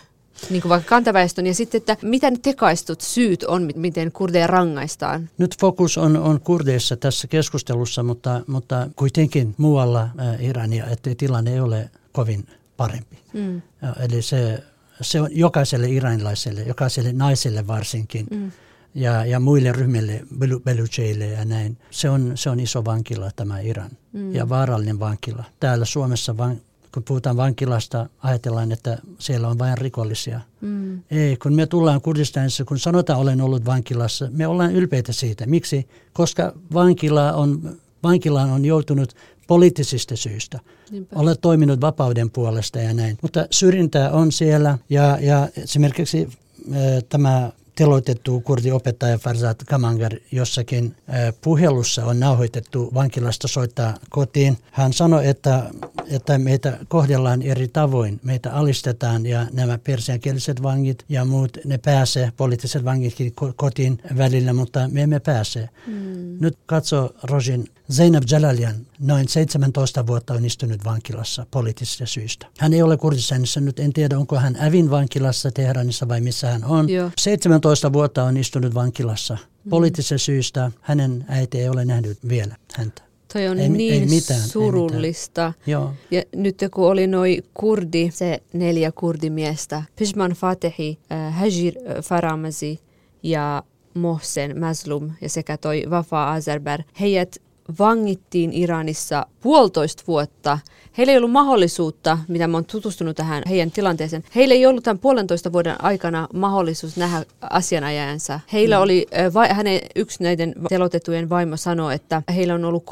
niin 0.50 0.62
kuin 0.62 0.70
vaikka 0.70 0.88
kantaväestön, 0.88 1.46
ja 1.46 1.54
sitten, 1.54 1.78
että 1.78 1.96
mitä 2.02 2.30
ne 2.30 2.37
tekaistut 2.42 3.00
syyt 3.00 3.42
on, 3.42 3.68
miten 3.76 4.12
kurdeja 4.12 4.46
rangaistaan? 4.46 5.30
Nyt 5.38 5.56
fokus 5.61 5.98
on, 5.98 6.16
on 6.16 6.40
kurdeissa 6.40 6.96
tässä 6.96 7.28
keskustelussa, 7.28 8.02
mutta, 8.02 8.40
mutta 8.46 8.88
kuitenkin 8.96 9.54
muualla 9.56 10.02
äh, 10.02 10.44
Irania, 10.44 10.87
että 10.87 11.14
tilanne 11.14 11.52
ei 11.52 11.61
ole 11.61 11.90
kovin 12.12 12.46
parempi. 12.80 13.18
Mm. 13.32 13.62
Eli 14.00 14.22
se, 14.22 14.62
se 15.00 15.20
on 15.20 15.28
jokaiselle 15.32 15.90
iranilaiselle, 15.90 16.62
jokaiselle 16.62 17.12
naiselle 17.12 17.66
varsinkin, 17.66 18.26
mm. 18.30 18.52
ja, 18.94 19.24
ja 19.24 19.40
muille 19.40 19.72
ryhmille, 19.72 20.20
belucheille 20.64 21.26
ja 21.26 21.44
näin. 21.44 21.78
Se 21.90 22.10
on, 22.10 22.32
se 22.34 22.50
on 22.50 22.60
iso 22.60 22.84
vankila 22.84 23.30
tämä 23.36 23.60
Iran 23.60 23.90
mm. 24.12 24.34
ja 24.34 24.48
vaarallinen 24.48 25.00
vankila. 25.00 25.44
Täällä 25.60 25.84
Suomessa 25.84 26.36
van, 26.36 26.60
kun 26.94 27.02
puhutaan 27.02 27.36
vankilasta, 27.36 28.08
ajatellaan, 28.22 28.72
että 28.72 28.98
siellä 29.18 29.48
on 29.48 29.58
vain 29.58 29.78
rikollisia. 29.78 30.40
Mm. 30.60 31.02
Ei, 31.10 31.36
kun 31.36 31.54
me 31.54 31.66
tullaan 31.66 32.00
Kurdistanissa, 32.00 32.64
kun 32.64 32.78
sanotaan 32.78 33.18
olen 33.20 33.40
ollut 33.40 33.64
vankilassa, 33.64 34.28
me 34.32 34.46
ollaan 34.46 34.72
ylpeitä 34.72 35.12
siitä. 35.12 35.46
Miksi? 35.46 35.88
Koska 36.12 36.52
vankila 36.72 37.32
on, 37.32 37.78
vankilaan 38.02 38.50
on 38.50 38.64
joutunut 38.64 39.14
poliittisista 39.46 40.16
syistä. 40.16 40.58
Niinpä. 40.90 41.16
Olet 41.16 41.40
toiminut 41.40 41.80
vapauden 41.80 42.30
puolesta 42.30 42.78
ja 42.78 42.94
näin. 42.94 43.18
Mutta 43.22 43.46
syrjintää 43.50 44.10
on 44.10 44.32
siellä 44.32 44.78
ja, 44.90 45.18
ja 45.20 45.48
esimerkiksi 45.56 46.28
äh, 46.72 46.78
tämä 47.08 47.50
teloitettu 47.80 48.40
kurdiopettaja 48.40 49.18
Farzad 49.18 49.56
Kamangar 49.68 50.12
jossakin 50.32 50.96
puhelussa 51.40 52.04
on 52.04 52.20
nauhoitettu 52.20 52.90
vankilasta 52.94 53.48
soittaa 53.48 53.94
kotiin. 54.10 54.58
Hän 54.70 54.92
sanoi, 54.92 55.28
että, 55.28 55.70
että 56.10 56.38
meitä 56.38 56.78
kohdellaan 56.88 57.42
eri 57.42 57.68
tavoin. 57.68 58.20
Meitä 58.22 58.52
alistetaan 58.52 59.26
ja 59.26 59.46
nämä 59.52 59.78
persiankieliset 59.78 60.62
vangit 60.62 61.04
ja 61.08 61.24
muut, 61.24 61.58
ne 61.64 61.78
pääsee, 61.78 62.32
poliittiset 62.36 62.84
vangitkin 62.84 63.34
kotiin 63.56 64.02
välillä, 64.16 64.52
mutta 64.52 64.88
me 64.88 65.02
emme 65.02 65.20
pääse. 65.20 65.68
Mm. 65.86 66.36
Nyt 66.40 66.58
katso 66.66 67.14
Rojin 67.22 67.68
Zainab 67.92 68.22
Jalalian 68.31 68.74
noin 69.00 69.29
17 69.29 70.07
vuotta 70.07 70.35
on 70.35 70.44
istunut 70.44 70.85
vankilassa 70.85 71.46
poliittisista 71.50 72.07
syistä. 72.07 72.46
Hän 72.59 72.72
ei 72.72 72.83
ole 72.83 72.96
Kurdistanissa 72.96 73.61
nyt, 73.61 73.79
en 73.79 73.92
tiedä 73.92 74.18
onko 74.18 74.37
hän 74.37 74.57
Ävin 74.62 74.90
vankilassa 74.90 75.50
Teheranissa 75.50 76.09
vai 76.09 76.20
missä 76.20 76.50
hän 76.50 76.64
on. 76.64 76.88
Joo. 76.88 77.11
17 77.18 77.92
vuotta 77.92 78.24
on 78.24 78.37
istunut 78.37 78.74
vankilassa 78.74 79.35
mm. 79.35 79.70
poliittisista 79.70 80.18
syistä. 80.18 80.70
Hänen 80.81 81.24
äiti 81.29 81.59
ei 81.59 81.68
ole 81.68 81.85
nähnyt 81.85 82.18
vielä 82.29 82.57
häntä. 82.74 83.03
Toi 83.33 83.48
on 83.48 83.59
ei, 83.59 83.68
niin 83.68 83.94
ei 83.94 84.07
mitään, 84.07 84.40
surullista. 84.40 85.42
Ei 85.42 85.48
mitään. 85.48 85.70
Joo. 85.70 85.94
Ja 86.11 86.22
nyt 86.37 86.64
kun 86.74 86.90
oli 86.90 87.07
noin 87.07 87.44
kurdi, 87.55 88.11
se 88.14 88.42
neljä 88.53 88.92
kurdimiestä, 88.92 89.83
Pishman 89.96 90.31
Fatehi, 90.31 90.98
äh, 91.12 91.35
Hajir 91.38 91.74
äh, 91.79 92.05
Faramazi 92.05 92.81
ja 93.22 93.62
Mohsen 93.94 94.61
Mazlum 94.61 95.11
ja 95.20 95.29
sekä 95.29 95.57
toi 95.57 95.85
Wafa 95.88 96.33
Azerber, 96.33 96.83
heidät 97.00 97.37
vangittiin 97.78 98.52
Iranissa 98.52 99.26
puolitoista 99.40 100.02
vuotta. 100.06 100.59
Heillä 100.98 101.11
ei 101.11 101.16
ollut 101.16 101.30
mahdollisuutta, 101.30 102.18
mitä 102.28 102.48
mä 102.48 102.56
oon 102.56 102.64
tutustunut 102.64 103.16
tähän 103.16 103.42
heidän 103.48 103.70
tilanteeseen, 103.70 104.24
heillä 104.35 104.54
ei 104.54 104.66
ollut 104.66 104.85
tämän 104.85 104.98
puolentoista 104.98 105.52
vuoden 105.52 105.85
aikana 105.85 106.28
mahdollisuus 106.35 106.96
nähdä 106.96 107.24
asianajajansa. 107.40 108.40
Heillä 108.52 108.76
mm. 108.76 108.83
oli, 108.83 109.06
vai, 109.35 109.48
hänen 109.48 109.80
yksi 109.96 110.22
näiden 110.22 110.54
telotettujen 110.68 111.28
vaimo 111.28 111.56
sanoi, 111.56 111.94
että 111.94 112.22
heillä 112.35 112.54
on 112.54 112.64
ollut 112.64 112.85
30-60 112.85 112.87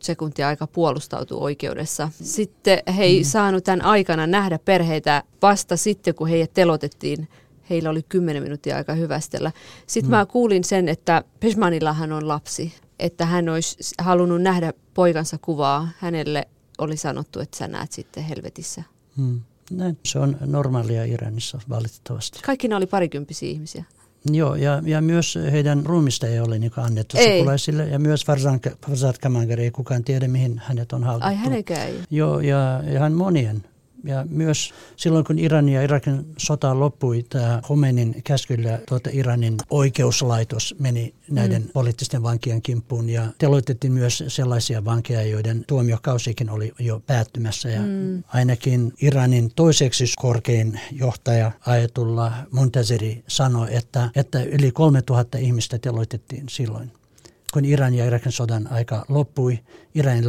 sekuntia 0.00 0.48
aika 0.48 0.66
puolustautua 0.66 1.40
oikeudessa. 1.40 2.10
Sitten 2.22 2.82
he 2.96 3.04
ei 3.04 3.20
mm. 3.20 3.24
saanut 3.24 3.64
tämän 3.64 3.84
aikana 3.84 4.26
nähdä 4.26 4.58
perheitä 4.64 5.22
vasta 5.42 5.76
sitten, 5.76 6.14
kun 6.14 6.28
heidät 6.28 6.54
telotettiin 6.54 7.28
heillä 7.70 7.90
oli 7.90 8.02
10 8.08 8.42
minuuttia 8.42 8.76
aika 8.76 8.92
hyvästellä. 8.92 9.52
Sitten 9.86 10.10
mm. 10.10 10.16
mä 10.16 10.26
kuulin 10.26 10.64
sen, 10.64 10.88
että 10.88 11.24
Peshmanillahan 11.40 12.12
on 12.12 12.28
lapsi 12.28 12.72
että 12.98 13.26
hän 13.26 13.48
olisi 13.48 13.94
halunnut 13.98 14.42
nähdä 14.42 14.72
poikansa 14.94 15.38
kuvaa. 15.42 15.88
Hänelle 15.98 16.48
oli 16.78 16.96
sanottu, 16.96 17.40
että 17.40 17.56
sä 17.56 17.68
näet 17.68 17.92
sitten 17.92 18.24
helvetissä. 18.24 18.82
Hmm. 19.16 19.40
Näin. 19.70 19.98
Se 20.06 20.18
on 20.18 20.36
normaalia 20.40 21.04
Iranissa 21.04 21.60
valitettavasti. 21.68 22.40
Kaikki 22.42 22.68
ne 22.68 22.76
oli 22.76 22.86
parikymppisiä 22.86 23.48
ihmisiä. 23.48 23.84
Joo, 24.32 24.54
ja, 24.54 24.82
ja 24.84 25.00
myös 25.00 25.38
heidän 25.52 25.86
ruumista 25.86 26.26
ei 26.26 26.40
ole 26.40 26.58
niin 26.58 26.72
annettu 26.76 27.16
ei. 27.18 27.38
sukulaisille. 27.38 27.86
Ja 27.86 27.98
myös 27.98 28.24
Farzad 28.24 29.14
Kamanger 29.20 29.60
ei 29.60 29.70
kukaan 29.70 30.04
tiedä, 30.04 30.28
mihin 30.28 30.62
hänet 30.64 30.92
on 30.92 31.04
haudattu. 31.04 31.26
Ai 31.26 31.36
hänekään 31.36 31.88
ei. 31.88 32.00
Joo, 32.10 32.40
ja 32.40 32.82
ihan 32.92 33.12
monien 33.12 33.64
ja 34.04 34.26
myös 34.28 34.74
silloin, 34.96 35.24
kun 35.24 35.38
Iranin 35.38 35.74
ja 35.74 35.82
Irakin 35.82 36.26
sota 36.38 36.78
loppui, 36.78 37.22
tämä 37.28 37.60
Khomeinin 37.64 38.22
käskyllä 38.24 38.78
tuota 38.88 39.10
Iranin 39.12 39.56
oikeuslaitos 39.70 40.74
meni 40.78 41.14
näiden 41.30 41.62
mm. 41.62 41.68
poliittisten 41.72 42.22
vankien 42.22 42.62
kimppuun 42.62 43.08
ja 43.08 43.26
teloitettiin 43.38 43.92
myös 43.92 44.24
sellaisia 44.28 44.84
vankeja, 44.84 45.22
joiden 45.22 45.64
tuomiokausikin 45.66 46.50
oli 46.50 46.72
jo 46.78 47.02
päättymässä. 47.06 47.68
Ja 47.68 47.80
mm. 47.80 48.22
ainakin 48.26 48.92
Iranin 49.02 49.50
toiseksi 49.56 50.04
korkein 50.18 50.80
johtaja 50.92 51.52
Ayatullah 51.66 52.46
Muntaziri 52.50 53.24
sanoi, 53.28 53.74
että, 53.74 54.10
että 54.16 54.42
yli 54.42 54.72
3000 54.72 55.38
ihmistä 55.38 55.78
teloitettiin 55.78 56.44
silloin 56.48 56.97
kun 57.52 57.64
Iran 57.64 57.94
ja 57.94 58.04
Irakin 58.04 58.32
sodan 58.32 58.72
aika 58.72 59.04
loppui, 59.08 59.58
Iranin 59.94 60.24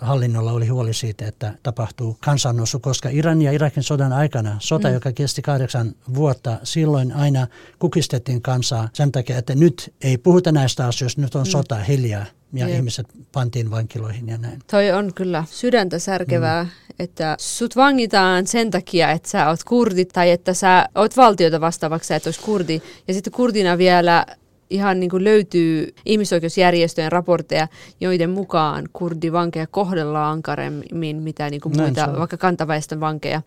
hallinnolla 0.00 0.52
oli 0.52 0.66
huoli 0.66 0.94
siitä, 0.94 1.26
että 1.26 1.54
tapahtuu 1.62 2.16
kansannousu, 2.20 2.78
koska 2.80 3.08
Iran 3.08 3.42
ja 3.42 3.52
Irakin 3.52 3.82
sodan 3.82 4.12
aikana, 4.12 4.56
sota, 4.58 4.88
mm. 4.88 4.94
joka 4.94 5.12
kesti 5.12 5.42
kahdeksan 5.42 5.94
vuotta, 6.14 6.58
silloin 6.62 7.12
aina 7.12 7.46
kukistettiin 7.78 8.42
kansaa 8.42 8.88
sen 8.92 9.12
takia, 9.12 9.38
että 9.38 9.54
nyt 9.54 9.94
ei 10.02 10.18
puhuta 10.18 10.52
näistä 10.52 10.86
asioista, 10.86 11.20
nyt 11.20 11.34
on 11.34 11.42
mm. 11.42 11.50
sota 11.50 11.76
hiljaa 11.76 12.24
ja 12.52 12.68
Jep. 12.68 12.76
ihmiset 12.76 13.06
pantiin 13.32 13.70
vankiloihin 13.70 14.28
ja 14.28 14.38
näin. 14.38 14.58
Toi 14.70 14.90
on 14.90 15.14
kyllä 15.14 15.44
sydäntä 15.50 15.98
särkevää, 15.98 16.64
mm. 16.64 16.70
että 16.98 17.36
sut 17.40 17.76
vangitaan 17.76 18.46
sen 18.46 18.70
takia, 18.70 19.10
että 19.10 19.28
sä 19.28 19.48
oot 19.48 19.64
kurdi 19.64 20.04
tai 20.04 20.30
että 20.30 20.54
sä 20.54 20.88
oot 20.94 21.16
valtiota 21.16 21.60
vastaavaksi, 21.60 22.14
että 22.14 22.28
oot 22.28 22.40
kurdi. 22.44 22.82
Ja 23.08 23.14
sitten 23.14 23.32
kurdina 23.32 23.78
vielä 23.78 24.26
ihan 24.70 25.00
niin 25.00 25.10
kuin 25.10 25.24
löytyy 25.24 25.94
ihmisoikeusjärjestöjen 26.06 27.12
raportteja, 27.12 27.68
joiden 28.00 28.30
mukaan 28.30 28.88
kurdivankeja 28.92 29.66
kohdellaan 29.66 30.32
ankaremmin 30.32 31.16
mitä 31.16 31.50
niin 31.50 31.60
kuin 31.60 31.76
muita, 31.76 32.14
vaikka 32.18 32.36
kantaväestön 32.36 33.00
vankeja. 33.00 33.42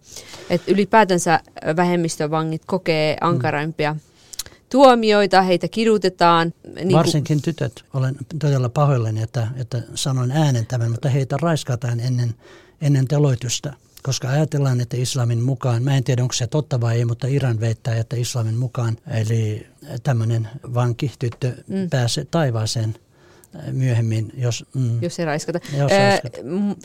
Et 0.49 0.61
ylipäätänsä 0.67 1.39
vähemmistövangit 1.75 2.61
kokee 2.65 3.17
ankarempia 3.21 3.93
mm. 3.93 3.99
tuomioita, 4.69 5.41
heitä 5.41 5.67
kidutetaan. 5.67 6.53
Niin 6.75 6.93
Varsinkin 6.93 7.41
tytöt. 7.41 7.83
Olen 7.93 8.15
todella 8.39 8.69
pahoillani, 8.69 9.21
että, 9.21 9.47
että 9.55 9.81
sanon 9.95 10.31
äänen 10.31 10.65
tämän, 10.65 10.91
mutta 10.91 11.09
heitä 11.09 11.37
raiskataan 11.41 11.99
ennen, 11.99 12.35
ennen 12.81 13.07
teloitusta 13.07 13.73
koska 14.03 14.29
ajatellaan, 14.29 14.81
että 14.81 14.97
islamin 14.97 15.41
mukaan, 15.41 15.83
mä 15.83 15.97
en 15.97 16.03
tiedä 16.03 16.21
onko 16.21 16.33
se 16.33 16.47
totta 16.47 16.81
vai 16.81 16.97
ei, 16.97 17.05
mutta 17.05 17.27
Iran 17.27 17.59
veittää, 17.59 17.95
että 17.95 18.15
islamin 18.15 18.55
mukaan, 18.55 18.97
eli 19.07 19.67
tämmöinen 20.03 20.49
vanki 20.73 21.11
tyttö 21.19 21.53
mm. 21.67 21.89
pääsee 21.89 22.25
taivaaseen 22.31 22.95
äh, 23.55 23.73
myöhemmin, 23.73 24.31
jos... 24.37 24.65
Mm, 24.73 25.01
jos 25.01 25.19
ei 25.19 25.25
raiskata. 25.25 25.59
Jos 25.77 25.91
äh, 25.91 26.19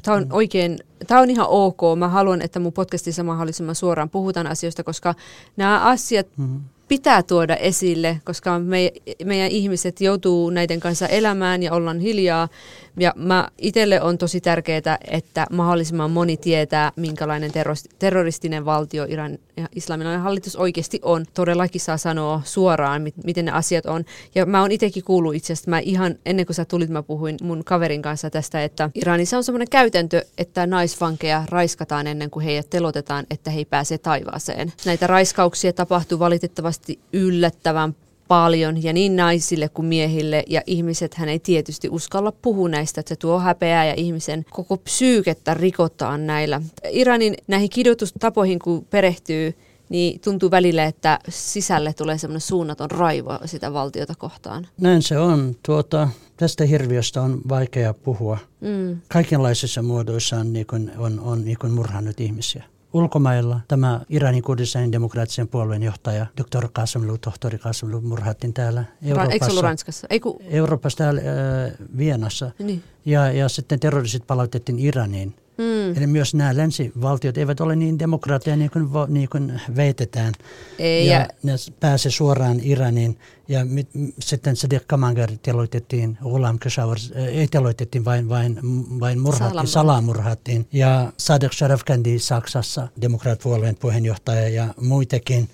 tämä 0.03 0.17
on 0.17 0.27
oikein, 0.31 0.79
tämä 1.07 1.21
on 1.21 1.31
ihan 1.31 1.47
ok. 1.49 1.81
Mä 1.99 2.09
haluan, 2.09 2.43
että 2.43 2.61
mun 2.61 2.73
podcastissa 2.73 3.23
mahdollisimman 3.23 3.75
suoraan 3.75 4.11
puhutaan 4.11 4.47
asioista, 4.47 4.85
koska 4.85 5.15
nämä 5.57 5.81
asiat 5.81 6.27
mm 6.37 6.61
pitää 6.89 7.23
tuoda 7.23 7.57
esille, 7.57 8.21
koska 8.25 8.59
me, 8.59 8.93
meidän 9.25 9.51
ihmiset 9.51 10.01
joutuu 10.01 10.51
näiden 10.51 10.81
kanssa 10.81 11.07
elämään 11.07 11.63
ja 11.63 11.73
ollaan 11.73 12.01
hiljaa. 12.01 12.49
Ja 12.97 13.13
mä 13.17 13.49
itselle 13.59 14.01
on 14.01 14.19
tosi 14.19 14.41
tärkeää, 14.41 14.99
että 15.11 15.47
mahdollisimman 15.53 16.11
moni 16.11 16.37
tietää, 16.37 16.93
minkälainen 16.97 17.51
terroristinen 17.99 18.65
valtio 18.65 19.07
Iran 19.09 19.39
ja 19.57 19.69
islamilainen 19.75 20.21
hallitus 20.21 20.57
oikeasti 20.57 21.01
on. 21.03 21.25
Todellakin 21.35 21.81
saa 21.81 21.97
sanoa 21.97 22.43
suoraan, 22.45 23.03
miten 23.25 23.45
ne 23.45 23.53
asiat 23.53 23.87
on. 23.87 24.05
Ja 24.35 24.47
mä 24.47 24.61
oon 24.61 24.73
itsekin 24.73 25.05
kuullut 25.05 25.35
itse 25.35 25.53
asiassa, 25.53 25.71
mä 25.71 25.79
ihan 25.79 26.15
ennen 26.27 26.47
kuin 26.47 26.57
sä 26.57 26.65
tulit, 26.65 26.91
mä 26.91 27.03
puhuin 27.03 27.37
mun 27.43 27.65
kaverin 27.65 28.03
kanssa 28.03 28.31
tästä, 28.31 28.65
että 28.65 28.91
Iranissa 28.95 29.37
on 29.37 29.45
semmoinen 29.45 29.69
käytäntö, 29.71 30.25
että 30.39 30.67
naisvankeja 30.67 31.45
raiskataan 31.49 32.07
ennen 32.07 32.31
kuin 32.31 32.45
heidät 32.45 32.71
telotetaan, 32.71 33.27
että 33.31 33.51
he 33.51 33.59
ei 33.59 33.65
pääse 33.65 33.99
taivaaseen. 33.99 34.73
Näitä 34.87 35.07
raiskauksia 35.07 35.73
tapahtuu 35.73 36.19
valitettavasti 36.19 36.74
yllättävän 37.13 37.95
paljon 38.29 38.83
ja 38.83 38.93
niin 38.93 39.17
naisille 39.17 39.69
kuin 39.69 39.87
miehille 39.87 40.45
ja 40.49 40.63
ihmiset 40.67 41.15
hän 41.15 41.29
ei 41.29 41.39
tietysti 41.39 41.89
uskalla 41.89 42.33
puhua 42.33 42.69
näistä, 42.69 43.01
että 43.01 43.09
se 43.09 43.17
tuo 43.17 43.39
häpeää 43.39 43.85
ja 43.85 43.95
ihmisen 43.97 44.45
koko 44.51 44.77
psyykettä 44.77 45.55
rikotaan 45.55 46.27
näillä. 46.27 46.61
Iranin 46.91 47.35
näihin 47.47 47.71
kidutustapoihin 47.71 48.59
kun 48.59 48.85
perehtyy, 48.85 49.55
niin 49.89 50.21
tuntuu 50.21 50.51
välillä, 50.51 50.85
että 50.85 51.19
sisälle 51.29 51.93
tulee 51.93 52.19
semmoinen 52.19 52.41
suunnaton 52.41 52.91
raivo 52.91 53.39
sitä 53.45 53.73
valtiota 53.73 54.15
kohtaan. 54.19 54.67
Näin 54.81 55.03
se 55.03 55.19
on. 55.19 55.57
Tuota, 55.67 56.09
tästä 56.37 56.65
hirviöstä 56.65 57.23
on 57.23 57.41
vaikea 57.49 57.95
puhua. 57.95 58.39
Mm. 58.61 59.01
Kaikenlaisissa 59.09 59.83
muodoissaan 59.83 60.53
niin 60.53 60.67
on, 60.73 60.91
on, 60.99 61.21
on 61.21 61.45
niin 61.45 61.73
murhannut 61.75 62.21
ihmisiä 62.21 62.65
ulkomailla 62.95 63.61
tämä 63.69 64.01
Iranin 64.09 64.43
Kurdistan 64.43 64.93
demokraattisen 64.93 65.49
puolueen 65.49 65.83
johtaja, 65.83 66.27
Dr. 66.37 66.69
Kasimlu, 66.73 67.19
tohtori 67.19 67.59
Kasimlu, 67.59 68.01
murhattiin 68.01 68.55
täällä 68.55 68.85
Euroopassa. 69.03 69.33
Eikö 69.33 69.47
ollut 69.47 69.63
Ranskassa? 69.63 70.07
Eiku... 70.11 70.43
Euroopassa 70.45 70.97
täällä 70.97 71.21
äh, 71.21 71.73
Vienassa. 71.97 72.51
Niin. 72.59 72.83
Ja, 73.05 73.33
ja 73.33 73.49
sitten 73.49 73.81
terroristit 73.81 74.27
palautettiin 74.27 74.79
Iraniin. 74.79 75.35
Mm. 75.59 75.97
Eli 75.97 76.07
myös 76.07 76.35
nämä 76.35 76.57
länsivaltiot 76.57 77.39
eivät 77.39 77.61
ole 77.61 77.77
niin 77.77 77.99
demokraatteja 77.99 78.57
niin 78.57 78.71
kuin, 78.71 78.89
niin 79.09 79.29
kuin 79.29 79.61
veitetään. 79.77 80.35
Ei, 80.79 81.07
ja, 81.07 81.13
ja 81.13 81.29
ne 81.43 81.53
pääse 81.81 82.11
suoraan 82.11 82.61
Iraniin. 82.63 83.19
Ja 83.49 83.65
mit, 83.65 83.89
sitten 84.19 84.57
Sadiq 84.57 84.85
Kamanger 84.87 85.31
teloitettiin, 85.43 86.19
Ghulam 86.21 86.59
Keshawar 86.59 86.99
ei 87.15 87.49
teloitettiin, 87.49 88.05
vain, 88.05 88.29
vain, 88.29 88.61
vain 89.01 89.21
murhattiin, 89.21 89.67
salamurhattiin. 89.67 90.67
Ja 90.73 91.13
Sadek 91.17 91.53
Sharafkandi 91.53 92.19
Saksassa, 92.19 92.89
demokraatpuolueen 93.01 93.77
puheenjohtaja 93.77 94.49
ja 94.49 94.75
muitakin. 94.81 95.49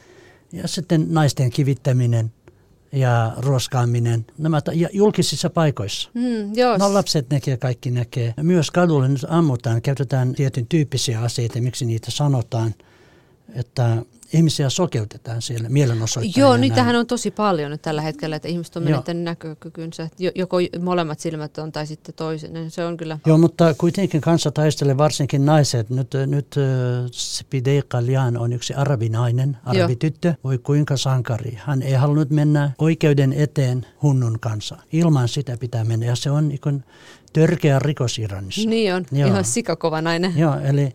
Ja 0.53 0.69
sitten 0.69 1.07
naisten 1.09 1.51
kivittäminen 1.51 2.33
ja 2.93 3.33
ruoskaaminen, 3.37 4.27
nämä 4.39 4.61
ja 4.75 4.89
julkisissa 4.93 5.51
paikoissa. 5.51 6.11
Mm, 6.15 6.55
jos. 6.55 6.79
No 6.79 6.95
lapset 6.95 7.31
näkee, 7.31 7.57
kaikki 7.57 7.91
näkee. 7.91 8.35
Myös 8.43 8.71
kadulle 8.71 9.09
nyt 9.09 9.27
ammutaan, 9.29 9.83
käytetään 9.83 10.33
tietyn 10.35 10.67
tyyppisiä 10.67 11.21
aseita, 11.21 11.61
miksi 11.61 11.85
niitä 11.85 12.11
sanotaan, 12.11 12.75
että 13.55 14.03
ihmisiä 14.33 14.71
sokeutetaan 14.71 15.43
siellä 15.43 15.69
mielenosoittajia. 15.69 16.47
Joo, 16.47 16.57
niitähän 16.57 16.97
on 16.97 17.07
tosi 17.07 17.31
paljon 17.31 17.71
nyt 17.71 17.83
tällä 17.83 18.03
hetkellä, 18.03 18.37
että 18.37 18.49
ihmiset 18.49 18.77
on 18.77 18.83
menettänyt 18.83 19.23
näkökykynsä. 19.23 20.09
Joko 20.35 20.57
molemmat 20.81 21.21
silmät 21.21 21.59
on 21.59 21.73
tai 21.73 21.87
sitten 21.87 22.15
toisen. 22.15 22.71
Se 22.71 22.85
on 22.85 22.97
kyllä... 22.97 23.19
Joo, 23.27 23.39
mutta 23.39 23.75
kuitenkin 23.75 24.21
kanssa 24.21 24.51
taistelee 24.51 24.97
varsinkin 24.97 25.47
naiset. 25.47 25.91
Nyt, 25.91 26.11
nyt 26.27 26.55
Spidei 27.13 27.83
Kalyan 27.89 28.37
on 28.37 28.53
yksi 28.53 28.75
arabinainen, 28.75 29.57
arabityttö. 29.65 30.35
Voi 30.45 30.59
kuinka 30.59 30.97
sankari. 30.97 31.59
Hän 31.65 31.83
ei 31.83 31.93
halunnut 31.93 32.31
mennä 32.31 32.71
oikeuden 32.79 33.33
eteen 33.33 33.87
hunnun 34.03 34.41
kanssa. 34.41 34.77
Ilman 34.93 35.29
sitä 35.29 35.57
pitää 35.61 35.85
mennä. 35.85 36.07
Ja 36.07 36.17
se 36.17 36.31
on 36.31 36.49
niin 36.49 36.85
törkeä 37.33 37.79
rikos 37.79 38.19
Iranissa. 38.19 38.69
Niin 38.69 38.95
on, 38.95 39.07
Joo. 39.13 39.29
ihan 39.29 39.45
sikakova 39.45 40.03
nainen. 40.03 40.33
Joo, 40.37 40.61
eli 40.61 40.93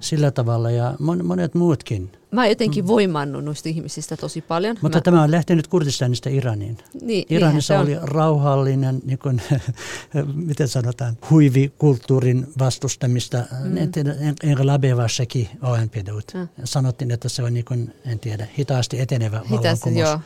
sillä 0.00 0.30
tavalla 0.30 0.70
ja 0.70 0.94
monet 1.22 1.54
muutkin. 1.54 2.12
Mä 2.36 2.42
oon 2.42 2.48
jotenkin 2.48 2.84
mm. 2.84 2.88
voimannut 2.88 3.44
noista 3.44 3.68
ihmisistä 3.68 4.16
tosi 4.16 4.40
paljon. 4.40 4.76
Mutta 4.82 4.98
Mä... 4.98 5.02
tämä 5.02 5.22
on 5.22 5.30
lähtenyt 5.30 5.66
Kurdistanista 5.66 6.28
Iraniin. 6.28 6.78
Niin, 7.00 7.26
Iranissa 7.30 7.80
oli 7.80 7.96
rauhallinen, 8.02 9.00
niin 9.04 9.18
kuin, 9.18 9.42
miten 10.48 10.68
sanotaan, 10.68 11.18
huivikulttuurin 11.30 12.46
vastustamista. 12.58 13.44
Mm. 13.64 13.76
En 13.76 13.92
tiedä, 13.92 14.14
enkä 14.42 14.66
labevassakin 14.66 15.48
ONPDUt. 15.62 16.32
Mm. 16.34 16.48
Sanottiin, 16.64 17.10
että 17.10 17.28
se 17.28 17.42
on 17.42 17.54
niin 17.54 17.64
kuin, 17.64 17.94
en 18.06 18.18
tiedä, 18.18 18.46
hitaasti 18.58 19.00
etenevä 19.00 19.40
vallankumous. 19.50 20.00
Joo. 20.00 20.20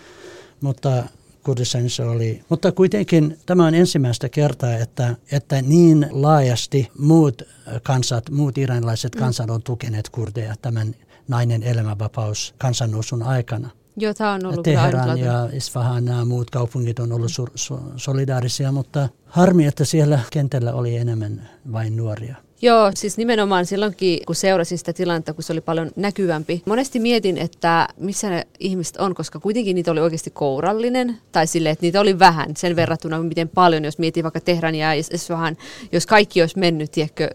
Mutta 0.60 1.04
Kurdistanissa 1.42 2.10
oli. 2.10 2.40
Mutta 2.48 2.72
kuitenkin 2.72 3.38
tämä 3.46 3.66
on 3.66 3.74
ensimmäistä 3.74 4.28
kertaa, 4.28 4.74
että, 4.74 5.16
että 5.32 5.62
niin 5.62 6.06
laajasti 6.10 6.88
muut 6.98 7.42
kansat, 7.82 8.30
muut 8.30 8.58
iranilaiset 8.58 9.14
mm. 9.14 9.18
kansat 9.18 9.50
on 9.50 9.62
tukeneet 9.62 10.08
kurdeja 10.08 10.54
tämän 10.62 10.94
nainen 11.30 11.62
elämänvapaus 11.62 12.54
kansannousun 12.58 13.22
aikana. 13.22 13.70
Joo, 13.96 14.14
tämä 14.14 14.32
on 14.32 14.46
ollut 14.46 14.62
Teheran 14.62 15.18
ja 15.18 15.48
Isfahan 15.52 16.04
nämä 16.04 16.24
muut 16.24 16.50
kaupungit 16.50 16.98
on 16.98 17.12
ollut 17.12 17.30
su- 17.30 17.52
su- 17.54 17.92
solidaarisia, 17.96 18.72
mutta 18.72 19.08
harmi, 19.26 19.66
että 19.66 19.84
siellä 19.84 20.18
kentällä 20.30 20.72
oli 20.72 20.96
enemmän 20.96 21.48
vain 21.72 21.96
nuoria. 21.96 22.36
Joo, 22.62 22.90
siis 22.94 23.16
nimenomaan 23.16 23.66
silloinkin, 23.66 24.20
kun 24.26 24.34
seurasin 24.34 24.78
sitä 24.78 24.92
tilannetta, 24.92 25.32
kun 25.32 25.42
se 25.42 25.52
oli 25.52 25.60
paljon 25.60 25.90
näkyvämpi. 25.96 26.62
Monesti 26.66 27.00
mietin, 27.00 27.38
että 27.38 27.88
missä 27.96 28.30
ne 28.30 28.46
ihmiset 28.58 28.96
on, 28.96 29.14
koska 29.14 29.40
kuitenkin 29.40 29.74
niitä 29.74 29.90
oli 29.90 30.00
oikeasti 30.00 30.30
kourallinen. 30.30 31.18
Tai 31.32 31.46
sille, 31.46 31.70
että 31.70 31.82
niitä 31.82 32.00
oli 32.00 32.18
vähän 32.18 32.56
sen 32.56 32.76
verrattuna, 32.76 33.22
miten 33.22 33.48
paljon, 33.48 33.84
jos 33.84 33.98
mietin 33.98 34.22
vaikka 34.22 34.40
Tehrania 34.40 34.94
ja 34.94 35.02
vähän, 35.28 35.56
jos 35.92 36.06
kaikki 36.06 36.40
olisi 36.40 36.58
mennyt, 36.58 36.90
tiedätkö, 36.90 37.30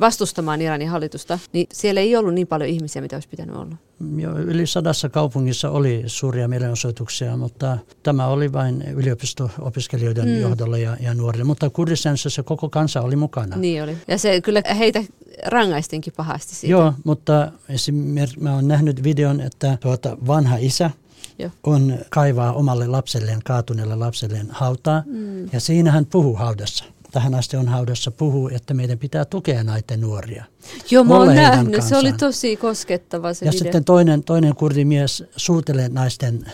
vastustamaan 0.00 0.62
Iranin 0.62 0.88
hallitusta, 0.88 1.38
niin 1.52 1.66
siellä 1.72 2.00
ei 2.00 2.16
ollut 2.16 2.34
niin 2.34 2.46
paljon 2.46 2.70
ihmisiä, 2.70 3.02
mitä 3.02 3.16
olisi 3.16 3.28
pitänyt 3.28 3.56
olla. 3.56 3.76
Jo, 4.16 4.38
yli 4.38 4.66
sadassa 4.66 5.08
kaupungissa 5.08 5.70
oli 5.70 6.02
suuria 6.06 6.48
mielenosoituksia, 6.48 7.36
mutta 7.36 7.78
tämä 8.02 8.26
oli 8.26 8.52
vain 8.52 8.82
yliopisto-opiskelijoiden 8.82 10.28
mm. 10.28 10.40
johdolla 10.40 10.78
ja, 10.78 10.96
ja 11.00 11.14
nuorille. 11.14 11.44
Mutta 11.44 11.70
Kurdistanissa 11.70 12.30
se 12.30 12.42
koko 12.42 12.68
kansa 12.68 13.00
oli 13.00 13.16
mukana. 13.16 13.56
Niin 13.56 13.82
oli. 13.82 13.96
Ja 14.08 14.18
se 14.18 14.40
kyllä 14.40 14.62
heitä 14.78 15.04
rangaistinkin 15.46 16.12
pahasti 16.16 16.54
siitä. 16.54 16.72
Joo, 16.72 16.92
mutta 17.04 17.52
esimerkiksi 17.68 18.40
mä 18.40 18.54
olen 18.54 18.68
nähnyt 18.68 19.02
videon, 19.02 19.40
että 19.40 19.78
tuota 19.80 20.16
vanha 20.26 20.56
isä, 20.56 20.90
Joo. 21.38 21.50
on 21.64 21.98
kaivaa 22.10 22.52
omalle 22.52 22.86
lapselleen, 22.86 23.40
kaatuneelle 23.44 23.96
lapselleen 23.96 24.46
hautaa. 24.50 25.02
Mm. 25.06 25.48
Ja 25.52 25.60
siinä 25.60 25.90
hän 25.90 26.06
puhuu 26.06 26.36
haudassa 26.36 26.84
tähän 27.10 27.34
asti 27.34 27.56
on 27.56 27.68
haudassa 27.68 28.10
puhuu, 28.10 28.48
että 28.48 28.74
meidän 28.74 28.98
pitää 28.98 29.24
tukea 29.24 29.64
näitä 29.64 29.96
nuoria. 29.96 30.44
Joo, 30.90 31.04
mä 31.04 31.14
oon 31.14 31.34
nähnyt. 31.34 31.72
Kanssaan. 31.72 32.02
Se 32.02 32.08
oli 32.08 32.12
tosi 32.12 32.56
koskettava 32.56 33.34
se 33.34 33.46
Ja 33.46 33.52
video. 33.52 33.64
sitten 33.64 33.84
toinen, 33.84 34.24
toinen 34.24 34.54
kurdimies 34.54 35.24
suutelee 35.36 35.88
naisten 35.88 36.52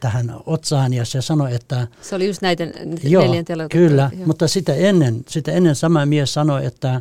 tähän 0.00 0.34
otsaan 0.46 0.92
ja 0.92 1.04
se 1.04 1.22
sanoi, 1.22 1.54
että... 1.54 1.88
Se 2.02 2.14
oli 2.14 2.26
just 2.26 2.42
näiden 2.42 2.72
joo, 3.02 3.22
neljän 3.22 3.44
Kyllä, 3.70 4.10
joo. 4.16 4.26
mutta 4.26 4.48
sitä 4.48 4.74
ennen, 4.74 5.24
sitä 5.28 5.52
ennen 5.52 5.74
sama 5.74 6.06
mies 6.06 6.34
sanoi, 6.34 6.66
että 6.66 7.00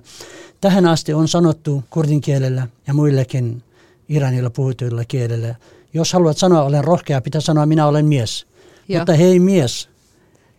tähän 0.61 0.85
asti 0.85 1.13
on 1.13 1.27
sanottu 1.27 1.83
kurdin 1.89 2.21
kielellä 2.21 2.67
ja 2.87 2.93
muillekin 2.93 3.63
Iranilla 4.09 4.49
puhutuilla 4.49 5.05
kielellä, 5.05 5.55
jos 5.93 6.13
haluat 6.13 6.37
sanoa 6.37 6.63
olen 6.63 6.83
rohkea, 6.83 7.21
pitää 7.21 7.41
sanoa 7.41 7.65
minä 7.65 7.87
olen 7.87 8.05
mies. 8.05 8.45
Joo. 8.87 8.99
Mutta 8.99 9.13
hei 9.13 9.39
mies, 9.39 9.89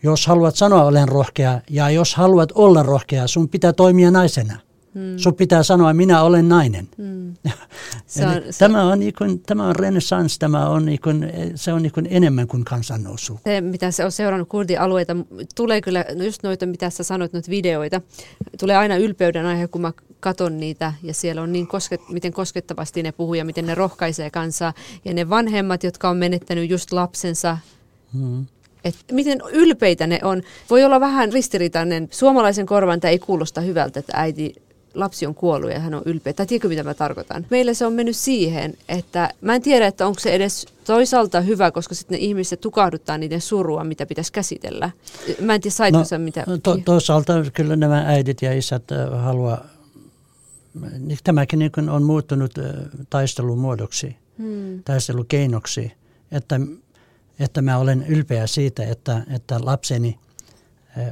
jos 0.03 0.27
haluat 0.27 0.57
sanoa 0.57 0.85
olen 0.85 1.09
rohkea 1.09 1.61
ja 1.71 1.91
jos 1.91 2.15
haluat 2.15 2.53
olla 2.55 2.83
rohkea, 2.83 3.27
sun 3.27 3.49
pitää 3.49 3.73
toimia 3.73 4.11
naisena. 4.11 4.61
Hmm. 4.95 5.19
Sun 5.19 5.35
pitää 5.35 5.63
sanoa, 5.63 5.93
minä 5.93 6.23
olen 6.23 6.49
nainen. 6.49 6.89
Hmm. 6.97 7.35
se 8.07 8.27
on, 8.27 8.43
se... 8.51 8.59
Tämä 8.59 8.83
on, 8.83 9.01
niin 9.01 9.15
kuin, 9.19 9.41
tämä 9.41 9.69
on 9.69 9.77
renaissance, 9.77 10.39
tämä 10.39 10.69
on, 10.69 10.87
niin 10.87 11.01
kuin, 11.01 11.33
se 11.55 11.73
on 11.73 11.83
niin 11.83 11.93
kuin 11.93 12.09
enemmän 12.11 12.47
kuin 12.47 12.65
kansannousu. 12.65 13.41
Se, 13.45 13.61
mitä 13.61 13.91
se 13.91 14.05
on 14.05 14.13
seurannut 14.13 14.49
kurdialueita, 14.49 15.17
tulee 15.55 15.81
kyllä, 15.81 16.05
no 16.15 16.25
just 16.25 16.43
noita, 16.43 16.67
mitä 16.67 16.91
sä 16.91 17.03
sanoit, 17.03 17.33
noita 17.33 17.51
videoita, 17.51 18.01
tulee 18.59 18.77
aina 18.77 18.97
ylpeyden 18.97 19.47
aihe, 19.47 19.69
kun 19.69 19.81
mä 19.81 19.93
katon 20.21 20.61
niitä 20.61 20.93
ja 21.03 21.15
siellä 21.15 21.43
on 21.43 21.53
niin 21.53 21.67
kosket, 21.67 22.01
miten 22.09 22.33
koskettavasti 22.33 23.03
ne 23.03 23.13
puhuu 23.13 23.35
ja 23.35 23.45
miten 23.45 23.67
ne 23.67 23.75
rohkaisee 23.75 24.31
kansaa. 24.31 24.73
Ja 25.05 25.15
ne 25.15 25.29
vanhemmat, 25.29 25.85
jotka 25.85 26.11
on 26.11 26.17
menettänyt 26.17 26.71
just 26.71 26.93
lapsensa, 26.93 27.59
hmm 28.13 28.47
että 28.85 29.14
miten 29.14 29.43
ylpeitä 29.53 30.07
ne 30.07 30.18
on. 30.22 30.43
Voi 30.70 30.85
olla 30.85 31.01
vähän 31.01 31.33
ristiriitainen. 31.33 32.09
Suomalaisen 32.11 32.66
korvan 32.66 33.01
tämä 33.01 33.11
ei 33.11 33.18
kuulosta 33.18 33.61
hyvältä, 33.61 34.01
että 34.01 34.12
äiti 34.16 34.55
lapsi 34.95 35.26
on 35.26 35.35
kuollut 35.35 35.70
ja 35.70 35.78
hän 35.78 35.95
on 35.95 36.03
ylpeä. 36.05 36.33
Tai 36.33 36.47
tiedätkö, 36.47 36.68
mitä 36.68 36.83
mä 36.83 36.95
tarkoitan? 36.95 37.47
Meillä 37.51 37.74
se 37.74 37.87
on 37.87 37.93
mennyt 37.93 38.16
siihen, 38.16 38.74
että 38.89 39.31
mä 39.41 39.55
en 39.55 39.62
tiedä, 39.62 39.87
että 39.87 40.07
onko 40.07 40.20
se 40.20 40.31
edes 40.31 40.66
toisaalta 40.85 41.41
hyvä, 41.41 41.70
koska 41.70 41.95
sitten 41.95 42.18
ne 42.18 42.24
ihmiset 42.24 42.61
tukahduttaa 42.61 43.18
niiden 43.18 43.41
surua, 43.41 43.85
mitä 43.85 44.07
pitäisi 44.07 44.33
käsitellä. 44.33 44.91
Mä 45.41 45.55
en 45.55 45.61
tiedä, 45.61 45.74
saitko 45.74 45.99
no, 45.99 46.18
mitä... 46.18 46.45
To, 46.62 46.78
toisaalta 46.85 47.33
kyllä 47.55 47.76
nämä 47.76 48.05
äidit 48.07 48.43
ja 48.43 48.53
isät 48.53 48.85
haluaa... 49.16 49.64
Tämäkin 51.24 51.59
niin 51.59 51.91
on 51.91 52.03
muuttunut 52.03 52.55
taistelumuodoksi, 53.11 54.16
hmm. 54.39 54.83
taistelukeinoksi, 54.83 55.93
että 56.33 56.61
että 57.41 57.62
mä 57.62 57.78
olen 57.78 58.05
ylpeä 58.09 58.47
siitä, 58.47 58.84
että, 58.84 59.22
että 59.34 59.61
lapseni 59.62 60.18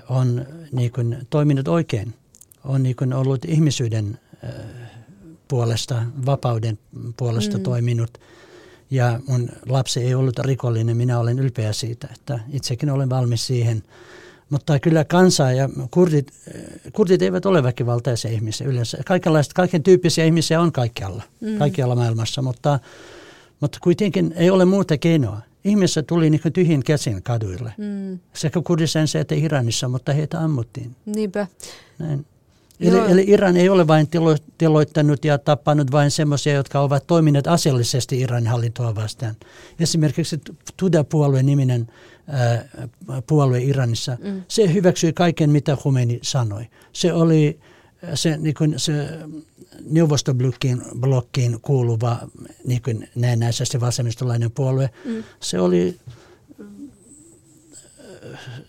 on 0.08 0.46
niin 0.72 0.92
kuin, 0.92 1.26
toiminut 1.30 1.68
oikein, 1.68 2.14
on 2.64 2.82
niin 2.82 2.96
kuin, 2.96 3.12
ollut 3.12 3.44
ihmisyyden 3.44 4.18
puolesta, 5.48 6.02
vapauden 6.26 6.78
puolesta 7.16 7.56
mm. 7.56 7.62
toiminut. 7.62 8.18
Ja 8.90 9.20
mun 9.28 9.48
lapsi 9.68 10.00
ei 10.00 10.14
ollut 10.14 10.38
rikollinen, 10.38 10.96
minä 10.96 11.18
olen 11.18 11.38
ylpeä 11.38 11.72
siitä, 11.72 12.08
että 12.14 12.40
itsekin 12.52 12.90
olen 12.90 13.10
valmis 13.10 13.46
siihen. 13.46 13.82
Mutta 14.50 14.78
kyllä 14.78 15.04
kansa 15.04 15.52
ja 15.52 15.68
kurdit, 15.90 16.32
kurdit 16.92 17.22
eivät 17.22 17.46
ole 17.46 17.62
väkivaltaisia 17.62 18.30
ihmisiä 18.30 18.66
yleensä. 18.66 18.98
Kaikenlaista, 19.06 19.54
kaiken 19.54 19.82
tyyppisiä 19.82 20.24
ihmisiä 20.24 20.60
on 20.60 20.72
kaikkialla, 20.72 21.22
mm. 21.40 21.58
kaikkialla 21.58 21.94
maailmassa, 21.94 22.42
mutta, 22.42 22.78
mutta 23.60 23.78
kuitenkin 23.82 24.34
ei 24.36 24.50
ole 24.50 24.64
muuta 24.64 24.98
keinoa. 24.98 25.40
Ihmiset 25.68 26.06
tuli 26.06 26.30
niin 26.30 26.52
tyhjin 26.52 26.84
käsin 26.84 27.22
kaduille. 27.22 27.72
Mm. 27.78 28.18
Sekä 28.34 28.60
Kurdistan 28.64 29.06
että 29.20 29.34
Iranissa, 29.34 29.88
mutta 29.88 30.12
heitä 30.12 30.40
ammuttiin. 30.40 30.96
Niinpä. 31.06 31.46
Näin. 31.98 32.26
Eli, 32.80 33.12
eli 33.12 33.24
Iran 33.26 33.56
ei 33.56 33.68
ole 33.68 33.86
vain 33.86 34.08
tilo, 34.08 34.36
tiloittanut 34.58 35.24
ja 35.24 35.38
tappanut 35.38 35.92
vain 35.92 36.10
semmoisia, 36.10 36.54
jotka 36.54 36.80
ovat 36.80 37.06
toimineet 37.06 37.46
asiallisesti 37.46 38.20
Iranin 38.20 38.50
hallintoa 38.50 38.94
vastaan. 38.94 39.34
Esimerkiksi 39.80 40.40
Tuda-puolue 40.76 41.42
niminen 41.42 41.86
ää, 42.28 42.64
puolue 43.26 43.62
Iranissa, 43.62 44.16
mm. 44.24 44.42
se 44.48 44.74
hyväksyi 44.74 45.12
kaiken, 45.12 45.50
mitä 45.50 45.76
Khomeini 45.76 46.18
sanoi. 46.22 46.66
Se 46.92 47.12
oli 47.12 47.60
se, 48.14 48.36
niin 48.36 48.54
kuin 48.54 48.74
se 48.76 49.08
neuvostoblokkiin 49.90 50.82
blokkiin 51.00 51.60
kuuluva 51.62 52.28
niin 52.64 52.82
kuin 52.82 53.08
näennäisesti 53.14 53.80
vasemmistolainen 53.80 54.50
puolue. 54.50 54.90
Mm. 55.04 55.24
Se 55.40 55.60
oli 55.60 55.98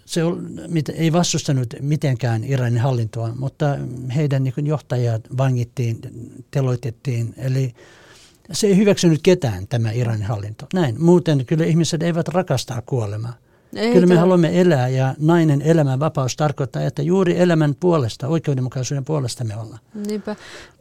se 0.06 0.22
ei 0.94 1.14
vastustanut 1.14 1.74
mitenkään 1.82 2.44
Iranin 2.44 2.82
hallintoa, 2.82 3.36
mutta 3.36 3.66
heidän 4.16 4.44
niin 4.44 4.68
johtajat 4.68 5.22
vangittiin, 5.38 6.00
teloitettiin. 6.52 7.34
Eli 7.38 7.74
se 8.52 8.68
ei 8.68 8.78
hyväksynyt 8.78 9.20
ketään 9.24 9.68
tämä 9.68 9.92
Iranin 9.92 10.26
hallinto. 10.26 10.68
Näin. 10.74 11.04
Muuten 11.04 11.46
kyllä 11.46 11.66
ihmiset 11.66 12.04
eivät 12.04 12.28
rakastaa 12.28 12.82
kuolemaa. 12.82 13.34
Ei 13.76 13.94
kyllä 13.94 14.08
me 14.08 14.14
tämä... 14.14 14.20
haluamme 14.20 14.62
elää 14.62 14.88
ja 14.88 15.16
nainen 15.20 15.62
elämän 15.62 16.00
vapaus 16.00 16.36
tarkoittaa, 16.36 16.82
että 16.82 17.02
juuri 17.02 17.40
elämän 17.40 17.76
puolesta, 17.80 18.28
oikeudenmukaisuuden 18.28 19.06
puolesta 19.06 19.44
me 19.44 19.56
ollaan. 19.56 19.80
Niinpä. 19.94 20.36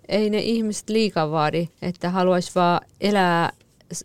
Ei 0.09 0.31
ne 0.31 0.39
ihmiset 0.39 0.89
liikaa 0.89 1.31
vaadi, 1.31 1.69
että 1.83 2.11
haluaisi 2.11 2.53
vaan 2.55 2.81
elää 3.01 3.53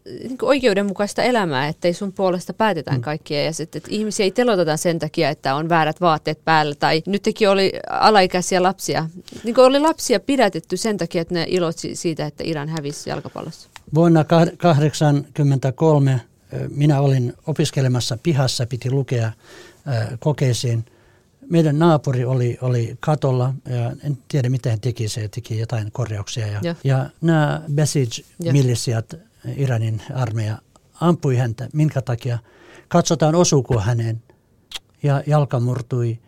niin 0.06 0.38
oikeudenmukaista 0.42 1.24
elämää, 1.24 1.68
ettei 1.68 1.94
sun 1.94 2.14
puolesta 2.14 2.54
päätetään 2.54 2.98
mm. 2.98 3.02
kaikkia 3.02 3.44
ja 3.44 3.54
sitten, 3.54 3.80
että 3.80 3.90
ihmisiä 3.92 4.24
ei 4.24 4.32
teloteta 4.32 4.78
sen 4.78 5.00
takia, 5.00 5.30
että 5.30 5.56
on 5.56 5.70
väärät 5.70 6.02
vaatteet 6.02 6.46
päällä 6.46 6.76
tai 6.76 7.04
nytkin 7.08 7.50
oli 7.50 7.72
alaikäisiä 7.90 8.64
lapsia. 8.64 9.10
Niin 9.44 9.60
oli 9.60 9.80
lapsia 9.80 10.20
pidätetty 10.20 10.78
sen 10.78 10.98
takia, 10.98 11.22
että 11.22 11.34
ne 11.34 11.46
ilotsi 11.48 11.96
siitä, 11.96 12.26
että 12.26 12.44
Iran 12.44 12.70
hävisi 12.70 13.10
jalkapallossa. 13.10 13.70
Vuonna 13.96 14.24
1983 14.24 16.22
minä 16.70 17.02
olin 17.02 17.34
opiskelemassa 17.48 18.18
pihassa, 18.24 18.66
piti 18.66 18.92
lukea 18.92 19.32
kokeisiin. 20.20 20.86
Meidän 21.50 21.80
naapuri 21.80 22.26
oli, 22.26 22.58
oli 22.62 22.98
katolla 23.00 23.54
ja 23.70 23.92
en 24.04 24.18
tiedä 24.28 24.50
mitä 24.50 24.70
hän 24.70 24.80
teki, 24.80 25.08
se 25.08 25.28
teki 25.28 25.60
jotain 25.60 25.92
korjauksia. 25.92 26.48
Ja, 26.48 26.60
ja. 26.64 26.76
ja 26.84 27.10
nämä 27.22 27.62
Besij-milisiat 27.76 29.16
Iranin 29.56 30.02
armeija 30.14 30.58
ampui 31.02 31.36
häntä. 31.38 31.70
Minkä 31.74 32.02
takia? 32.02 32.40
Katsotaan 32.88 33.36
osuuko 33.36 33.80
häneen. 33.80 34.24
Ja 35.04 35.24
jalka 35.28 35.60
murtui. 35.60 36.20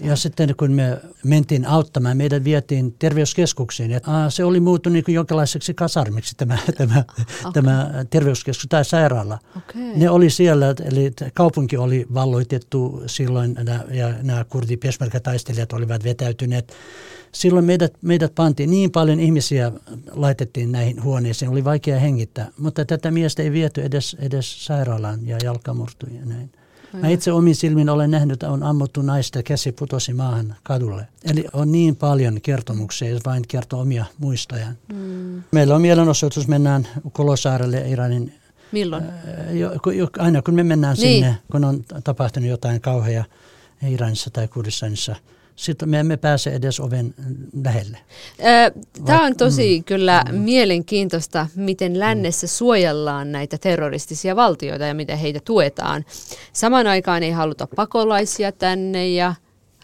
Ja 0.00 0.16
sitten 0.16 0.54
kun 0.56 0.72
me 0.72 1.00
mentiin 1.24 1.66
auttamaan, 1.66 2.16
meidät 2.16 2.44
vietiin 2.44 2.94
terveyskeskuksiin. 2.98 3.90
Ja, 3.90 4.00
aa, 4.06 4.30
se 4.30 4.44
oli 4.44 4.60
muuttunut 4.60 5.06
niin 5.06 5.14
jonkinlaiseksi 5.14 5.74
kasarmiksi 5.74 6.36
tämä, 6.36 6.58
tämä, 6.78 7.04
okay. 7.08 7.52
tämä 7.52 7.90
terveyskeskus 8.10 8.66
tai 8.68 8.84
sairaala. 8.84 9.38
Okay. 9.56 9.82
Ne 9.96 10.10
oli 10.10 10.30
siellä, 10.30 10.74
eli 10.84 11.12
kaupunki 11.34 11.76
oli 11.76 12.06
valloitettu 12.14 13.02
silloin 13.06 13.56
ja 13.90 14.14
nämä 14.22 14.44
kurdi 14.44 14.78
taistelijat 15.22 15.72
olivat 15.72 16.04
vetäytyneet 16.04 16.72
silloin 17.32 17.64
meidät, 17.64 17.92
meidät 18.02 18.34
pantiin, 18.34 18.70
niin 18.70 18.90
paljon 18.90 19.20
ihmisiä 19.20 19.72
laitettiin 20.10 20.72
näihin 20.72 21.02
huoneisiin, 21.02 21.50
oli 21.50 21.64
vaikea 21.64 21.98
hengittää, 21.98 22.50
mutta 22.58 22.84
tätä 22.84 23.10
miestä 23.10 23.42
ei 23.42 23.52
viety 23.52 23.82
edes, 23.82 24.16
edes 24.20 24.66
sairaalaan 24.66 25.26
ja 25.26 25.38
jalka 25.42 25.74
murtui 25.74 26.16
ja 26.16 26.26
näin. 26.26 26.50
Mä 27.00 27.08
itse 27.08 27.32
omin 27.32 27.56
silmin 27.56 27.88
olen 27.88 28.10
nähnyt, 28.10 28.32
että 28.32 28.50
on 28.50 28.62
ammuttu 28.62 29.02
naista 29.02 29.42
käsi 29.42 29.72
putosi 29.72 30.12
maahan 30.14 30.56
kadulle. 30.62 31.08
Eli 31.30 31.44
on 31.52 31.72
niin 31.72 31.96
paljon 31.96 32.40
kertomuksia, 32.40 33.10
jos 33.10 33.24
vain 33.26 33.44
kertoo 33.48 33.80
omia 33.80 34.04
muistojaan. 34.18 34.78
Mm. 34.92 35.42
Meillä 35.52 35.74
on 35.74 35.82
mielenosoitus, 35.82 36.48
mennään 36.48 36.88
Kolosaarelle 37.12 37.88
Iranin 37.88 38.34
Milloin? 38.72 39.04
Jo, 39.52 39.70
jo, 39.92 40.08
aina 40.18 40.42
kun 40.42 40.54
me 40.54 40.62
mennään 40.62 40.96
niin. 40.96 41.24
sinne, 41.24 41.38
kun 41.52 41.64
on 41.64 41.84
tapahtunut 42.04 42.50
jotain 42.50 42.80
kauheaa 42.80 43.24
Iranissa 43.88 44.30
tai 44.30 44.48
Kurdistanissa– 44.48 45.16
sitten 45.56 45.88
me 45.88 46.00
emme 46.00 46.16
pääse 46.16 46.50
edes 46.50 46.80
oven 46.80 47.14
lähelle. 47.64 47.98
Tämä 49.04 49.24
on 49.24 49.36
tosi 49.36 49.78
mm, 49.78 49.84
kyllä 49.84 50.24
mm. 50.32 50.38
mielenkiintoista, 50.38 51.46
miten 51.56 51.98
lännessä 51.98 52.46
suojellaan 52.46 53.32
näitä 53.32 53.58
terroristisia 53.58 54.36
valtioita 54.36 54.84
ja 54.84 54.94
miten 54.94 55.18
heitä 55.18 55.40
tuetaan. 55.44 56.04
Samaan 56.52 56.86
aikaan 56.86 57.22
ei 57.22 57.30
haluta 57.30 57.68
pakolaisia 57.76 58.52
tänne 58.52 59.08
ja 59.08 59.34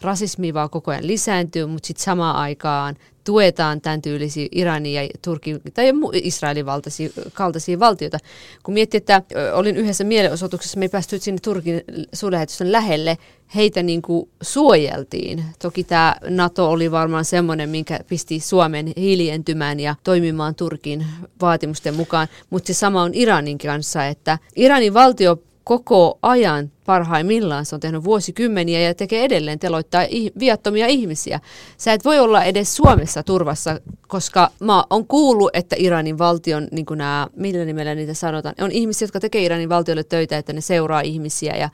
rasismi 0.01 0.53
vaan 0.53 0.69
koko 0.69 0.91
ajan 0.91 1.07
lisääntyy, 1.07 1.65
mutta 1.65 1.87
sitten 1.87 2.03
samaan 2.03 2.35
aikaan 2.35 2.95
tuetaan 3.23 3.81
tämän 3.81 4.01
tyylisiä 4.01 4.47
Iranin 4.51 4.93
ja 4.93 5.01
Turkin 5.21 5.61
tai 5.73 5.85
Israelin 6.13 6.65
valtaisia, 6.65 7.09
kaltaisia 7.33 7.79
valtioita. 7.79 8.17
Kun 8.63 8.73
miettii, 8.73 8.97
että 8.97 9.21
olin 9.53 9.77
yhdessä 9.77 10.03
mielenosoituksessa, 10.03 10.79
me 10.79 10.85
ei 10.85 10.89
päästy 10.89 11.19
sinne 11.19 11.39
Turkin 11.43 11.81
suurlähetystön 12.13 12.71
lähelle, 12.71 13.17
heitä 13.55 13.83
niin 13.83 14.01
kuin 14.01 14.29
suojeltiin. 14.41 15.43
Toki 15.61 15.83
tämä 15.83 16.15
NATO 16.29 16.71
oli 16.71 16.91
varmaan 16.91 17.25
semmoinen, 17.25 17.69
minkä 17.69 17.99
pisti 18.07 18.39
Suomen 18.39 18.93
hiljentymään 18.97 19.79
ja 19.79 19.95
toimimaan 20.03 20.55
Turkin 20.55 21.05
vaatimusten 21.41 21.95
mukaan, 21.95 22.27
mutta 22.49 22.67
se 22.67 22.73
sama 22.73 23.01
on 23.01 23.11
Iranin 23.13 23.57
kanssa, 23.57 24.05
että 24.05 24.39
Iranin 24.55 24.93
valtio 24.93 25.37
koko 25.63 26.19
ajan 26.21 26.71
parhaimmillaan. 26.85 27.65
Se 27.65 27.75
on 27.75 27.81
tehnyt 27.81 28.03
vuosikymmeniä 28.03 28.81
ja 28.81 28.95
tekee 28.95 29.23
edelleen 29.25 29.59
teloittaa 29.59 30.03
viattomia 30.39 30.87
ihmisiä. 30.87 31.39
Sä 31.77 31.93
et 31.93 32.05
voi 32.05 32.19
olla 32.19 32.43
edes 32.43 32.75
Suomessa 32.75 33.23
turvassa, 33.23 33.79
koska 34.07 34.51
mä 34.59 34.83
on 34.89 35.07
kuullut, 35.07 35.49
että 35.53 35.75
Iranin 35.79 36.17
valtion, 36.17 36.67
niin 36.71 36.85
kuin 36.85 36.97
nämä, 36.97 37.27
millä 37.35 37.65
nimellä 37.65 37.95
niitä 37.95 38.13
sanotaan, 38.13 38.55
on 38.61 38.71
ihmisiä, 38.71 39.05
jotka 39.05 39.19
tekee 39.19 39.43
Iranin 39.43 39.69
valtiolle 39.69 40.03
töitä, 40.03 40.37
että 40.37 40.53
ne 40.53 40.61
seuraa 40.61 41.01
ihmisiä 41.01 41.55
ja 41.55 41.69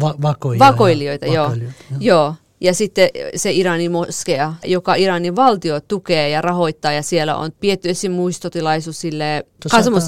Va- 0.00 0.14
vakoilijoita. 0.22 0.72
Vakoilijoita, 0.72 1.26
joo. 1.26 1.44
Vakoilijoita, 1.44 1.84
joo. 1.90 2.00
joo. 2.00 2.34
Ja 2.60 2.74
sitten 2.74 3.08
se 3.36 3.52
Iranin 3.52 3.92
moskea, 3.92 4.54
joka 4.64 4.94
Iranin 4.94 5.36
valtio 5.36 5.80
tukee 5.80 6.28
ja 6.28 6.40
rahoittaa 6.40 6.92
ja 6.92 7.02
siellä 7.02 7.36
on 7.36 7.52
pietty 7.60 7.88
esim. 7.88 8.12
muistotilaisuus 8.12 9.00
sille 9.00 9.46
Kasmo 9.70 10.00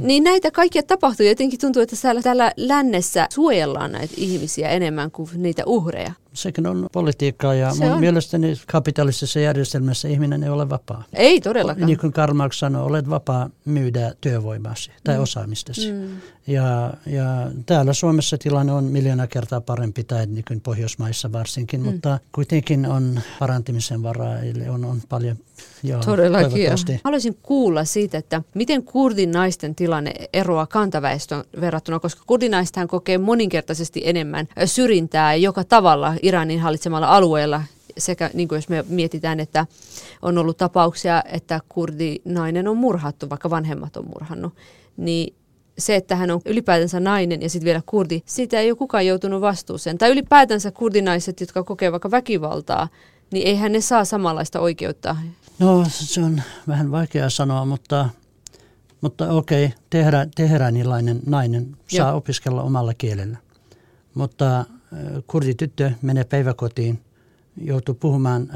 Niin 0.00 0.24
näitä 0.24 0.50
kaikkia 0.50 0.82
tapahtuu. 0.82 1.26
Jotenkin 1.26 1.60
tuntuu, 1.60 1.82
että 1.82 1.96
täällä, 2.02 2.22
täällä 2.22 2.52
lännessä 2.56 3.26
suojellaan 3.34 3.92
näitä 3.92 4.14
ihmisiä 4.16 4.68
enemmän 4.68 5.10
kuin 5.10 5.28
niitä 5.36 5.62
uhreja 5.66 6.12
sekin 6.42 6.66
on 6.66 6.86
politiikkaa 6.92 7.54
ja 7.54 7.74
se 7.74 7.84
mun 7.84 7.92
on. 7.92 8.00
mielestäni 8.00 8.60
kapitalistisessa 8.66 9.40
järjestelmässä 9.40 10.08
ihminen 10.08 10.42
ei 10.42 10.48
ole 10.48 10.70
vapaa. 10.70 11.04
Ei 11.12 11.40
todellakaan. 11.40 11.86
Niin 11.86 11.98
kuin 11.98 12.12
Karl 12.12 12.34
Marx 12.34 12.58
sanoi, 12.58 12.82
olet 12.82 13.10
vapaa 13.10 13.50
myydä 13.64 14.14
työvoimasi 14.20 14.90
tai 15.04 15.16
mm. 15.16 15.22
osaamistasi. 15.22 15.92
Mm. 15.92 16.08
Ja, 16.46 16.94
ja 17.06 17.50
täällä 17.66 17.92
Suomessa 17.92 18.38
tilanne 18.38 18.72
on 18.72 18.84
miljoona 18.84 19.26
kertaa 19.26 19.60
parempi 19.60 20.04
tai 20.04 20.26
niin 20.26 20.44
kuin 20.48 20.60
Pohjoismaissa 20.60 21.32
varsinkin, 21.32 21.80
mm. 21.80 21.86
mutta 21.86 22.18
kuitenkin 22.32 22.86
on 22.86 23.20
parantamisen 23.38 24.02
varaa, 24.02 24.38
eli 24.38 24.68
on, 24.68 24.84
on 24.84 25.02
paljon 25.08 25.36
Joo, 25.82 26.00
Todellakin. 26.00 26.70
Haluaisin 27.04 27.38
kuulla 27.42 27.84
siitä, 27.84 28.18
että 28.18 28.42
miten 28.54 28.82
kurdin 28.82 29.30
naisten 29.30 29.74
tilanne 29.74 30.12
eroaa 30.32 30.66
kantaväestön 30.66 31.44
verrattuna, 31.60 32.00
koska 32.00 32.22
kurdinaisethan 32.26 32.88
kokee 32.88 33.18
moninkertaisesti 33.18 34.02
enemmän 34.04 34.48
syrjintää 34.64 35.34
joka 35.34 35.64
tavalla 35.64 36.14
Iranin 36.22 36.60
hallitsemalla 36.60 37.08
alueella 37.08 37.62
sekä 37.98 38.30
niin 38.34 38.48
kuin 38.48 38.56
jos 38.56 38.68
me 38.68 38.84
mietitään, 38.88 39.40
että 39.40 39.66
on 40.22 40.38
ollut 40.38 40.56
tapauksia, 40.56 41.22
että 41.32 41.60
kurdinainen 41.68 42.68
on 42.68 42.76
murhattu, 42.76 43.30
vaikka 43.30 43.50
vanhemmat 43.50 43.96
on 43.96 44.06
murhannut, 44.06 44.52
niin 44.96 45.34
se, 45.78 45.96
että 45.96 46.16
hän 46.16 46.30
on 46.30 46.40
ylipäätänsä 46.46 47.00
nainen 47.00 47.42
ja 47.42 47.50
sitten 47.50 47.64
vielä 47.64 47.82
kurdi, 47.86 48.22
siitä 48.26 48.60
ei 48.60 48.70
ole 48.70 48.76
kukaan 48.76 49.06
joutunut 49.06 49.40
vastuuseen. 49.40 49.98
Tai 49.98 50.10
ylipäätänsä 50.10 50.70
kurdinaiset, 50.70 51.40
jotka 51.40 51.64
kokee 51.64 51.92
vaikka 51.92 52.10
väkivaltaa, 52.10 52.88
niin 53.30 53.46
eihän 53.46 53.72
ne 53.72 53.80
saa 53.80 54.04
samanlaista 54.04 54.60
oikeutta 54.60 55.16
No 55.58 55.84
se 55.88 56.22
on 56.22 56.42
vähän 56.68 56.90
vaikea 56.90 57.30
sanoa, 57.30 57.64
mutta 57.64 58.08
Mutta 59.00 59.30
okei, 59.32 59.64
okay, 59.64 59.78
tehera, 59.90 60.26
teheranilainen 60.34 61.20
nainen 61.26 61.76
saa 61.86 62.08
Joo. 62.08 62.16
opiskella 62.16 62.62
omalla 62.62 62.94
kielellä. 62.94 63.38
Mutta 64.14 64.64
kurdityttö 65.26 65.92
menee 66.02 66.24
päiväkotiin, 66.24 67.00
joutuu 67.60 67.94
puhumaan 67.94 68.48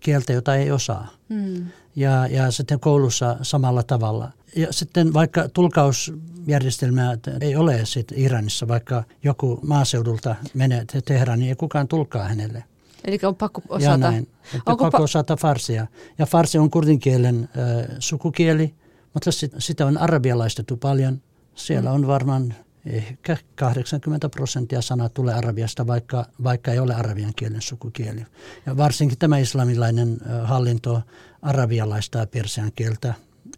kieltä, 0.00 0.32
jota 0.32 0.56
ei 0.56 0.70
osaa. 0.70 1.08
Mm. 1.28 1.66
Ja, 1.96 2.26
ja 2.26 2.50
sitten 2.50 2.80
koulussa 2.80 3.36
samalla 3.42 3.82
tavalla. 3.82 4.32
Ja 4.56 4.72
sitten 4.72 5.12
vaikka 5.12 5.48
tulkausjärjestelmää 5.48 7.18
ei 7.40 7.56
ole 7.56 7.80
sit 7.84 8.12
Iranissa, 8.16 8.68
vaikka 8.68 9.04
joku 9.22 9.60
maaseudulta 9.62 10.34
menee 10.54 10.84
Teheraniin, 11.04 11.40
niin 11.40 11.48
ei 11.48 11.56
kukaan 11.56 11.88
tulkaa 11.88 12.28
hänelle. 12.28 12.64
Eli 13.06 13.18
on 13.22 13.36
pakko 13.36 13.62
osata. 13.68 13.90
Ja 13.90 13.96
näin. 13.96 14.28
Onko 14.54 14.76
pakko 14.84 14.98
pa- 14.98 15.02
osata 15.02 15.36
farsia. 15.36 15.86
Ja 16.18 16.26
farsi 16.26 16.58
on 16.58 16.70
kurdinkielen 16.70 17.48
äh, 17.58 17.96
sukukieli, 17.98 18.74
mutta 19.14 19.32
sit, 19.32 19.52
sitä 19.58 19.86
on 19.86 19.98
arabialaistettu 19.98 20.76
paljon. 20.76 21.22
Siellä 21.54 21.90
mm. 21.90 21.94
on 21.94 22.06
varmaan 22.06 22.54
ehkä 22.86 23.36
80 23.54 24.28
prosenttia 24.28 24.82
sanaa 24.82 25.08
tulee 25.08 25.34
arabiasta, 25.34 25.86
vaikka, 25.86 26.26
vaikka 26.44 26.72
ei 26.72 26.78
ole 26.78 26.94
arabian 26.94 27.32
kielen 27.36 27.62
sukukieli. 27.62 28.26
Ja 28.66 28.76
varsinkin 28.76 29.18
tämä 29.18 29.38
islamilainen 29.38 30.18
hallinto 30.44 31.02
arabialaistaa 31.42 32.26
persian 32.26 32.72
kieltä 32.74 33.14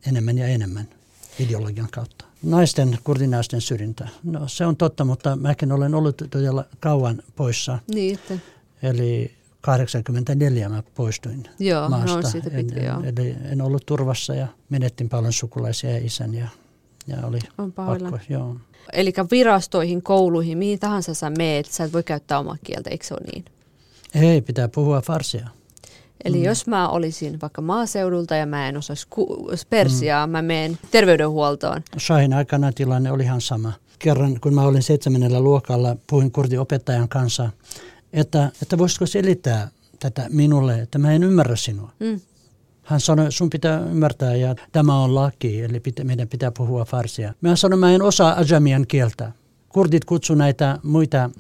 enemmän 0.06 0.38
ja 0.38 0.46
enemmän 0.46 0.88
ideologian 1.38 1.88
kautta. 1.92 2.24
Naisten, 2.42 2.98
kurdinaisten 3.04 3.60
syrjintä. 3.60 4.08
No 4.24 4.48
se 4.48 4.66
on 4.66 4.76
totta, 4.76 5.04
mutta 5.04 5.36
mäkin 5.36 5.72
olen 5.72 5.94
ollut 5.94 6.22
todella 6.30 6.64
kauan 6.80 7.22
poissa. 7.36 7.78
Niin, 7.94 8.14
että... 8.14 8.38
Eli 8.82 9.37
84 9.60 10.68
mä 10.68 10.82
poistuin 10.94 11.44
joo, 11.58 11.88
maasta. 11.88 12.20
No, 12.20 12.30
siitä 12.30 12.50
pitkä, 12.50 12.80
en, 12.80 12.86
joo. 12.86 13.02
Eli 13.04 13.36
en 13.44 13.62
ollut 13.62 13.86
turvassa 13.86 14.34
ja 14.34 14.46
menettin 14.68 15.08
paljon 15.08 15.32
sukulaisia 15.32 15.90
ja 15.90 15.98
isän 16.04 16.34
ja, 16.34 16.48
ja 17.06 17.16
oli 17.26 17.38
on 17.58 17.72
pakko. 17.72 18.18
Joo. 18.28 18.56
Eli 18.92 19.12
virastoihin, 19.30 20.02
kouluihin, 20.02 20.58
mihin 20.58 20.78
tahansa 20.78 21.14
sä 21.14 21.30
meet, 21.30 21.66
sä 21.66 21.84
et 21.84 21.92
voi 21.92 22.02
käyttää 22.02 22.38
omaa 22.38 22.56
kieltä, 22.64 22.90
eikö 22.90 23.06
se 23.06 23.14
ole 23.14 23.20
niin? 23.32 23.44
Ei, 24.14 24.42
pitää 24.42 24.68
puhua 24.68 25.00
farsia. 25.00 25.48
Eli 26.24 26.36
mm. 26.36 26.44
jos 26.44 26.66
mä 26.66 26.88
olisin 26.88 27.40
vaikka 27.40 27.62
maaseudulta 27.62 28.36
ja 28.36 28.46
mä 28.46 28.68
en 28.68 28.76
osaisi 28.76 29.06
ku- 29.10 29.50
persiaa, 29.70 30.26
mm. 30.26 30.30
mä 30.30 30.42
menen 30.42 30.78
terveydenhuoltoon. 30.90 31.82
Shahin 31.98 32.32
aikana 32.32 32.72
tilanne 32.72 33.12
oli 33.12 33.22
ihan 33.22 33.40
sama. 33.40 33.72
Kerran, 33.98 34.40
kun 34.40 34.54
mä 34.54 34.62
olin 34.62 34.82
seitsemännellä 34.82 35.40
luokalla, 35.40 35.96
puhuin 36.06 36.32
kurdiopettajan 36.32 37.08
kanssa, 37.08 37.50
että, 38.12 38.52
että 38.62 38.78
voisitko 38.78 39.06
selittää 39.06 39.68
tätä 39.98 40.26
minulle, 40.28 40.80
että 40.80 40.98
mä 40.98 41.12
en 41.12 41.24
ymmärrä 41.24 41.56
sinua. 41.56 41.92
Mm. 42.00 42.20
Hän 42.82 43.00
sanoi, 43.00 43.32
sun 43.32 43.50
pitää 43.50 43.80
ymmärtää, 43.80 44.34
ja 44.34 44.54
tämä 44.72 44.98
on 44.98 45.14
laki, 45.14 45.62
eli 45.62 45.80
pitä, 45.80 46.04
meidän 46.04 46.28
pitää 46.28 46.50
puhua 46.50 46.84
farsia. 46.84 47.34
Mä 47.40 47.56
sanoin, 47.56 47.80
mä 47.80 47.92
en 47.92 48.02
osaa 48.02 48.34
ajamian 48.34 48.86
kieltä. 48.86 49.32
Kurdit 49.68 50.04
kutsu 50.04 50.34
näitä 50.34 50.78
muita 50.82 51.30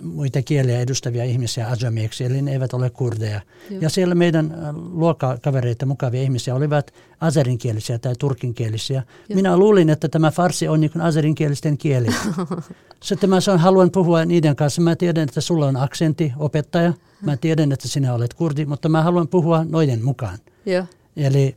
muita 0.00 0.42
kieliä 0.42 0.80
edustavia 0.80 1.24
ihmisiä 1.24 1.70
ajamieksi, 1.70 2.24
eli 2.24 2.42
ne 2.42 2.52
eivät 2.52 2.74
ole 2.74 2.90
kurdeja. 2.90 3.40
Joo. 3.70 3.80
Ja 3.80 3.90
siellä 3.90 4.14
meidän 4.14 4.52
äh, 4.52 4.74
luokkakavereita, 4.74 5.86
mukavia 5.86 6.22
ihmisiä, 6.22 6.54
olivat 6.54 6.94
azerinkielisiä 7.20 7.98
tai 7.98 8.14
turkinkielisiä. 8.18 9.02
Joo. 9.28 9.36
Minä 9.36 9.56
luulin, 9.56 9.90
että 9.90 10.08
tämä 10.08 10.30
farsi 10.30 10.68
on 10.68 10.80
niin 10.80 11.00
azerinkielisten 11.00 11.78
kieli. 11.78 12.06
Sitten 13.02 13.30
mä 13.30 13.40
sanon, 13.40 13.60
haluan 13.60 13.90
puhua 13.90 14.24
niiden 14.24 14.56
kanssa. 14.56 14.82
Mä 14.82 14.96
tiedän, 14.96 15.24
että 15.24 15.40
sulla 15.40 15.66
on 15.66 15.76
aksentti, 15.76 16.32
opettaja. 16.36 16.92
Mä 17.22 17.36
tiedän, 17.36 17.72
että 17.72 17.88
sinä 17.88 18.14
olet 18.14 18.34
kurdi, 18.34 18.66
mutta 18.66 18.88
mä 18.88 19.02
haluan 19.02 19.28
puhua 19.28 19.64
noiden 19.64 20.04
mukaan. 20.04 20.38
Joo. 20.66 20.84
Eli, 21.16 21.56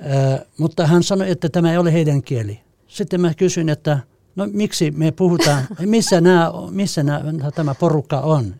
äh, 0.00 0.40
mutta 0.58 0.86
hän 0.86 1.02
sanoi, 1.02 1.30
että 1.30 1.48
tämä 1.48 1.72
ei 1.72 1.78
ole 1.78 1.92
heidän 1.92 2.22
kieli. 2.22 2.60
Sitten 2.88 3.20
mä 3.20 3.34
kysyin, 3.34 3.68
että 3.68 3.98
No 4.38 4.48
miksi 4.52 4.90
me 4.90 5.12
puhutaan, 5.12 5.66
missä, 5.80 6.20
nämä, 6.20 6.52
missä 6.70 7.02
nämä, 7.02 7.22
tämä 7.54 7.74
porukka 7.74 8.20
on? 8.20 8.54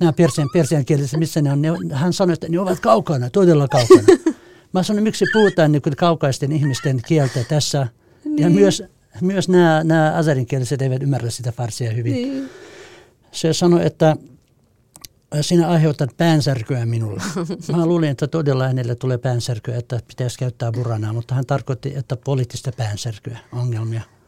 Nämä 0.00 0.12
persian, 0.12 0.48
persian 0.52 0.84
kielessä, 0.84 1.18
missä 1.18 1.42
ne 1.42 1.52
on? 1.52 1.62
Ne, 1.62 1.68
hän 1.92 2.12
sanoi, 2.12 2.32
että 2.32 2.48
ne 2.48 2.60
ovat 2.60 2.80
kaukana, 2.80 3.30
todella 3.30 3.68
kaukana. 3.68 4.02
Mä 4.72 4.82
sanoin, 4.82 5.04
miksi 5.04 5.24
puhutaan 5.32 5.72
niin 5.72 5.82
kaukaisten 5.96 6.52
ihmisten 6.52 7.00
kieltä 7.06 7.44
tässä? 7.48 7.86
Niin. 8.24 8.38
Ja 8.38 8.50
myös, 8.50 8.82
myös 9.20 9.48
nämä, 9.48 9.84
nämä 9.84 10.12
azarinkieliset 10.16 10.82
eivät 10.82 11.02
ymmärrä 11.02 11.30
sitä 11.30 11.52
farsia 11.52 11.92
hyvin. 11.92 12.12
Niin. 12.12 12.50
Se 13.32 13.52
sanoi, 13.52 13.86
että 13.86 14.16
sinä 15.40 15.68
aiheutat 15.68 16.10
päänsärkyä 16.16 16.86
minulle. 16.86 17.22
Mä 17.76 17.86
luulin, 17.86 18.10
että 18.10 18.26
todella 18.26 18.66
hänelle 18.66 18.94
tulee 18.94 19.18
päänsärkyä, 19.18 19.76
että 19.76 20.00
pitäisi 20.08 20.38
käyttää 20.38 20.72
buranaa, 20.72 21.12
mutta 21.12 21.34
hän 21.34 21.46
tarkoitti, 21.46 21.92
että 21.96 22.16
poliittista 22.16 22.72
päänsärkyä, 22.76 23.38
ongelmia. 23.52 24.19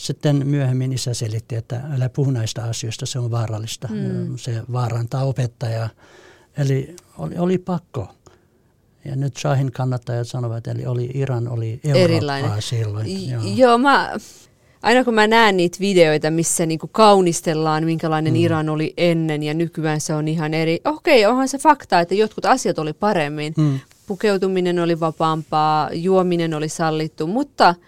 Sitten 0.00 0.46
myöhemmin 0.46 0.92
isä 0.92 1.14
selitti, 1.14 1.56
että 1.56 1.80
älä 1.94 2.08
puhu 2.08 2.30
näistä 2.30 2.64
asioista, 2.64 3.06
se 3.06 3.18
on 3.18 3.30
vaarallista. 3.30 3.88
Mm. 3.88 4.36
Se 4.36 4.62
vaarantaa 4.72 5.24
opettajaa. 5.24 5.88
Eli 6.56 6.96
oli, 7.18 7.38
oli 7.38 7.58
pakko. 7.58 8.08
Ja 9.04 9.16
nyt 9.16 9.36
Shahin 9.36 9.72
kannattajat 9.72 10.28
sanovat, 10.28 10.66
eli 10.66 10.86
oli 10.86 11.10
Iran 11.14 11.48
oli 11.48 11.80
Eurooppaa 11.84 12.16
Erilainen. 12.16 12.62
silloin. 12.62 13.30
Joo. 13.30 13.42
Joo, 13.54 13.78
mä, 13.78 14.12
aina 14.82 15.04
kun 15.04 15.14
mä 15.14 15.26
näen 15.26 15.56
niitä 15.56 15.78
videoita, 15.80 16.30
missä 16.30 16.66
niinku 16.66 16.88
kaunistellaan, 16.92 17.84
minkälainen 17.84 18.32
mm. 18.32 18.40
Iran 18.40 18.68
oli 18.68 18.94
ennen 18.96 19.42
ja 19.42 19.54
nykyään 19.54 20.00
se 20.00 20.14
on 20.14 20.28
ihan 20.28 20.54
eri. 20.54 20.80
Okei, 20.84 21.26
onhan 21.26 21.48
se 21.48 21.58
fakta, 21.58 22.00
että 22.00 22.14
jotkut 22.14 22.44
asiat 22.44 22.78
oli 22.78 22.92
paremmin. 22.92 23.54
Mm. 23.56 23.80
Pukeutuminen 24.06 24.78
oli 24.78 25.00
vapaampaa, 25.00 25.90
juominen 25.92 26.54
oli 26.54 26.68
sallittu, 26.68 27.26
mutta– 27.26 27.74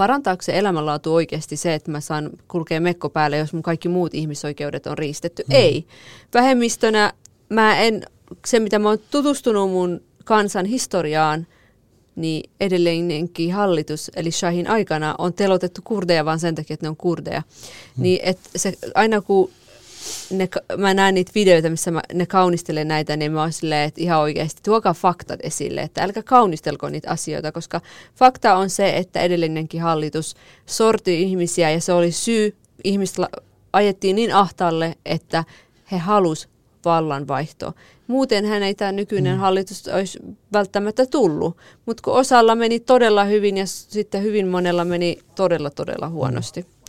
parantaako 0.00 0.42
se 0.42 0.58
elämänlaatu 0.58 1.14
oikeasti 1.14 1.56
se, 1.56 1.74
että 1.74 1.90
mä 1.90 2.00
saan 2.00 2.30
kulkea 2.48 2.80
mekko 2.80 3.10
päälle, 3.10 3.36
jos 3.36 3.52
mun 3.52 3.62
kaikki 3.62 3.88
muut 3.88 4.14
ihmisoikeudet 4.14 4.86
on 4.86 4.98
riistetty? 4.98 5.42
Mm. 5.48 5.54
Ei. 5.54 5.86
Vähemmistönä 6.34 7.12
mä 7.48 7.80
en, 7.80 8.02
se 8.46 8.60
mitä 8.60 8.78
mä 8.78 8.88
oon 8.88 8.98
tutustunut 9.10 9.70
mun 9.70 10.00
kansan 10.24 10.66
historiaan, 10.66 11.46
niin 12.16 12.50
edelleenkin 12.60 13.52
hallitus, 13.52 14.10
eli 14.16 14.30
Shahin 14.30 14.70
aikana, 14.70 15.14
on 15.18 15.32
telotettu 15.32 15.80
kurdeja 15.84 16.24
vaan 16.24 16.40
sen 16.40 16.54
takia, 16.54 16.74
että 16.74 16.86
ne 16.86 16.90
on 16.90 16.96
kurdeja. 16.96 17.42
Mm. 17.96 18.02
Niin 18.02 18.20
että 18.22 18.48
se, 18.56 18.72
aina 18.94 19.20
kun 19.20 19.50
ne, 20.30 20.48
mä 20.76 20.94
näen 20.94 21.14
niitä 21.14 21.32
videoita, 21.34 21.70
missä 21.70 21.90
mä, 21.90 22.00
ne 22.14 22.26
kaunistelee 22.26 22.84
näitä, 22.84 23.16
niin 23.16 23.32
mä 23.32 23.40
oon 23.40 23.52
silleen, 23.52 23.88
että 23.88 24.00
ihan 24.00 24.20
oikeasti 24.20 24.60
tuokaa 24.64 24.94
faktat 24.94 25.40
esille, 25.42 25.80
että 25.80 26.02
älkää 26.02 26.22
kaunistelko 26.22 26.88
niitä 26.88 27.10
asioita, 27.10 27.52
koska 27.52 27.80
fakta 28.16 28.56
on 28.56 28.70
se, 28.70 28.96
että 28.96 29.20
edellinenkin 29.20 29.80
hallitus 29.80 30.34
sorti 30.66 31.22
ihmisiä 31.22 31.70
ja 31.70 31.80
se 31.80 31.92
oli 31.92 32.12
syy, 32.12 32.56
ihmistä 32.84 33.28
ajettiin 33.72 34.16
niin 34.16 34.34
ahtaalle, 34.34 34.94
että 35.06 35.44
he 35.92 35.98
halus 35.98 36.48
vallanvaihtoa. 36.84 37.72
Muuten 38.06 38.44
hän 38.44 38.62
ei 38.62 38.74
tämä 38.74 38.92
nykyinen 38.92 39.34
mm. 39.34 39.40
hallitus 39.40 39.88
olisi 39.88 40.18
välttämättä 40.52 41.06
tullut, 41.06 41.56
mutta 41.86 42.02
kun 42.02 42.14
osalla 42.14 42.54
meni 42.54 42.80
todella 42.80 43.24
hyvin 43.24 43.56
ja 43.56 43.66
sitten 43.66 44.22
hyvin 44.22 44.48
monella 44.48 44.84
meni 44.84 45.18
todella 45.34 45.70
todella 45.70 46.08
huonosti. 46.08 46.60
Mm 46.60 46.79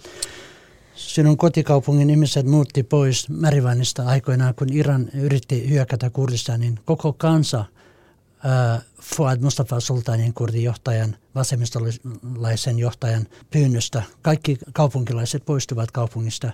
sinun 1.15 1.37
kotikaupungin 1.37 2.09
ihmiset 2.09 2.45
muutti 2.45 2.83
pois 2.83 3.29
Märivanista 3.29 4.03
aikoinaan, 4.05 4.55
kun 4.55 4.73
Iran 4.73 5.09
yritti 5.13 5.69
hyökätä 5.69 6.09
Kurdistaniin. 6.09 6.79
Koko 6.85 7.13
kansa 7.13 7.59
äh, 7.59 8.81
Fuad 9.01 9.41
Mustafa 9.41 9.79
Sultanin 9.79 10.33
kurdijohtajan, 10.33 11.15
vasemmistolaisen 11.35 12.79
johtajan 12.79 13.27
pyynnöstä. 13.51 14.03
Kaikki 14.21 14.57
kaupunkilaiset 14.73 15.45
poistuvat 15.45 15.91
kaupungista 15.91 16.51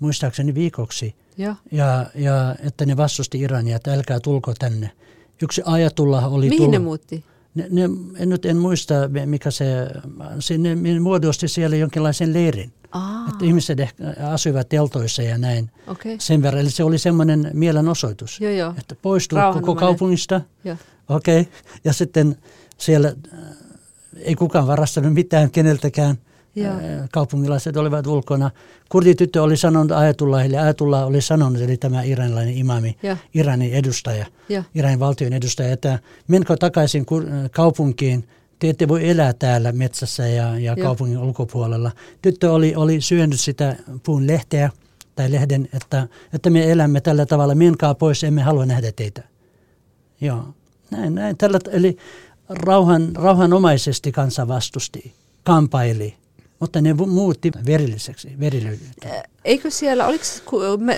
muistaakseni 0.00 0.54
viikoksi. 0.54 1.14
Ja, 1.38 1.56
ja, 1.72 2.06
ja 2.14 2.56
että 2.60 2.86
ne 2.86 2.96
vastusti 2.96 3.40
Irania, 3.40 3.76
että 3.76 3.92
älkää 3.92 4.20
tulko 4.20 4.54
tänne. 4.58 4.90
Yksi 5.42 5.62
ajatulla 5.64 6.26
oli 6.26 6.44
Mihin 6.48 6.56
tullut. 6.58 6.72
ne 6.72 6.78
muutti? 6.78 7.24
Ne, 7.56 7.66
ne, 7.70 7.82
en 8.18 8.28
nyt 8.28 8.46
en 8.46 8.56
muista, 8.56 8.94
mikä 9.26 9.50
se, 9.50 9.66
se 10.38 10.58
ne 10.58 11.00
muodosti 11.00 11.48
siellä 11.48 11.76
jonkinlaisen 11.76 12.32
leirin. 12.32 12.72
Aa. 12.92 13.26
Että 13.28 13.44
ihmiset 13.44 13.78
asuivat 14.32 14.68
teltoissa 14.68 15.22
ja 15.22 15.38
näin 15.38 15.70
okay. 15.86 16.16
sen 16.18 16.42
verran. 16.42 16.60
Eli 16.60 16.70
se 16.70 16.84
oli 16.84 16.98
semmoinen 16.98 17.50
mielenosoitus, 17.52 18.40
joo, 18.40 18.52
joo. 18.52 18.74
että 18.78 18.94
poistuu 19.02 19.38
koko 19.52 19.74
kaupungista. 19.74 20.40
Okei, 21.08 21.40
okay. 21.40 21.52
ja 21.84 21.92
sitten 21.92 22.36
siellä 22.78 23.08
äh, 23.08 23.40
ei 24.16 24.34
kukaan 24.34 24.66
varastanut 24.66 25.14
mitään 25.14 25.50
keneltäkään. 25.50 26.16
Joo. 26.56 26.74
Kaupungilaiset 27.12 27.76
olivat 27.76 28.06
ulkona. 28.06 28.50
Kurdityttö 28.88 29.42
oli 29.42 29.56
sanonut 29.56 29.92
Ajatullahille, 29.92 30.58
Ajatullah 30.58 31.06
oli 31.06 31.20
sanonut, 31.20 31.62
eli 31.62 31.76
tämä 31.76 32.02
iranilainen 32.02 32.56
imami, 32.56 32.96
ja. 33.02 33.16
Iranin 33.34 33.72
edustaja, 33.72 34.26
ja. 34.48 34.64
Iranin 34.74 35.00
valtion 35.00 35.32
edustaja, 35.32 35.72
että 35.72 35.98
menkö 36.28 36.56
takaisin 36.56 37.06
kaupunkiin, 37.50 38.28
te 38.58 38.68
ette 38.68 38.88
voi 38.88 39.08
elää 39.08 39.32
täällä 39.32 39.72
metsässä 39.72 40.26
ja, 40.26 40.58
ja 40.58 40.76
kaupungin 40.76 41.18
ulkopuolella. 41.18 41.92
Tyttö 42.22 42.52
oli, 42.52 42.74
oli 42.74 43.00
syönyt 43.00 43.40
sitä 43.40 43.76
puun 44.02 44.26
lehteä 44.26 44.70
tai 45.14 45.32
lehden, 45.32 45.68
että, 45.72 46.08
että 46.32 46.50
me 46.50 46.72
elämme 46.72 47.00
tällä 47.00 47.26
tavalla, 47.26 47.54
menkää 47.54 47.94
pois, 47.94 48.24
emme 48.24 48.42
halua 48.42 48.66
nähdä 48.66 48.92
teitä. 48.92 49.22
Joo, 50.20 50.44
näin, 50.90 51.14
näin. 51.14 51.36
Tällä, 51.36 51.58
eli 51.70 51.96
rauhan, 52.48 53.16
rauhanomaisesti 53.16 54.12
kansa 54.12 54.48
vastusti, 54.48 55.12
kampaili, 55.44 56.14
mutta 56.60 56.80
ne 56.80 56.94
muutti 56.94 57.50
verilliseksi, 57.66 58.28
verillisyyteen. 58.40 59.22
Eikö 59.44 59.70
siellä, 59.70 60.06
oliko 60.06 60.24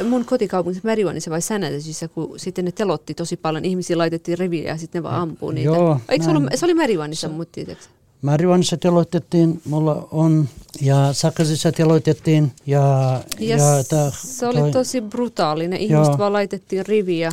mun 0.08 0.24
kotikaupungissa 0.24 0.86
Merivanissa 0.86 1.30
vai 1.30 1.42
Sänätösissä, 1.42 2.08
kun 2.08 2.38
sitten 2.38 2.64
ne 2.64 2.72
telotti 2.72 3.14
tosi 3.14 3.36
paljon, 3.36 3.64
ihmisiä 3.64 3.98
laitettiin 3.98 4.38
riviä 4.38 4.68
ja 4.68 4.76
sitten 4.76 4.98
ne 4.98 5.02
vaan 5.02 5.20
ampuu 5.20 5.50
niitä. 5.50 5.70
Joo, 5.70 6.00
Eikö 6.08 6.24
se, 6.24 6.30
ollut, 6.30 6.44
se 6.54 6.64
oli 6.66 6.74
Merivanissa, 6.74 7.28
mutta 7.28 7.52
tietääkseni? 7.52 7.94
Marijuanissa 8.22 8.76
teloitettiin, 8.76 9.60
mulla 9.64 10.08
on, 10.10 10.48
ja 10.80 11.12
Sakasissa 11.12 11.72
teloitettiin. 11.72 12.52
Ja, 12.66 13.20
ja, 13.38 13.56
ja 13.56 13.84
ta, 13.84 14.10
se 14.10 14.46
oli 14.46 14.60
toi, 14.60 14.72
tosi 14.72 15.00
brutaali. 15.00 15.68
Ne 15.68 15.76
ihmiset 15.76 16.06
joo. 16.06 16.18
vaan 16.18 16.32
laitettiin 16.32 16.86
riviä, 16.86 17.32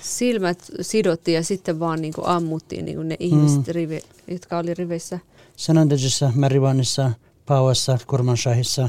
silmät 0.00 0.58
sidottiin 0.80 1.34
ja 1.34 1.42
sitten 1.42 1.80
vaan 1.80 2.02
niin 2.02 2.12
kuin 2.12 2.26
ammuttiin 2.26 2.84
niin 2.84 2.96
kuin 2.96 3.08
ne 3.08 3.16
ihmiset, 3.20 3.66
mm. 3.66 3.72
rivi, 3.72 4.00
jotka 4.28 4.58
oli 4.58 4.74
riveissä. 4.74 5.18
Sanandajissa, 5.56 6.32
Marijuanissa, 6.34 7.10
Pauassa, 7.46 7.98
Kurmanshahissa, 8.06 8.88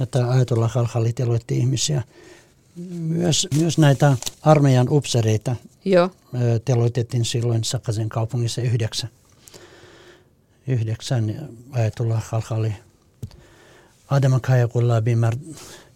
että 0.00 0.30
Ajatollah 0.30 0.72
Khalkhali 0.72 1.12
teloitti 1.12 1.58
ihmisiä. 1.58 2.02
Myös, 2.98 3.48
myös 3.58 3.78
näitä 3.78 4.16
armeijan 4.42 4.88
upsereita 4.90 5.56
Joo. 5.84 6.10
teloitettiin 6.64 7.24
silloin 7.24 7.64
Sakasen 7.64 8.08
kaupungissa 8.08 8.62
yhdeksän 8.62 9.10
yhdeksän 10.66 11.48
ajatulla 11.72 12.20
halkali. 12.28 12.74
Adama 14.08 14.40
Kajakullabi, 14.40 15.16
Mar 15.16 15.36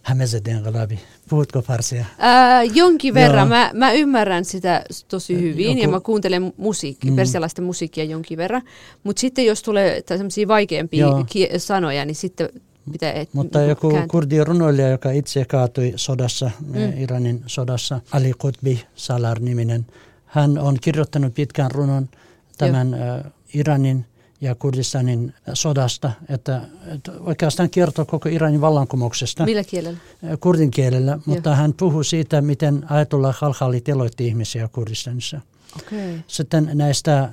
Hämezeden 0.09 0.61
Galabi. 0.61 0.99
Puhutko 1.29 1.61
farsia? 1.61 2.05
Ää, 2.17 2.63
jonkin 2.63 3.13
verran. 3.13 3.47
Mä, 3.47 3.71
mä 3.73 3.91
ymmärrän 3.91 4.45
sitä 4.45 4.83
tosi 5.07 5.41
hyvin 5.41 5.67
Joku... 5.67 5.81
ja 5.81 5.87
mä 5.87 5.99
kuuntelen 5.99 6.53
musiikkia, 6.57 7.11
mm. 7.11 7.15
persialaista 7.15 7.61
musiikkia 7.61 8.03
jonkin 8.03 8.37
verran. 8.37 8.61
Mutta 9.03 9.19
sitten 9.19 9.45
jos 9.45 9.63
tulee 9.63 10.03
sellaisia 10.07 10.47
vaikeampia 10.47 11.07
kie- 11.07 11.59
sanoja, 11.59 12.05
niin 12.05 12.15
sitten 12.15 12.49
pitää... 12.91 13.11
Et, 13.11 13.33
Mutta 13.33 13.59
niin 13.59 13.69
joku 13.69 13.93
kurdi 14.11 14.43
runoilija, 14.43 14.89
joka 14.89 15.11
itse 15.11 15.45
kaatui 15.45 15.93
sodassa, 15.95 16.51
mm. 16.67 17.01
Iranin 17.01 17.43
sodassa, 17.47 18.01
Ali 18.11 18.33
Qutbi 18.43 18.85
Salar-niminen, 18.95 19.85
hän 20.25 20.57
on 20.57 20.77
kirjoittanut 20.81 21.33
pitkän 21.33 21.71
runon 21.71 22.09
tämän 22.57 22.93
äh, 22.93 23.31
Iranin 23.53 24.05
ja 24.41 24.55
Kurdistanin 24.55 25.33
sodasta, 25.53 26.11
että, 26.29 26.61
että 26.87 27.11
oikeastaan 27.19 27.69
kertoo 27.69 28.05
koko 28.05 28.29
Iranin 28.29 28.61
vallankumouksesta. 28.61 29.45
Millä 29.45 29.63
kielellä? 29.63 29.99
Kurdin 30.39 30.71
kielellä, 30.71 31.19
mutta 31.25 31.55
hän 31.55 31.73
puhuu 31.73 32.03
siitä, 32.03 32.41
miten 32.41 32.85
Ayatollah 32.89 33.37
Khalkhali 33.37 33.81
teloitti 33.81 34.27
ihmisiä 34.27 34.67
Kurdistanissa. 34.67 35.41
Okay. 35.79 36.19
Sitten 36.27 36.69
näistä 36.73 37.29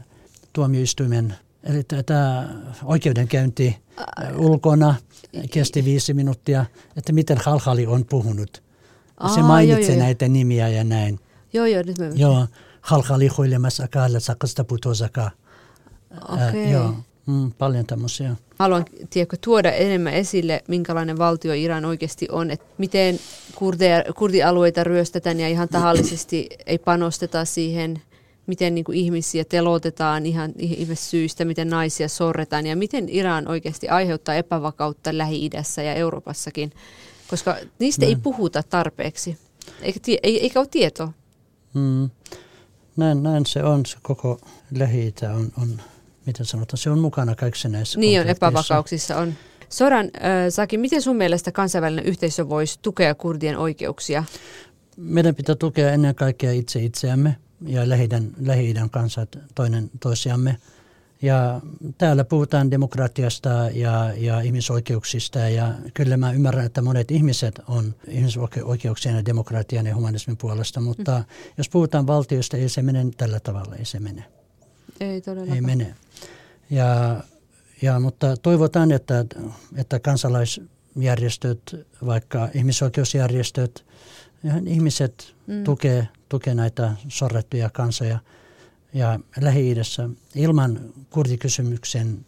tuomioistuimen, 0.53 1.35
eli 1.65 1.83
tämä 2.07 2.49
oikeudenkäynti 2.85 3.77
äh, 3.99 4.41
ulkona 4.41 4.95
kesti 5.51 5.85
viisi 5.85 6.15
minuuttia, 6.15 6.65
että 6.97 7.13
miten 7.13 7.39
Khalkhali 7.39 7.87
on 7.87 8.05
puhunut. 8.05 8.63
Aa, 9.21 9.35
Se 9.35 9.43
mainitsee 9.43 9.85
joo, 9.85 9.93
joo. 9.93 10.05
näitä 10.05 10.29
nimiä 10.29 10.69
ja 10.69 10.85
näin. 10.85 11.21
Joo, 11.53 11.67
joo, 11.67 11.83
nyt 11.87 11.99
mä 11.99 12.05
Joo, 12.15 12.47
Khalkhali 12.81 13.29
huilemassa 13.29 13.89
kaalla 13.89 14.21
sakasta 14.21 14.65
putosakaa. 14.65 15.31
Okay. 16.23 16.71
Joo, 16.71 16.95
mm, 17.27 17.53
paljon 17.59 17.87
tämmöisiä. 17.87 18.37
Haluan 18.59 18.85
tiedätkö, 19.11 19.37
tuoda 19.41 19.73
enemmän 19.73 20.13
esille, 20.13 20.65
minkälainen 20.69 21.19
valtio 21.19 21.53
Iran 21.53 21.85
oikeasti 21.85 22.29
on, 22.31 22.51
että 22.51 22.67
miten 22.79 23.19
kurdeja, 23.55 24.05
kurdialueita 24.17 24.85
ryöstetään 24.85 25.41
ja 25.41 25.49
ihan 25.49 25.69
tahallisesti 25.69 26.49
ei 26.67 26.79
panosteta 26.79 27.45
siihen, 27.45 28.03
miten 28.47 28.75
niin 28.75 28.85
kuin 28.85 28.99
ihmisiä 28.99 29.45
telotetaan 29.45 30.27
ihan 30.27 30.53
ihmissyistä, 30.59 31.45
miten 31.45 31.69
naisia 31.69 32.09
sorretaan 32.09 32.67
ja 32.67 32.77
miten 32.77 33.09
Iran 33.09 33.49
oikeasti 33.49 33.89
aiheuttaa 33.89 34.35
epävakautta 34.35 35.19
Lähi-idässä 35.19 35.83
ja 35.83 35.95
Euroopassakin, 35.95 36.73
koska 37.29 37.57
niistä 37.79 38.07
Näin. 38.07 38.17
ei 38.17 38.23
puhuta 38.23 38.63
tarpeeksi, 38.63 39.39
eikä, 39.83 40.01
ei, 40.23 40.43
eikä 40.43 40.61
ole 40.61 40.69
tietoa. 40.71 41.13
Mm. 41.75 42.11
Näin, 42.97 43.23
näin 43.23 43.47
se 43.47 43.63
on, 43.63 43.87
se 43.87 43.97
koko 44.03 44.41
lähi 44.79 45.15
on, 45.35 45.53
on 45.63 45.81
miten 46.27 46.47
sanotaan, 46.47 46.79
se 46.79 46.91
on 46.91 46.99
mukana 46.99 47.35
kaikissa 47.35 47.69
näissä 47.69 48.01
Niin 48.01 48.21
on, 48.21 48.27
epävakauksissa 48.27 49.17
on. 49.17 49.35
Soran, 49.69 50.05
äh, 50.17 50.23
Saki, 50.51 50.79
miten 50.79 51.03
sun 51.03 51.17
mielestä 51.17 51.53
kansainvälinen 51.53 52.05
yhteisö 52.05 52.49
voisi 52.49 52.79
tukea 52.83 53.15
kurdien 53.15 53.59
oikeuksia? 53.59 54.25
Meidän 54.97 55.35
pitää 55.35 55.55
tukea 55.55 55.93
ennen 55.93 56.15
kaikkea 56.15 56.53
itse 56.53 56.85
itseämme 56.85 57.37
ja 57.67 57.89
Lähi-idän, 58.39 58.91
kansat 58.91 59.39
toinen 59.55 59.91
toisiamme. 60.01 60.57
Ja 61.23 61.61
täällä 61.99 62.25
puhutaan 62.25 62.71
demokratiasta 62.71 63.49
ja, 63.75 64.13
ja 64.17 64.41
ihmisoikeuksista 64.41 65.39
ja 65.39 65.75
kyllä 65.95 66.17
mä 66.17 66.33
ymmärrän, 66.33 66.67
että 66.67 66.83
monet 66.83 67.11
ihmiset 67.11 67.61
on 67.69 67.95
ihmisoikeuksien 68.09 69.17
ja 69.17 69.25
demokratian 69.25 69.87
ja 69.87 69.95
humanismin 69.95 70.37
puolesta, 70.37 70.81
mutta 70.81 71.19
mm. 71.19 71.25
jos 71.59 71.69
puhutaan 71.69 72.07
valtiosta, 72.07 72.57
ei 72.57 72.69
se 72.69 72.83
mene 72.83 73.07
tällä 73.17 73.41
tavalla, 73.41 73.77
ei 73.77 73.85
se 73.85 74.01
mene. 74.01 74.36
Ei 75.01 75.21
todellakaan. 75.21 75.57
Ei 75.57 75.61
mene. 75.61 75.95
Ja, 76.71 77.21
ja, 77.83 78.01
mutta 78.01 78.37
toivotaan, 78.37 78.93
että, 78.93 79.25
että 79.77 79.99
kansalaisjärjestöt, 80.01 81.87
vaikka 82.07 82.49
ihmisoikeusjärjestöt, 82.55 83.85
ihmiset 84.67 85.35
mm. 85.47 85.65
tukee, 85.65 86.09
tukee 86.29 86.55
näitä 86.55 86.93
sorrettuja 87.09 87.71
kansoja. 87.71 88.19
Ja 88.95 89.21
Lähi-idässä 89.41 90.09
ilman 90.35 90.81
kurdikysymyksen 91.11 92.27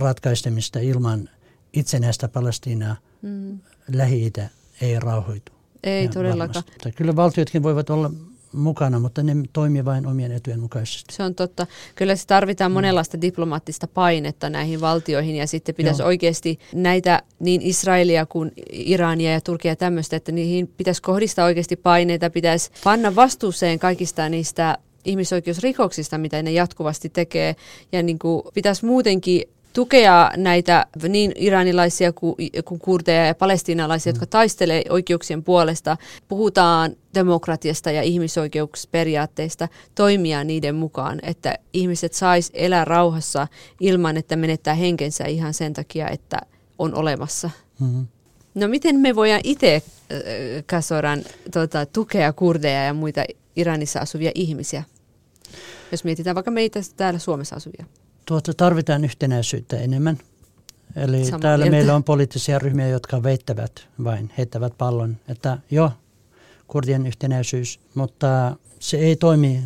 ratkaisemista, 0.00 0.78
ilman 0.78 1.28
itsenäistä 1.72 2.28
Palestiinaa, 2.28 2.96
mm. 3.22 3.58
lähi 3.92 4.32
ei 4.80 5.00
rauhoitu. 5.00 5.52
Ei 5.82 6.08
todellakaan. 6.08 6.64
Varmasti. 6.64 6.92
Kyllä 6.92 7.16
valtiotkin 7.16 7.62
voivat 7.62 7.90
olla 7.90 8.10
mukana, 8.52 8.98
mutta 8.98 9.22
ne 9.22 9.36
toimii 9.52 9.84
vain 9.84 10.06
omien 10.06 10.32
etujen 10.32 10.60
mukaisesti. 10.60 11.14
Se 11.14 11.22
on 11.22 11.34
totta. 11.34 11.66
Kyllä 11.94 12.16
se 12.16 12.26
tarvitaan 12.26 12.70
mm. 12.70 12.74
monenlaista 12.74 13.20
diplomaattista 13.20 13.88
painetta 13.88 14.50
näihin 14.50 14.80
valtioihin 14.80 15.36
ja 15.36 15.46
sitten 15.46 15.74
pitäisi 15.74 16.02
Joo. 16.02 16.08
oikeasti 16.08 16.58
näitä 16.74 17.22
niin 17.38 17.62
Israelia 17.62 18.26
kuin 18.26 18.52
Irania 18.72 19.32
ja 19.32 19.40
Turkia 19.40 19.72
ja 19.72 19.76
tämmöistä, 19.76 20.16
että 20.16 20.32
niihin 20.32 20.66
pitäisi 20.76 21.02
kohdistaa 21.02 21.44
oikeasti 21.44 21.76
paineita, 21.76 22.30
pitäisi 22.30 22.70
panna 22.84 23.16
vastuuseen 23.16 23.78
kaikista 23.78 24.28
niistä 24.28 24.78
ihmisoikeusrikoksista, 25.04 26.18
mitä 26.18 26.42
ne 26.42 26.52
jatkuvasti 26.52 27.08
tekee 27.08 27.56
ja 27.92 28.02
niin 28.02 28.18
kuin 28.18 28.42
pitäisi 28.54 28.86
muutenkin 28.86 29.42
tukea 29.72 30.30
näitä 30.36 30.86
niin 31.08 31.32
iranilaisia 31.36 32.12
kuin, 32.12 32.34
kuin 32.64 32.80
kurdeja 32.80 33.26
ja 33.26 33.34
palestiinalaisia, 33.34 34.12
mm. 34.12 34.14
jotka 34.14 34.26
taistelee 34.26 34.82
oikeuksien 34.88 35.44
puolesta. 35.44 35.96
Puhutaan 36.28 36.96
demokratiasta 37.14 37.90
ja 37.90 38.02
ihmisoikeusperiaatteista, 38.02 39.68
toimia 39.94 40.44
niiden 40.44 40.74
mukaan, 40.74 41.20
että 41.22 41.54
ihmiset 41.72 42.12
sais 42.12 42.50
elää 42.54 42.84
rauhassa 42.84 43.46
ilman, 43.80 44.16
että 44.16 44.36
menettää 44.36 44.74
henkensä 44.74 45.24
ihan 45.24 45.54
sen 45.54 45.72
takia, 45.72 46.08
että 46.08 46.40
on 46.78 46.94
olemassa. 46.94 47.50
Mm-hmm. 47.80 48.06
No 48.54 48.68
miten 48.68 49.00
me 49.00 49.16
voidaan 49.16 49.40
itse, 49.44 49.74
äh, 49.74 49.82
Kasoran, 50.66 51.22
tota, 51.52 51.86
tukea 51.86 52.32
kurdeja 52.32 52.84
ja 52.84 52.94
muita 52.94 53.24
Iranissa 53.56 54.00
asuvia 54.00 54.30
ihmisiä, 54.34 54.82
jos 55.92 56.04
mietitään 56.04 56.34
vaikka 56.34 56.50
meitä 56.50 56.80
täällä 56.96 57.18
Suomessa 57.18 57.56
asuvia? 57.56 57.84
Tuota, 58.30 58.54
tarvitaan 58.54 59.04
yhtenäisyyttä 59.04 59.76
enemmän. 59.76 60.18
Eli 60.96 61.24
Samaa 61.24 61.40
täällä 61.40 61.64
mieltä. 61.64 61.76
meillä 61.76 61.94
on 61.94 62.04
poliittisia 62.04 62.58
ryhmiä, 62.58 62.88
jotka 62.88 63.22
veittävät 63.22 63.88
vain, 64.04 64.32
heittävät 64.38 64.72
pallon, 64.78 65.16
että 65.28 65.58
jo 65.70 65.92
kurdien 66.68 67.06
yhtenäisyys, 67.06 67.80
mutta 67.94 68.56
se 68.78 68.96
ei 68.96 69.16
toimi 69.16 69.62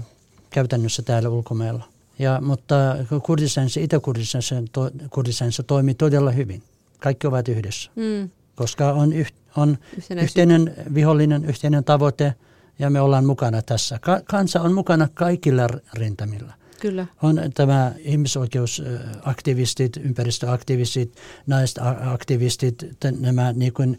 käytännössä 0.50 1.02
täällä 1.02 1.28
ulkomailla. 1.28 1.84
Ja, 2.18 2.40
mutta 2.40 2.74
Kurdistanissa, 3.22 3.80
Itä-Kurdistanissa 3.80 4.62
to, 4.72 4.90
Kurdistanissa 5.10 5.62
toimii 5.62 5.94
todella 5.94 6.30
hyvin. 6.30 6.62
Kaikki 6.98 7.26
ovat 7.26 7.48
yhdessä, 7.48 7.90
mm. 7.96 8.30
koska 8.54 8.92
on, 8.92 9.12
yh, 9.12 9.32
on 9.56 9.78
yhteinen 10.22 10.74
vihollinen, 10.94 11.44
yhteinen 11.44 11.84
tavoite 11.84 12.34
ja 12.78 12.90
me 12.90 13.00
ollaan 13.00 13.24
mukana 13.24 13.62
tässä. 13.62 13.98
Ka, 13.98 14.20
kansa 14.24 14.60
on 14.60 14.72
mukana 14.72 15.08
kaikilla 15.14 15.66
rintamilla. 15.94 16.52
Kyllä. 16.84 17.06
On 17.22 17.40
tämä 17.54 17.92
ihmisoikeusaktivistit, 17.98 19.96
ympäristöaktivistit, 19.96 21.16
naisaktivistit, 21.46 22.84
nämä 23.20 23.52
niin 23.52 23.72
kuin 23.72 23.98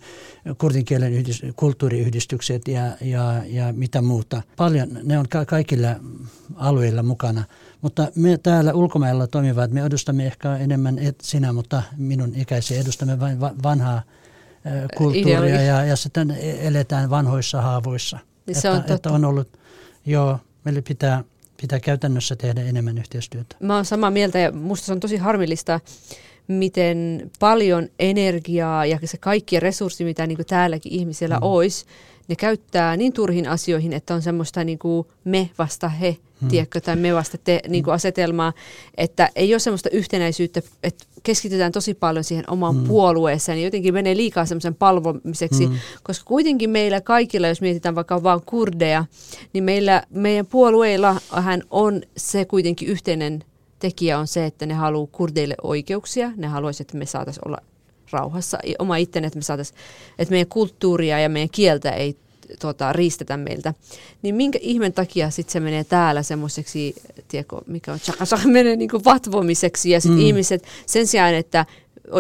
kurdinkielen 0.58 1.14
yhdist, 1.14 1.44
kulttuuriyhdistykset 1.56 2.68
ja, 2.68 2.82
ja, 3.02 3.42
ja 3.46 3.74
mitä 3.74 4.02
muuta. 4.02 4.42
Paljon, 4.58 4.88
ne 5.04 5.20
on 5.20 5.30
ka- 5.30 5.46
kaikilla 5.46 5.88
alueilla 6.56 7.04
mukana. 7.04 7.44
Mutta 7.82 8.08
me 8.16 8.38
täällä 8.38 8.74
ulkomailla 8.74 9.28
toimivat, 9.28 9.72
me 9.72 9.86
edustamme 9.86 10.26
ehkä 10.26 10.58
enemmän 10.58 11.00
et 11.00 11.22
sinä, 11.22 11.54
mutta 11.54 11.84
minun 11.98 12.36
ikäisiä 12.36 12.82
edustamme 12.82 13.20
vain 13.20 13.40
vanhaa 13.42 14.02
kulttuuria 14.98 15.62
ja, 15.62 15.86
ja 15.86 15.96
sitten 15.96 16.32
e-, 16.32 16.68
eletään 16.68 17.10
vanhoissa 17.10 17.62
haavoissa. 17.62 18.20
Niin 18.46 18.62
se 18.62 18.70
on 18.70 18.78
että, 18.78 18.94
että 18.94 19.12
on 19.12 19.26
ollut, 19.26 19.60
joo, 20.06 20.40
meillä 20.64 20.82
pitää 20.82 21.24
pitää 21.62 21.80
käytännössä 21.80 22.36
tehdä 22.36 22.62
enemmän 22.62 22.98
yhteistyötä. 22.98 23.56
Mä 23.60 23.76
oon 23.76 23.86
samaa 23.86 24.12
mieltä 24.12 24.40
ja 24.40 24.52
musta 24.52 24.86
se 24.86 24.92
on 24.92 25.00
tosi 25.00 25.18
harmillista, 25.18 25.80
miten 26.48 27.32
paljon 27.40 27.90
energiaa 28.00 28.86
ja 28.86 29.00
se 29.06 29.18
kaikki 29.18 29.60
resurssi, 29.60 30.04
mitä 30.04 30.28
niin 30.28 30.36
kuin 30.36 30.46
täälläkin 30.46 30.92
ihmisillä 30.92 31.36
mm. 31.36 31.44
olisi, 31.44 31.86
ne 32.28 32.36
käyttää 32.36 32.98
niin 32.98 33.14
turhin 33.14 33.48
asioihin, 33.48 33.94
että 33.94 34.14
on 34.14 34.22
semmoista 34.22 34.64
niin 34.64 34.80
kuin 34.80 35.08
me 35.24 35.50
vasta 35.58 35.90
he, 35.90 36.18
hmm. 36.42 36.50
tiedätkö, 36.50 36.82
tai 36.82 36.96
me 36.96 37.14
vasta 37.14 37.38
te 37.38 37.60
niin 37.68 37.84
kuin 37.84 37.94
asetelmaa, 37.94 38.54
että 38.98 39.30
ei 39.36 39.54
ole 39.54 39.60
semmoista 39.60 39.90
yhtenäisyyttä, 39.90 40.62
että 40.84 41.06
keskitytään 41.24 41.72
tosi 41.72 41.94
paljon 41.94 42.24
siihen 42.24 42.50
omaan 42.50 42.76
hmm. 42.76 42.88
puolueeseen, 42.88 43.56
niin 43.56 43.66
jotenkin 43.66 43.94
menee 43.94 44.18
liikaa 44.18 44.46
semmoisen 44.46 44.76
palvomiseksi, 44.76 45.66
hmm. 45.66 45.76
koska 46.04 46.26
kuitenkin 46.26 46.70
meillä 46.70 47.02
kaikilla, 47.02 47.48
jos 47.48 47.62
mietitään 47.62 47.96
vaikka 47.96 48.24
vaan 48.24 48.42
kurdeja, 48.46 49.06
niin 49.54 49.64
meillä, 49.64 50.04
meidän 50.10 50.46
puolueilla 50.46 51.16
hän 51.32 51.62
on 51.70 52.02
se 52.18 52.46
kuitenkin 52.46 52.88
yhteinen 52.88 53.44
tekijä 53.80 54.20
on 54.20 54.28
se, 54.28 54.46
että 54.46 54.66
ne 54.66 54.74
haluaa 54.74 55.08
kurdeille 55.12 55.56
oikeuksia, 55.64 56.32
ne 56.36 56.48
haluaisivat, 56.48 56.88
että 56.88 56.98
me 56.98 57.06
saataisiin 57.06 57.48
olla 57.48 57.58
rauhassa 58.12 58.58
oma 58.80 58.98
ittene, 58.98 59.28
että 59.28 59.40
me 59.40 59.44
saataisiin, 59.44 59.80
että 60.20 60.32
meidän 60.32 60.48
kulttuuria 60.48 61.20
ja 61.20 61.30
meidän 61.30 61.50
kieltä 61.50 61.92
ei 61.92 62.18
tuota, 62.60 62.94
riistetä 62.94 63.38
meiltä. 63.38 63.74
Niin 64.22 64.36
minkä 64.36 64.60
ihmen 64.62 64.94
takia 64.94 65.30
sitten 65.30 65.54
se 65.54 65.60
menee 65.60 65.84
täällä 65.84 66.24
semmoiseksi, 66.24 66.96
tiedätkö, 67.28 67.56
mikä 67.68 67.94
on 67.94 68.00
chakasa, 68.00 68.40
menee 68.46 68.76
niin 68.76 68.90
vatvomiseksi 69.06 69.90
ja 69.90 70.02
sitten 70.02 70.20
mm. 70.20 70.26
ihmiset 70.26 70.64
sen 70.86 71.08
sijaan, 71.08 71.34
että 71.34 71.66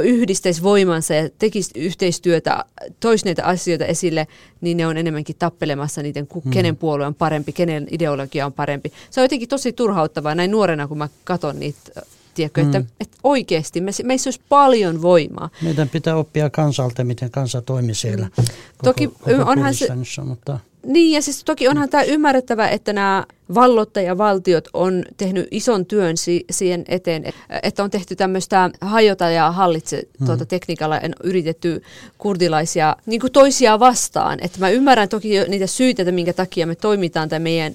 yhdistäisi 0.03 0.63
voimansa 0.63 1.13
ja 1.13 1.29
tekisi 1.29 1.71
yhteistyötä, 1.75 2.65
toisi 2.99 3.25
näitä 3.25 3.45
asioita 3.45 3.85
esille, 3.85 4.27
niin 4.61 4.77
ne 4.77 4.87
on 4.87 4.97
enemmänkin 4.97 5.35
tappelemassa 5.39 6.01
niiden, 6.01 6.27
mm. 6.45 6.51
kenen 6.51 6.75
puolue 6.75 7.05
on 7.05 7.15
parempi, 7.15 7.51
kenen 7.51 7.87
ideologia 7.91 8.45
on 8.45 8.53
parempi. 8.53 8.93
Se 9.09 9.21
on 9.21 9.25
jotenkin 9.25 9.49
tosi 9.49 9.73
turhauttavaa 9.73 10.35
näin 10.35 10.51
nuorena, 10.51 10.87
kun 10.87 10.97
mä 10.97 11.09
katson 11.23 11.59
niitä 11.59 12.01
tiedätkö, 12.35 12.63
mm. 12.63 12.67
että, 12.67 12.93
että 12.99 13.17
oikeasti 13.23 13.81
me, 13.81 13.91
meissä 14.03 14.27
olisi 14.27 14.41
paljon 14.49 15.01
voimaa. 15.01 15.49
Meidän 15.61 15.89
pitää 15.89 16.15
oppia 16.15 16.49
kansalta, 16.49 17.03
miten 17.03 17.31
kansa 17.31 17.61
toimii 17.61 17.95
siellä. 17.95 18.25
Mm. 18.25 18.31
Koko, 18.35 18.53
Toki 18.83 19.07
koko 19.07 19.49
onhan 19.49 19.73
se, 19.73 19.87
mutta... 20.25 20.59
Niin, 20.85 21.11
ja 21.11 21.21
siis 21.21 21.43
toki 21.43 21.67
onhan 21.67 21.89
tämä 21.89 22.03
ymmärrettävä, 22.03 22.69
että 22.69 22.93
nämä 22.93 23.25
vallottajavaltiot 23.53 24.67
on 24.73 25.05
tehnyt 25.17 25.47
ison 25.51 25.85
työn 25.85 26.17
si- 26.17 26.45
siihen 26.51 26.85
eteen, 26.87 27.23
että 27.63 27.83
on 27.83 27.89
tehty 27.89 28.15
tämmöistä 28.15 28.69
hajota 28.81 29.29
ja 29.29 29.51
hallitse 29.51 30.03
hmm. 30.19 30.25
tuota 30.25 30.45
tekniikalla 30.45 30.99
en 30.99 31.15
yritetty 31.23 31.83
kurdilaisia 32.17 32.95
niin 33.05 33.21
kuin 33.21 33.33
toisia 33.33 33.79
vastaan. 33.79 34.39
Että 34.41 34.59
mä 34.59 34.69
ymmärrän 34.69 35.09
toki 35.09 35.29
niitä 35.47 35.67
syitä, 35.67 36.01
että 36.01 36.11
minkä 36.11 36.33
takia 36.33 36.67
me 36.67 36.75
toimitaan 36.75 37.29
tai 37.29 37.39
meidän 37.39 37.73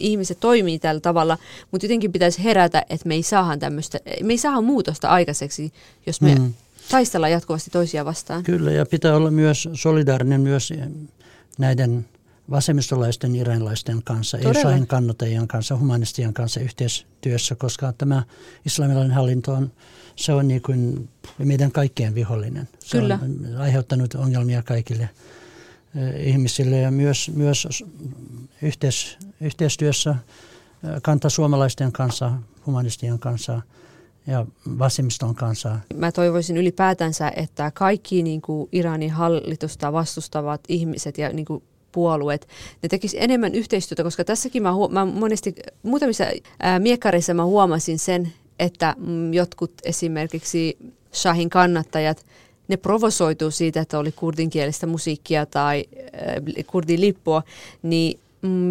ihmiset 0.00 0.40
toimii 0.40 0.78
tällä 0.78 1.00
tavalla, 1.00 1.38
mutta 1.70 1.86
jotenkin 1.86 2.12
pitäisi 2.12 2.44
herätä, 2.44 2.84
että 2.90 3.08
me 3.08 3.14
ei 3.14 3.22
saada 3.22 3.56
tämmöistä, 3.56 3.98
me 4.22 4.32
ei 4.32 4.38
saada 4.38 4.60
muutosta 4.60 5.08
aikaiseksi, 5.08 5.72
jos 6.06 6.20
me 6.20 6.34
hmm. 6.34 6.52
taistellaan 6.90 7.32
jatkuvasti 7.32 7.70
toisia 7.70 8.04
vastaan. 8.04 8.42
Kyllä, 8.42 8.70
ja 8.70 8.86
pitää 8.86 9.16
olla 9.16 9.30
myös 9.30 9.68
solidaarinen 9.72 10.40
myös 10.40 10.72
näiden 11.58 12.04
vasemmistolaisten 12.50 13.36
iranilaisten 13.36 14.02
kanssa, 14.04 14.38
ei 14.38 14.54
Shahin 14.54 14.86
kannattajien 14.86 15.48
kanssa, 15.48 15.76
humanistien 15.76 16.34
kanssa 16.34 16.60
yhteistyössä, 16.60 17.54
koska 17.54 17.92
tämä 17.92 18.22
islamilainen 18.66 19.12
hallinto 19.16 19.52
on, 19.52 19.72
se 20.16 20.32
on 20.32 20.48
niin 20.48 20.62
kuin 20.62 21.08
meidän 21.38 21.72
kaikkien 21.72 22.14
vihollinen. 22.14 22.68
Se 22.78 22.98
Kyllä. 22.98 23.18
on 23.22 23.56
aiheuttanut 23.58 24.14
ongelmia 24.14 24.62
kaikille 24.62 25.10
eh, 25.94 26.28
ihmisille 26.28 26.78
ja 26.78 26.90
myös, 26.90 27.30
myös 27.34 27.84
yhteis, 28.62 29.18
yhteistyössä 29.40 30.10
eh, 30.10 31.30
suomalaisten 31.30 31.92
kanssa, 31.92 32.32
humanistien 32.66 33.18
kanssa 33.18 33.62
ja 34.26 34.46
vasemmiston 34.78 35.34
kanssa. 35.34 35.78
Mä 35.94 36.12
toivoisin 36.12 36.56
ylipäätänsä, 36.56 37.32
että 37.36 37.70
kaikki 37.70 38.22
niin 38.22 38.42
kuin 38.42 38.68
Iranin 38.72 39.10
hallitusta 39.10 39.92
vastustavat 39.92 40.60
ihmiset 40.68 41.18
ja 41.18 41.32
niin 41.32 41.44
kuin 41.44 41.62
puolueet, 41.92 42.48
ne 42.82 42.88
tekis 42.88 43.16
enemmän 43.18 43.54
yhteistyötä, 43.54 44.02
koska 44.02 44.24
tässäkin 44.24 44.62
mä, 44.62 44.72
huom- 44.72 44.92
mä 44.92 45.04
monesti, 45.04 45.54
muutamissa 45.82 46.24
ää, 46.60 46.78
miekkareissa 46.78 47.34
mä 47.34 47.44
huomasin 47.44 47.98
sen, 47.98 48.32
että 48.58 48.94
mm, 48.98 49.34
jotkut 49.34 49.72
esimerkiksi 49.84 50.78
Shahin 51.14 51.50
kannattajat, 51.50 52.26
ne 52.68 52.76
provosoituu 52.76 53.50
siitä, 53.50 53.80
että 53.80 53.98
oli 53.98 54.12
kurdinkielistä 54.12 54.86
musiikkia 54.86 55.46
tai 55.46 55.84
äh, 55.94 56.64
kurdin 56.66 57.00
lippua, 57.00 57.42
niin 57.82 58.20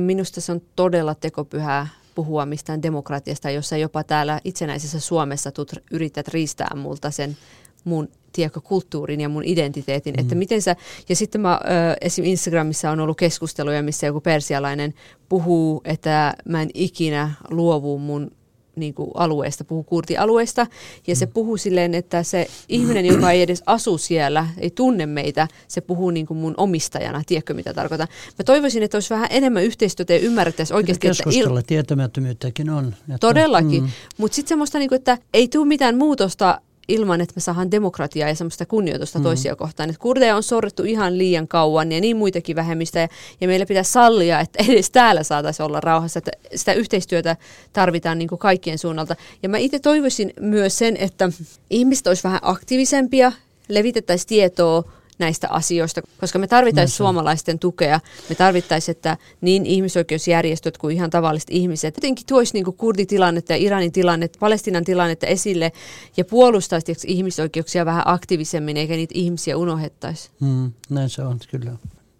minusta 0.05 0.41
se 0.41 0.51
on 0.51 0.61
todella 0.75 1.15
tekopyhää 1.15 1.87
puhua 2.15 2.45
mistään 2.45 2.81
demokratiasta, 2.81 3.49
jossa 3.49 3.77
jopa 3.77 4.03
täällä 4.03 4.39
itsenäisessä 4.43 4.99
Suomessa 4.99 5.51
tut, 5.51 5.71
yrität 5.91 6.27
riistää 6.27 6.75
multa 6.75 7.11
sen 7.11 7.37
mun 7.83 8.09
tiedätkö, 8.33 8.61
kulttuurin 8.61 9.21
ja 9.21 9.29
mun 9.29 9.43
identiteetin, 9.45 10.15
mm. 10.15 10.21
että 10.21 10.35
miten 10.35 10.61
sä, 10.61 10.75
ja 11.09 11.15
sitten 11.15 11.41
mä, 11.41 11.59
esim. 12.01 12.25
Instagramissa 12.25 12.91
on 12.91 12.99
ollut 12.99 13.17
keskusteluja, 13.17 13.83
missä 13.83 14.07
joku 14.07 14.21
persialainen 14.21 14.93
puhuu, 15.29 15.81
että 15.85 16.33
mä 16.49 16.61
en 16.61 16.69
ikinä 16.73 17.33
luovu 17.49 17.99
mun 17.99 18.31
niin 18.75 18.93
kuin 18.93 19.11
alueesta, 19.13 19.63
puhuu 19.63 19.83
kurtialueesta, 19.83 20.67
ja 21.07 21.15
se 21.15 21.25
mm. 21.25 21.31
puhuu 21.31 21.57
silleen, 21.57 21.95
että 21.95 22.23
se 22.23 22.47
ihminen, 22.69 23.05
joka 23.05 23.31
ei 23.31 23.41
edes 23.41 23.63
asu 23.65 23.97
siellä, 23.97 24.47
ei 24.57 24.69
tunne 24.69 25.05
meitä, 25.05 25.47
se 25.67 25.81
puhuu 25.81 26.09
niin 26.09 26.25
kuin 26.25 26.37
mun 26.37 26.53
omistajana, 26.57 27.23
tiedätkö 27.25 27.53
mitä 27.53 27.73
tarkoitan. 27.73 28.07
Mä 28.39 28.43
toivoisin, 28.45 28.83
että 28.83 28.97
olisi 28.97 29.09
vähän 29.09 29.27
enemmän 29.29 29.63
yhteistyötä 29.63 30.13
ja 30.13 30.19
ymmärrettäisiin 30.19 30.75
oikeasti, 30.75 31.07
Keskustella, 31.07 31.59
että... 31.59 31.73
Il... 31.73 31.77
tietämättömyyttäkin 31.77 32.69
on. 32.69 32.87
Että, 32.87 33.17
Todellakin, 33.19 33.83
mm. 33.83 33.89
mutta 34.17 34.35
sitten 34.35 34.49
semmoista, 34.49 34.79
niin 34.79 34.89
kuin, 34.89 34.97
että 34.97 35.17
ei 35.33 35.47
tule 35.47 35.67
mitään 35.67 35.97
muutosta 35.97 36.61
ilman, 36.89 37.21
että 37.21 37.33
me 37.35 37.41
saadaan 37.41 37.71
demokratiaa 37.71 38.29
ja 38.29 38.35
semmoista 38.35 38.65
kunnioitusta 38.65 39.19
mm. 39.19 39.23
toisia 39.23 39.55
kohtaan. 39.55 39.89
Että 39.89 40.01
kurdeja 40.01 40.35
on 40.35 40.43
sorrettu 40.43 40.83
ihan 40.83 41.17
liian 41.17 41.47
kauan 41.47 41.91
ja 41.91 42.01
niin 42.01 42.17
muitakin 42.17 42.55
vähemmistöjä. 42.55 43.07
Ja 43.41 43.47
meillä 43.47 43.65
pitää 43.65 43.83
sallia, 43.83 44.39
että 44.39 44.63
edes 44.69 44.91
täällä 44.91 45.23
saataisiin 45.23 45.65
olla 45.65 45.79
rauhassa. 45.79 46.17
Että 46.17 46.31
sitä 46.55 46.73
yhteistyötä 46.73 47.37
tarvitaan 47.73 48.19
niin 48.19 48.29
kuin 48.29 48.39
kaikkien 48.39 48.77
suunnalta. 48.77 49.15
Ja 49.43 49.49
mä 49.49 49.57
itse 49.57 49.79
toivoisin 49.79 50.33
myös 50.39 50.77
sen, 50.77 50.97
että 50.97 51.29
ihmiset 51.69 52.07
olisi 52.07 52.23
vähän 52.23 52.39
aktiivisempia, 52.41 53.31
levitettäisiin 53.69 54.27
tietoa 54.27 54.98
näistä 55.19 55.47
asioista, 55.49 56.01
koska 56.19 56.39
me 56.39 56.47
tarvittaisiin 56.47 56.97
suomalaisten 56.97 57.59
tukea. 57.59 57.99
Me 58.29 58.35
tarvittaisiin, 58.35 58.95
että 58.95 59.17
niin 59.41 59.65
ihmisoikeusjärjestöt 59.65 60.77
kuin 60.77 60.95
ihan 60.95 61.09
tavalliset 61.09 61.49
ihmiset 61.51 61.97
jotenkin 61.97 62.25
tuoisi 62.25 62.53
niin 62.53 62.65
kurditilannetta 62.65 63.53
ja 63.53 63.57
Iranin 63.57 63.91
tilannetta, 63.91 64.39
Palestinan 64.39 64.83
tilannetta 64.83 65.27
esille 65.27 65.71
ja 66.17 66.25
puolustaisi 66.25 66.93
ihmisoikeuksia 67.07 67.85
vähän 67.85 68.03
aktiivisemmin, 68.05 68.77
eikä 68.77 68.95
niitä 68.95 69.13
ihmisiä 69.15 69.57
unohdettaisi. 69.57 70.29
Mm, 70.39 70.71
näin 70.89 71.09
se 71.09 71.21
on, 71.21 71.39
kyllä. 71.51 71.71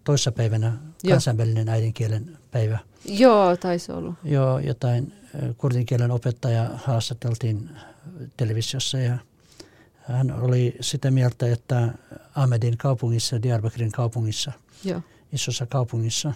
Toissapäivänä 0.04 0.72
kansainvälinen 1.08 1.66
Joo. 1.66 1.74
äidinkielen 1.74 2.38
päivä. 2.50 2.78
Joo, 3.04 3.56
taisi 3.56 3.92
olla. 3.92 4.14
Joo, 4.24 4.58
jotain 4.58 5.12
kurdinkielen 5.58 6.10
opettaja 6.10 6.70
haastateltiin 6.74 7.70
televisiossa 8.36 8.98
ja 8.98 9.18
hän 10.12 10.40
oli 10.42 10.76
sitä 10.80 11.10
mieltä, 11.10 11.52
että 11.52 11.88
Ahmedin 12.34 12.76
kaupungissa, 12.76 13.42
Diyarbakirin 13.42 13.92
kaupungissa, 13.92 14.52
Joo. 14.84 15.00
isossa 15.32 15.66
kaupungissa, 15.66 16.32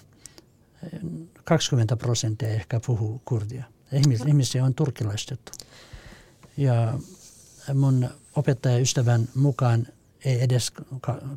20 1.44 1.96
prosenttia 1.96 2.48
ehkä 2.48 2.80
puhuu 2.86 3.22
kurdia. 3.24 3.64
Ihmis, 3.92 4.20
ihmisiä 4.26 4.64
on 4.64 4.74
turkilaistettu. 4.74 5.52
Ja 6.56 6.98
mun 7.74 8.08
opettajaystävän 8.36 9.28
mukaan 9.34 9.86
ei 10.24 10.42
edes 10.44 10.72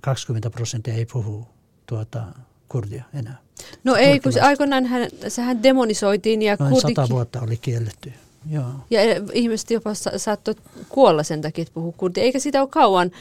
20 0.02 0.50
prosenttia 0.50 0.94
ei 0.94 1.06
puhu 1.06 1.48
tuota 1.86 2.24
kurdia 2.70 3.04
enää. 3.14 3.38
No 3.84 3.96
ei, 3.96 4.20
kun 4.20 4.34
aikoinaan 4.42 4.86
hän, 4.86 5.10
sehän 5.28 5.64
demonisoitiin 5.64 6.42
ja 6.42 6.56
Noin 6.60 6.74
kurdikin... 6.74 6.96
sata 6.96 7.10
vuotta 7.10 7.42
oli 7.42 7.58
kielletty. 7.58 8.14
Joo. 8.50 8.66
Ja 8.90 9.00
ihmiset 9.34 9.72
jopa 9.72 9.94
sa- 9.94 10.18
saattoi 10.18 10.56
kuolla 10.90 11.24
sen 11.24 11.42
takia, 11.42 11.62
että 11.62 11.74
puhuu 11.74 11.92
kurdia. 11.92 12.24
Eikä 12.24 12.40
sitä 12.40 12.62
ole 12.62 12.70
kauan. 12.70 13.12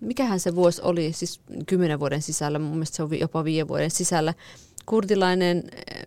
Mikähän 0.00 0.40
se 0.40 0.54
vuosi 0.54 0.82
oli, 0.84 1.12
siis 1.12 1.40
kymmenen 1.66 2.00
vuoden 2.00 2.22
sisällä, 2.22 2.58
mun 2.58 2.70
mielestä 2.70 2.96
se 2.96 3.02
on 3.02 3.20
jopa 3.20 3.44
viiden 3.44 3.68
vuoden 3.68 3.90
sisällä. 3.90 4.34
Kurdilainen 4.86 5.62
eh, 5.90 6.06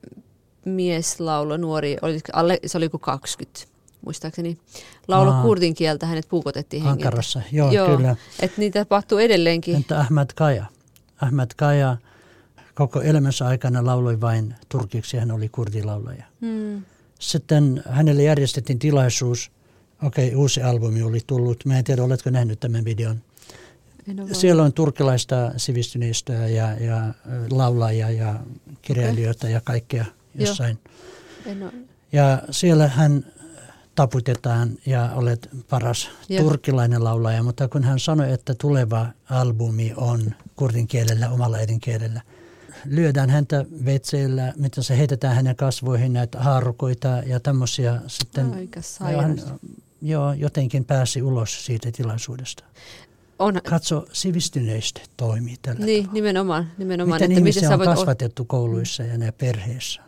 mies 0.65 1.19
laulo, 1.19 1.57
nuori, 1.57 1.97
oli, 2.01 2.19
alle, 2.34 2.59
se 2.65 2.78
oli 2.78 2.89
kuin 2.89 3.01
20 3.01 3.59
muistaakseni. 4.05 4.57
Laulo 5.07 5.32
Aa. 5.32 5.41
kurdin 5.41 5.73
kieltä, 5.73 6.05
hänet 6.05 6.30
puukotettiin 6.30 6.84
hengiltä. 6.84 7.07
Ankarassa, 7.07 7.41
joo, 7.51 7.71
joo 7.71 7.97
kyllä. 7.97 8.15
Että 8.39 8.61
niitä 8.61 8.80
tapahtuu 8.80 9.17
edelleenkin. 9.17 9.76
Entä 9.76 9.99
Ahmad 9.99 10.30
Kaja? 10.36 10.65
Ahmad 11.21 11.51
Kaja 11.57 11.97
koko 12.73 13.01
elämänsä 13.01 13.47
aikana 13.47 13.86
lauloi 13.86 14.21
vain 14.21 14.55
turkiksi, 14.69 15.17
hän 15.17 15.32
oli 15.32 15.49
kurdilaulaja. 15.49 16.23
Hmm. 16.41 16.82
Sitten 17.20 17.84
hänelle 17.89 18.24
järjestettiin 18.24 18.80
tilaisuus, 18.80 19.51
okei 20.03 20.28
okay, 20.28 20.39
uusi 20.39 20.61
albumi 20.61 21.03
oli 21.03 21.20
tullut, 21.28 21.66
mä 21.66 21.78
en 21.78 21.84
tiedä 21.84 22.03
oletko 22.03 22.30
nähnyt 22.30 22.59
tämän 22.59 22.86
videon. 22.86 23.22
Siellä 24.32 24.63
on 24.63 24.74
turkilaista 24.74 25.51
sivistyneistöä 25.57 26.47
ja, 26.47 26.74
ja 26.74 27.13
laulajia 27.51 28.11
ja 28.11 28.39
kirjailijoita 28.82 29.45
okay. 29.45 29.51
ja 29.51 29.61
kaikkea 29.61 30.05
jossain. 30.36 30.80
Ja 32.11 32.41
siellä 32.51 32.88
hän 32.88 33.26
taputetaan 33.95 34.70
ja 34.86 35.11
olet 35.16 35.49
paras 35.70 36.09
Joo. 36.30 36.43
turkilainen 36.43 37.03
laulaja, 37.03 37.43
mutta 37.43 37.68
kun 37.68 37.84
hän 37.84 37.99
sanoi, 37.99 38.32
että 38.32 38.55
tuleva 38.55 39.07
albumi 39.30 39.93
on 39.97 40.36
kurdin 40.55 40.88
kielellä, 40.88 41.30
omalla 41.30 41.57
äidinkielellä, 41.57 42.22
lyödään 42.86 43.29
häntä 43.29 43.65
vetseillä, 43.86 44.53
mitä 44.57 44.81
se 44.81 44.97
heitetään 44.97 45.36
hänen 45.36 45.55
kasvoihin 45.55 46.13
näitä 46.13 46.39
haarukoita 46.39 47.07
ja 47.07 47.39
tämmöisiä 47.39 48.01
sitten. 48.07 48.53
Aika 48.53 48.79
ja 49.11 49.21
hän, 49.21 49.38
joo, 50.01 50.33
jotenkin 50.33 50.86
pääsi 50.86 51.21
ulos 51.21 51.65
siitä 51.65 51.91
tilaisuudesta. 51.91 52.63
On, 53.39 53.61
Katso, 53.69 54.05
sivistyneistä 54.13 55.01
toimii 55.17 55.55
tällä 55.61 55.86
niin, 55.86 56.03
tavalla. 56.03 56.13
nimenomaan. 56.13 56.71
nimenomaan 56.77 57.15
Miten 57.15 57.31
että 57.31 57.39
ihmisiä 57.39 57.61
miten 57.61 57.73
on 57.73 57.79
voit 57.79 57.89
kasvatettu 57.89 58.45
kouluissa 58.45 59.03
ja 59.03 59.17
näissä 59.17 59.38
perheissä. 59.38 60.01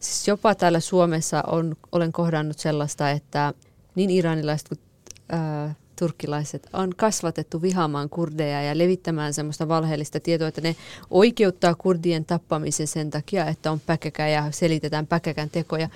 Siis 0.00 0.28
jopa 0.28 0.54
täällä 0.54 0.80
Suomessa 0.80 1.42
on, 1.46 1.76
olen 1.92 2.12
kohdannut 2.12 2.58
sellaista, 2.58 3.10
että 3.10 3.54
niin 3.94 4.10
iranilaiset 4.10 4.68
kuin 4.68 4.80
ää, 5.28 5.74
turkkilaiset 6.00 6.68
on 6.72 6.90
kasvatettu 6.96 7.62
vihaamaan 7.62 8.08
kurdeja 8.08 8.62
ja 8.62 8.78
levittämään 8.78 9.34
semmoista 9.34 9.68
valheellista 9.68 10.20
tietoa, 10.20 10.48
että 10.48 10.60
ne 10.60 10.76
oikeuttaa 11.10 11.74
kurdien 11.74 12.24
tappamisen 12.24 12.86
sen 12.86 13.10
takia, 13.10 13.46
että 13.46 13.70
on 13.70 13.80
päkäkä 13.80 14.28
ja 14.28 14.50
selitetään 14.50 15.06
päkäkän 15.06 15.50
tekoja. 15.50 15.88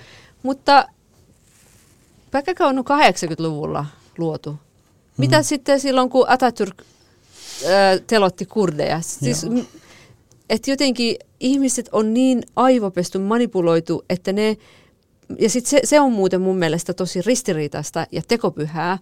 Mutta 0.43 0.87
päkäkä 2.31 2.67
on 2.67 2.77
80-luvulla 2.77 3.85
luotu. 4.17 4.55
Mitä 5.17 5.43
sitten 5.43 5.79
silloin, 5.79 6.09
kun 6.09 6.27
Atatürk 6.27 6.83
ää, 7.67 7.99
telotti 8.07 8.45
kurdeja? 8.45 9.01
Siis, 9.01 9.45
että 10.49 10.71
jotenkin 10.71 11.15
ihmiset 11.39 11.89
on 11.91 12.13
niin 12.13 12.43
aivopestu 12.55 13.19
manipuloitu, 13.19 14.05
että 14.09 14.33
ne, 14.33 14.57
ja 15.39 15.49
sitten 15.49 15.69
se, 15.69 15.79
se 15.83 15.99
on 15.99 16.11
muuten 16.11 16.41
mun 16.41 16.57
mielestä 16.57 16.93
tosi 16.93 17.21
ristiriitaista 17.21 18.07
ja 18.11 18.21
tekopyhää, 18.27 18.97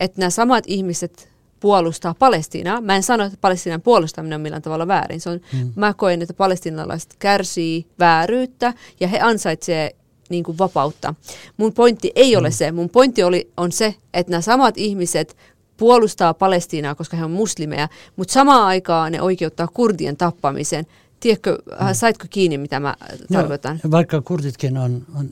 että 0.00 0.20
nämä 0.20 0.30
samat 0.30 0.64
ihmiset 0.66 1.32
puolustaa 1.60 2.14
Palestiinaa. 2.18 2.80
Mä 2.80 2.96
en 2.96 3.02
sano, 3.02 3.24
että 3.24 3.38
Palestiinan 3.40 3.82
puolustaminen 3.82 4.36
on 4.36 4.40
millään 4.40 4.62
tavalla 4.62 4.88
väärin. 4.88 5.20
Se 5.20 5.30
on, 5.30 5.40
Mm. 5.52 5.72
Mä 5.76 5.94
koen, 5.94 6.22
että 6.22 6.34
palestinalaiset 6.34 7.16
kärsii 7.18 7.86
vääryyttä 7.98 8.74
ja 9.00 9.08
he 9.08 9.20
ansaitsee 9.20 9.96
niin 10.28 10.44
kuin 10.44 10.58
vapautta. 10.58 11.14
Mun 11.56 11.72
pointti 11.72 12.12
ei 12.14 12.36
ole 12.36 12.50
se. 12.50 12.72
Mun 12.72 12.88
pointti 12.90 13.22
oli, 13.22 13.50
on 13.56 13.72
se, 13.72 13.94
että 14.14 14.30
nämä 14.30 14.40
samat 14.40 14.78
ihmiset 14.78 15.36
puolustaa 15.76 16.34
Palestiinaa, 16.34 16.94
koska 16.94 17.16
he 17.16 17.24
on 17.24 17.30
muslimeja, 17.30 17.88
mutta 18.16 18.32
samaan 18.32 18.62
aikaan 18.62 19.12
ne 19.12 19.22
oikeuttaa 19.22 19.68
kurdien 19.74 20.16
tappamisen. 20.16 20.86
Tiedätkö, 21.20 21.58
mm. 21.66 21.86
saitko 21.92 22.24
kiinni, 22.30 22.58
mitä 22.58 22.80
mä 22.80 22.94
tarkoitan? 23.32 23.80
Joo, 23.84 23.90
vaikka 23.90 24.22
kurditkin 24.22 24.78
on, 24.78 25.02
on 25.18 25.30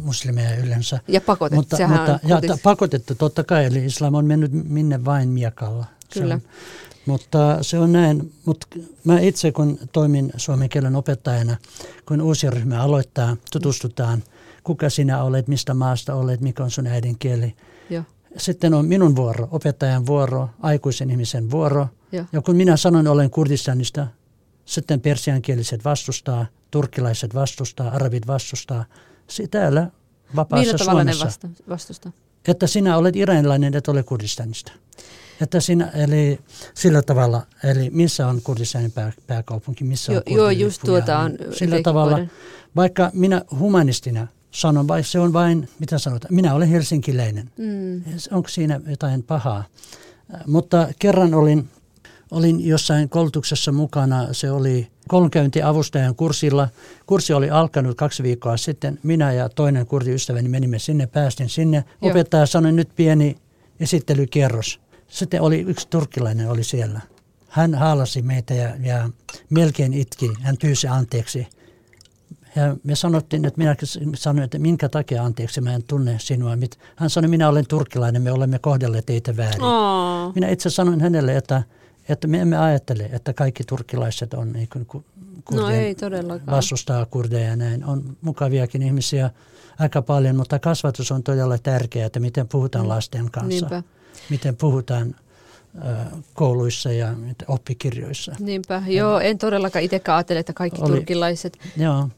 muslimeja 0.00 0.56
yleensä. 0.56 1.00
Ja 1.08 1.20
pakotettu, 1.20 1.56
Mutta, 1.60 1.76
sehän 1.76 1.96
mutta 1.98 2.12
on 2.24 2.30
ja, 2.30 2.40
ta- 2.40 2.58
pakotettu 2.62 3.14
totta 3.14 3.44
kai, 3.44 3.64
eli 3.64 3.84
islam 3.84 4.14
on 4.14 4.26
mennyt 4.26 4.52
minne 4.52 5.04
vain 5.04 5.28
miekalla. 5.28 5.84
Se 6.14 6.20
Kyllä. 6.20 6.34
On, 6.34 6.40
mutta 7.06 7.58
se 7.62 7.78
on 7.78 7.92
näin. 7.92 8.32
Mutta 8.44 8.66
mä 9.04 9.20
itse 9.20 9.52
kun 9.52 9.78
toimin 9.92 10.32
suomen 10.36 10.68
kielen 10.68 10.96
opettajana, 10.96 11.56
kun 12.08 12.20
uusi 12.22 12.50
ryhmä 12.50 12.82
aloittaa, 12.82 13.36
tutustutaan, 13.52 14.22
kuka 14.64 14.90
sinä 14.90 15.22
olet, 15.22 15.48
mistä 15.48 15.74
maasta 15.74 16.14
olet, 16.14 16.40
mikä 16.40 16.64
on 16.64 16.70
sun 16.70 16.86
äidinkieli. 16.86 17.54
Joo, 17.90 18.02
Sitten 18.36 18.74
on 18.74 18.86
minun 18.86 19.16
vuoro, 19.16 19.48
opettajan 19.50 20.06
vuoro, 20.06 20.48
aikuisen 20.62 21.10
ihmisen 21.10 21.50
vuoro. 21.50 21.88
joo. 22.12 22.24
Ja 22.32 22.40
kun 22.42 22.56
minä 22.56 22.76
sanon 22.76 23.06
olen 23.06 23.30
Kurdistanista, 23.30 24.06
sitten 24.64 25.00
persiankieliset 25.00 25.84
vastustaa, 25.84 26.46
turkkilaiset 26.70 27.34
vastustaa, 27.34 27.90
arabit 27.90 28.26
vastustaa. 28.26 28.84
Täällä 29.50 29.90
vapaassa 30.36 30.66
Millä 30.66 30.78
tavalla 30.78 31.04
ne 31.04 31.12
Suomessa, 31.12 31.48
vastustaa? 31.68 32.12
että 32.48 32.66
sinä 32.66 32.96
olet 32.96 33.16
iranilainen, 33.16 33.74
et 33.74 33.88
ole 33.88 34.02
Kurdistanista. 34.02 34.72
Että 35.40 35.60
sinä, 35.60 35.86
eli 35.86 36.38
sillä 36.74 37.02
tavalla, 37.02 37.42
eli 37.64 37.90
missä 37.90 38.26
on 38.26 38.42
Kurdistanin 38.42 38.92
pää, 38.92 39.12
pääkaupunki, 39.26 39.84
missä 39.84 40.12
on 40.12 40.22
Joo, 40.26 40.50
just 40.50 40.82
tuota 40.84 41.10
ja 41.10 41.18
on 41.18 41.32
Sillä 41.52 41.82
tavalla, 41.82 42.16
voinut. 42.16 42.32
vaikka 42.76 43.10
minä 43.14 43.42
humanistina 43.58 44.26
sanon, 44.50 44.88
vai 44.88 45.02
se 45.02 45.20
on 45.20 45.32
vain, 45.32 45.68
mitä 45.78 45.98
sanotaan, 45.98 46.34
minä 46.34 46.54
olen 46.54 46.68
helsinkiläinen. 46.68 47.50
Mm. 47.58 48.02
Onko 48.30 48.48
siinä 48.48 48.80
jotain 48.86 49.22
pahaa? 49.22 49.64
Mutta 50.46 50.88
kerran 50.98 51.34
olin, 51.34 51.68
olin 52.34 52.66
jossain 52.66 53.08
koulutuksessa 53.08 53.72
mukana. 53.72 54.28
Se 54.32 54.50
oli 54.50 54.88
koulunkäyntiavustajan 55.08 56.14
kurssilla. 56.14 56.68
Kurssi 57.06 57.32
oli 57.32 57.50
alkanut 57.50 57.96
kaksi 57.96 58.22
viikkoa 58.22 58.56
sitten. 58.56 58.98
Minä 59.02 59.32
ja 59.32 59.48
toinen 59.48 59.86
kurdiystäväni 59.86 60.48
menimme 60.48 60.78
sinne, 60.78 61.06
päästin 61.06 61.48
sinne. 61.48 61.76
Joo. 61.76 62.10
Opettaja 62.10 62.46
sanoi 62.46 62.72
nyt 62.72 62.88
pieni 62.96 63.36
esittelykierros. 63.80 64.80
Sitten 65.08 65.42
oli 65.42 65.60
yksi 65.60 65.88
turkkilainen 65.88 66.50
oli 66.50 66.64
siellä. 66.64 67.00
Hän 67.48 67.74
haalasi 67.74 68.22
meitä 68.22 68.54
ja, 68.54 68.74
ja 68.80 69.10
melkein 69.50 69.94
itki. 69.94 70.32
Hän 70.40 70.56
pyysi 70.60 70.88
anteeksi. 70.88 71.46
Ja 72.56 72.76
me 72.84 72.94
sanottiin, 72.96 73.44
että 73.44 73.58
minä 73.58 73.76
sanoin, 74.14 74.44
että 74.44 74.58
minkä 74.58 74.88
takia 74.88 75.24
anteeksi, 75.24 75.60
mä 75.60 75.74
en 75.74 75.82
tunne 75.82 76.16
sinua. 76.18 76.50
Hän 76.96 77.10
sanoi, 77.10 77.28
minä 77.28 77.48
olen 77.48 77.66
turkkilainen, 77.66 78.22
me 78.22 78.32
olemme 78.32 78.58
kohdelleet 78.58 79.06
teitä 79.06 79.36
väärin. 79.36 79.62
Aa. 79.62 80.32
Minä 80.34 80.48
itse 80.48 80.70
sanoin 80.70 81.00
hänelle, 81.00 81.36
että, 81.36 81.62
että 82.08 82.26
me 82.28 82.40
emme 82.40 82.56
ajattele, 82.58 83.10
että 83.12 83.32
kaikki 83.32 83.64
turkkilaiset 83.64 84.34
on 84.34 84.52
niin 84.52 84.68
kuin 84.72 84.86
ku- 84.86 85.04
No 85.54 85.68
ei 85.70 85.94
todellakaan. 85.94 86.56
vastustaa 86.56 87.06
kurdeja 87.06 87.48
ja 87.48 87.56
näin. 87.56 87.84
On 87.84 88.16
mukaviakin 88.20 88.82
ihmisiä 88.82 89.30
aika 89.78 90.02
paljon, 90.02 90.36
mutta 90.36 90.58
kasvatus 90.58 91.12
on 91.12 91.22
todella 91.22 91.58
tärkeää, 91.58 92.06
että 92.06 92.20
miten 92.20 92.48
puhutaan 92.48 92.84
Mm. 92.84 92.88
lasten 92.88 93.30
kanssa. 93.30 93.48
Niinpä, 93.48 93.82
Miten 94.30 94.56
puhutaan 94.56 95.14
kouluissa 96.34 96.92
ja 96.92 97.14
oppikirjoissa. 97.48 98.32
niinpä. 98.38 98.82
Joo, 98.86 99.20
en 99.20 99.38
todellakaan 99.38 99.82
itsekään 99.82 100.16
ajattele, 100.16 100.38
että 100.40 100.52
kaikki 100.52 100.80
Oli- 100.82 100.90
turkilaiset 100.90 101.58
Joo, 101.76 102.08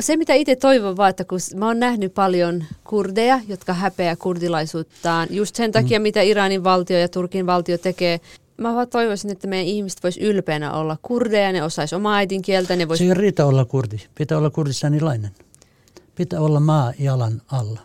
Se, 0.00 0.16
mitä 0.16 0.34
itse 0.34 0.56
toivon 0.56 0.96
vaan, 0.96 1.10
että 1.10 1.24
kun 1.24 1.38
mä 1.54 1.66
oon 1.66 1.80
nähnyt 1.80 2.14
paljon 2.14 2.64
kurdeja, 2.84 3.40
jotka 3.48 3.74
häpeää 3.74 4.16
kurdilaisuuttaan, 4.16 5.28
just 5.30 5.56
sen 5.56 5.72
takia, 5.72 5.98
mm. 5.98 6.02
mitä 6.02 6.22
Iranin 6.22 6.64
valtio 6.64 6.98
ja 6.98 7.08
Turkin 7.08 7.46
valtio 7.46 7.78
tekee, 7.78 8.20
mä 8.56 8.74
vaan 8.74 8.88
toivoisin, 8.88 9.30
että 9.30 9.46
meidän 9.46 9.66
ihmiset 9.66 10.02
vois 10.02 10.16
ylpeänä 10.16 10.72
olla 10.72 10.96
kurdeja, 11.02 11.52
ne 11.52 11.62
osais 11.62 11.92
omaa 11.92 12.16
äidinkieltä, 12.16 12.76
ne 12.76 12.88
vois... 12.88 12.98
se 12.98 13.04
ei 13.04 13.14
riitä 13.14 13.46
olla 13.46 13.64
kurdi, 13.64 13.96
pitää 14.14 14.38
olla 14.38 14.50
kurdistanilainen. 14.50 15.30
Pitää 16.14 16.40
olla 16.40 16.60
maa 16.60 16.92
jalan 16.98 17.42
alla. 17.52 17.80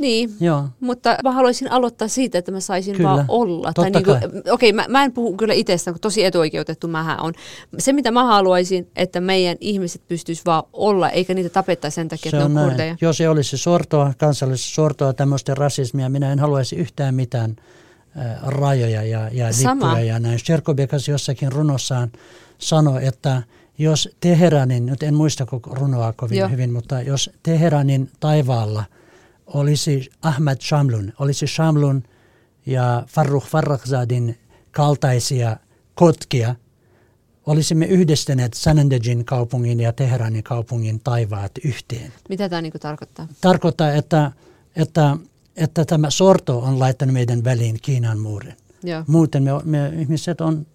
Niin, 0.00 0.30
Joo, 0.40 0.64
mutta 0.80 1.16
mä 1.24 1.32
haluaisin 1.32 1.72
aloittaa 1.72 2.08
siitä, 2.08 2.38
että 2.38 2.52
mä 2.52 2.60
saisin 2.60 2.96
Kyllä, 2.96 3.08
vaan 3.08 3.24
olla. 3.28 3.72
totta 3.72 3.90
niinku, 3.90 4.10
kai. 4.10 4.52
okei, 4.52 4.72
mä, 4.72 4.84
mä 4.88 5.04
en 5.04 5.12
puhu 5.12 5.36
kyllä 5.36 5.54
itsestä, 5.54 5.92
kun 5.92 6.00
tosi 6.00 6.24
etuoikeutettu 6.24 6.88
mähän 6.88 7.20
on. 7.20 7.32
Se, 7.78 7.92
mitä 7.92 8.10
mä 8.10 8.24
haluaisin, 8.24 8.88
että 8.96 9.20
meidän 9.20 9.56
ihmiset 9.60 10.02
pystyis 10.08 10.46
vaan 10.46 10.62
olla, 10.72 11.10
eikä 11.10 11.34
niitä 11.34 11.50
tapettaisi 11.50 11.94
sen 11.94 12.08
takia, 12.08 12.30
se 12.30 12.36
että 12.36 12.44
on 12.44 12.54
ne 12.54 12.60
on 12.60 12.68
kurdeja. 12.68 12.96
Jos 13.00 13.16
se 13.16 13.28
olisi 13.28 13.58
sortoa, 13.58 14.12
kansallista 14.18 14.74
sortoa, 14.74 15.12
tämmöistä 15.12 15.54
rasismia, 15.54 16.08
minä 16.08 16.32
en 16.32 16.38
haluaisi 16.38 16.76
yhtään 16.76 17.14
mitään 17.14 17.56
rajoja 18.42 19.02
ja, 19.02 19.28
ja 19.32 19.52
Sama. 19.52 19.86
lippuja 19.86 20.04
ja 20.04 20.18
näin. 20.18 20.38
Sherkobekas 20.38 21.08
jossakin 21.08 21.52
runossaan 21.52 22.12
sanoi, 22.58 23.06
että 23.06 23.42
jos 23.78 24.08
Teheranin, 24.20 24.86
nyt 24.86 25.02
en 25.02 25.14
muista 25.14 25.46
koko 25.46 25.74
runoa 25.74 26.12
kovin 26.12 26.38
Joo. 26.38 26.48
hyvin, 26.48 26.72
mutta 26.72 27.02
jos 27.02 27.30
Teheranin 27.42 28.10
taivaalla 28.20 28.84
olisi 29.46 30.10
Ahmad 30.22 30.56
Shamlun, 30.60 31.12
olisi 31.18 31.46
Shamlun 31.46 32.02
ja 32.66 33.04
Farruh 33.08 33.46
Farrakhzadin 33.46 34.38
kaltaisia 34.70 35.56
kotkia, 35.94 36.54
olisimme 37.46 37.86
yhdistäneet 37.86 38.54
Sanandejin 38.54 39.24
kaupungin 39.24 39.80
ja 39.80 39.92
Teheranin 39.92 40.42
kaupungin 40.42 41.00
taivaat 41.00 41.52
yhteen. 41.64 42.12
Mitä 42.28 42.48
tämä 42.48 42.62
niinku 42.62 42.78
tarkoittaa? 42.78 43.28
Tarkoittaa, 43.40 43.92
että, 43.92 44.32
että, 44.76 45.16
että 45.60 45.84
tämä 45.84 46.10
sorto 46.10 46.58
on 46.58 46.78
laittanut 46.78 47.12
meidän 47.12 47.44
väliin 47.44 47.78
Kiinan 47.82 48.18
muurin. 48.18 48.54
Joo. 48.82 49.04
Muuten 49.06 49.42
me, 49.42 49.50
me 49.64 49.88
ihmiset 49.98 50.40
on 50.40 50.66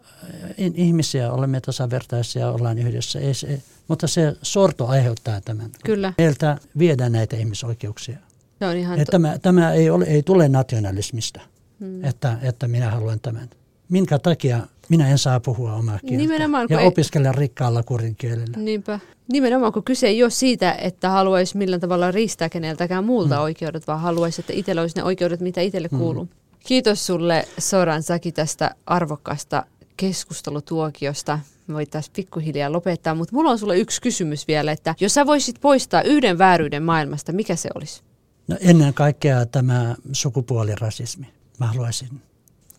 äh, 0.00 0.50
ihmisiä, 0.74 1.32
olemme 1.32 1.60
tasavertaisia, 1.60 2.50
ollaan 2.50 2.78
yhdessä. 2.78 3.20
Ei 3.20 3.34
se, 3.34 3.62
mutta 3.88 4.06
se 4.06 4.36
sorto 4.42 4.86
aiheuttaa 4.86 5.40
tämän. 5.40 5.70
Kyllä, 5.84 6.12
Meiltä 6.18 6.58
viedään 6.78 7.12
näitä 7.12 7.36
ihmisoikeuksia. 7.36 8.18
se 8.58 8.66
on 8.66 8.76
ihan... 8.76 8.98
Että 9.00 9.10
tämä, 9.10 9.38
tämä 9.38 9.72
ei, 9.72 9.90
ole, 9.90 10.04
ei 10.04 10.22
tule 10.22 10.48
nationalismista, 10.48 11.40
Mm. 11.80 12.04
että, 12.04 12.38
että 12.42 12.68
minä 12.68 12.90
haluan 12.90 13.20
tämän. 13.20 13.50
Minkä 13.88 14.18
takia 14.18 14.66
minä 14.88 15.08
en 15.08 15.18
saa 15.18 15.40
puhua 15.40 15.74
omaa 15.74 15.98
kieltä 15.98 16.16
Nimenomaan, 16.16 16.66
ja 16.70 16.80
ei- 16.80 16.86
opiskella 16.86 17.32
rikkaalla 17.32 17.82
kurin 17.82 18.16
kielellä. 18.16 18.56
Niinpä. 18.56 19.00
Nimenomaan, 19.32 19.72
kun 19.72 19.84
kyse 19.84 20.06
ei 20.06 20.22
ole 20.22 20.30
siitä, 20.30 20.72
että 20.72 21.10
haluaisi 21.10 21.56
millään 21.56 21.80
tavalla 21.80 22.10
riistää 22.10 22.48
keneltäkään 22.48 23.04
muulta 23.04 23.34
mm. 23.36 23.42
oikeudet, 23.42 23.86
vaan 23.86 24.00
haluaisi, 24.00 24.40
että 24.40 24.52
itsellä 24.52 24.80
olisi 24.80 24.96
ne 24.96 25.02
oikeudet, 25.04 25.40
mitä 25.40 25.60
itselle 25.60 25.88
Mm. 25.92 25.98
kuuluu. 25.98 26.28
Kiitos 26.66 27.06
sulle 27.06 27.48
Soran 27.58 28.02
Saki 28.02 28.32
tästä 28.32 28.74
arvokkaasta 28.86 29.66
keskustelutuokiosta. 29.96 31.38
me 31.66 31.74
voitaisiin 31.74 32.12
pikkuhiljaa 32.16 32.72
lopettaa, 32.72 33.14
mutta 33.14 33.34
mulla 33.36 33.50
on 33.50 33.58
sulle 33.58 33.78
yksi 33.78 34.02
kysymys 34.02 34.48
vielä, 34.48 34.72
että 34.72 34.94
jos 35.00 35.14
sä 35.14 35.26
voisit 35.26 35.56
poistaa 35.60 36.02
yhden 36.02 36.38
vääryyden 36.38 36.82
maailmasta, 36.82 37.32
mikä 37.32 37.56
se 37.56 37.68
olisi? 37.74 38.02
No 38.48 38.56
ennen 38.60 38.94
kaikkea 38.94 39.46
tämä 39.46 39.94
sukupuolirasismi. 40.12 41.26
Mä 41.60 41.66
haluaisin. 41.66 42.08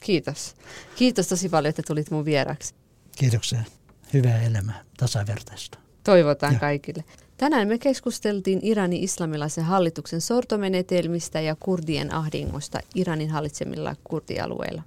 Kiitos. 0.05 0.55
Kiitos 0.95 1.27
tosi 1.27 1.49
paljon, 1.49 1.69
että 1.69 1.81
tulit 1.87 2.11
mun 2.11 2.25
vieraksi. 2.25 2.73
Kiitoksia. 3.17 3.59
Hyvää 4.13 4.41
elämää, 4.41 4.83
tasavertaista. 4.97 5.79
Toivotaan 6.03 6.53
ja. 6.53 6.59
kaikille. 6.59 7.03
Tänään 7.37 7.67
me 7.67 7.77
keskusteltiin 7.77 8.59
Iranin 8.63 9.03
islamilaisen 9.03 9.63
hallituksen 9.63 10.21
sortomenetelmistä 10.21 11.41
ja 11.41 11.55
kurdien 11.59 12.13
ahdingosta 12.13 12.79
Iranin 12.95 13.29
hallitsemilla 13.29 13.95
kurdialueilla. 14.03 14.81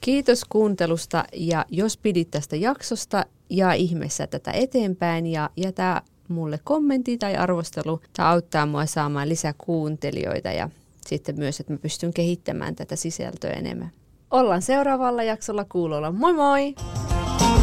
Kiitos 0.00 0.44
kuuntelusta 0.44 1.24
ja 1.32 1.64
jos 1.68 1.96
pidit 1.96 2.30
tästä 2.30 2.56
jaksosta, 2.56 3.26
ja 3.50 3.72
ihmeessä 3.72 4.26
tätä 4.26 4.50
eteenpäin 4.52 5.26
ja 5.26 5.50
jätä 5.56 6.02
mulle 6.28 6.60
kommentti 6.64 7.18
tai 7.18 7.36
arvostelu. 7.36 8.00
Tämä 8.12 8.30
auttaa 8.30 8.66
mua 8.66 8.86
saamaan 8.86 9.28
lisää 9.28 9.54
kuuntelijoita 9.58 10.52
ja 10.52 10.70
sitten 11.06 11.38
myös, 11.38 11.60
että 11.60 11.72
mä 11.72 11.78
pystyn 11.78 12.12
kehittämään 12.12 12.76
tätä 12.76 12.96
sisältöä 12.96 13.50
enemmän. 13.50 13.90
Ollaan 14.30 14.62
seuraavalla 14.62 15.22
jaksolla 15.22 15.64
kuulolla. 15.64 16.12
Moi 16.12 16.32
moi! 16.32 16.74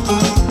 thank 0.05 0.38
you 0.38 0.42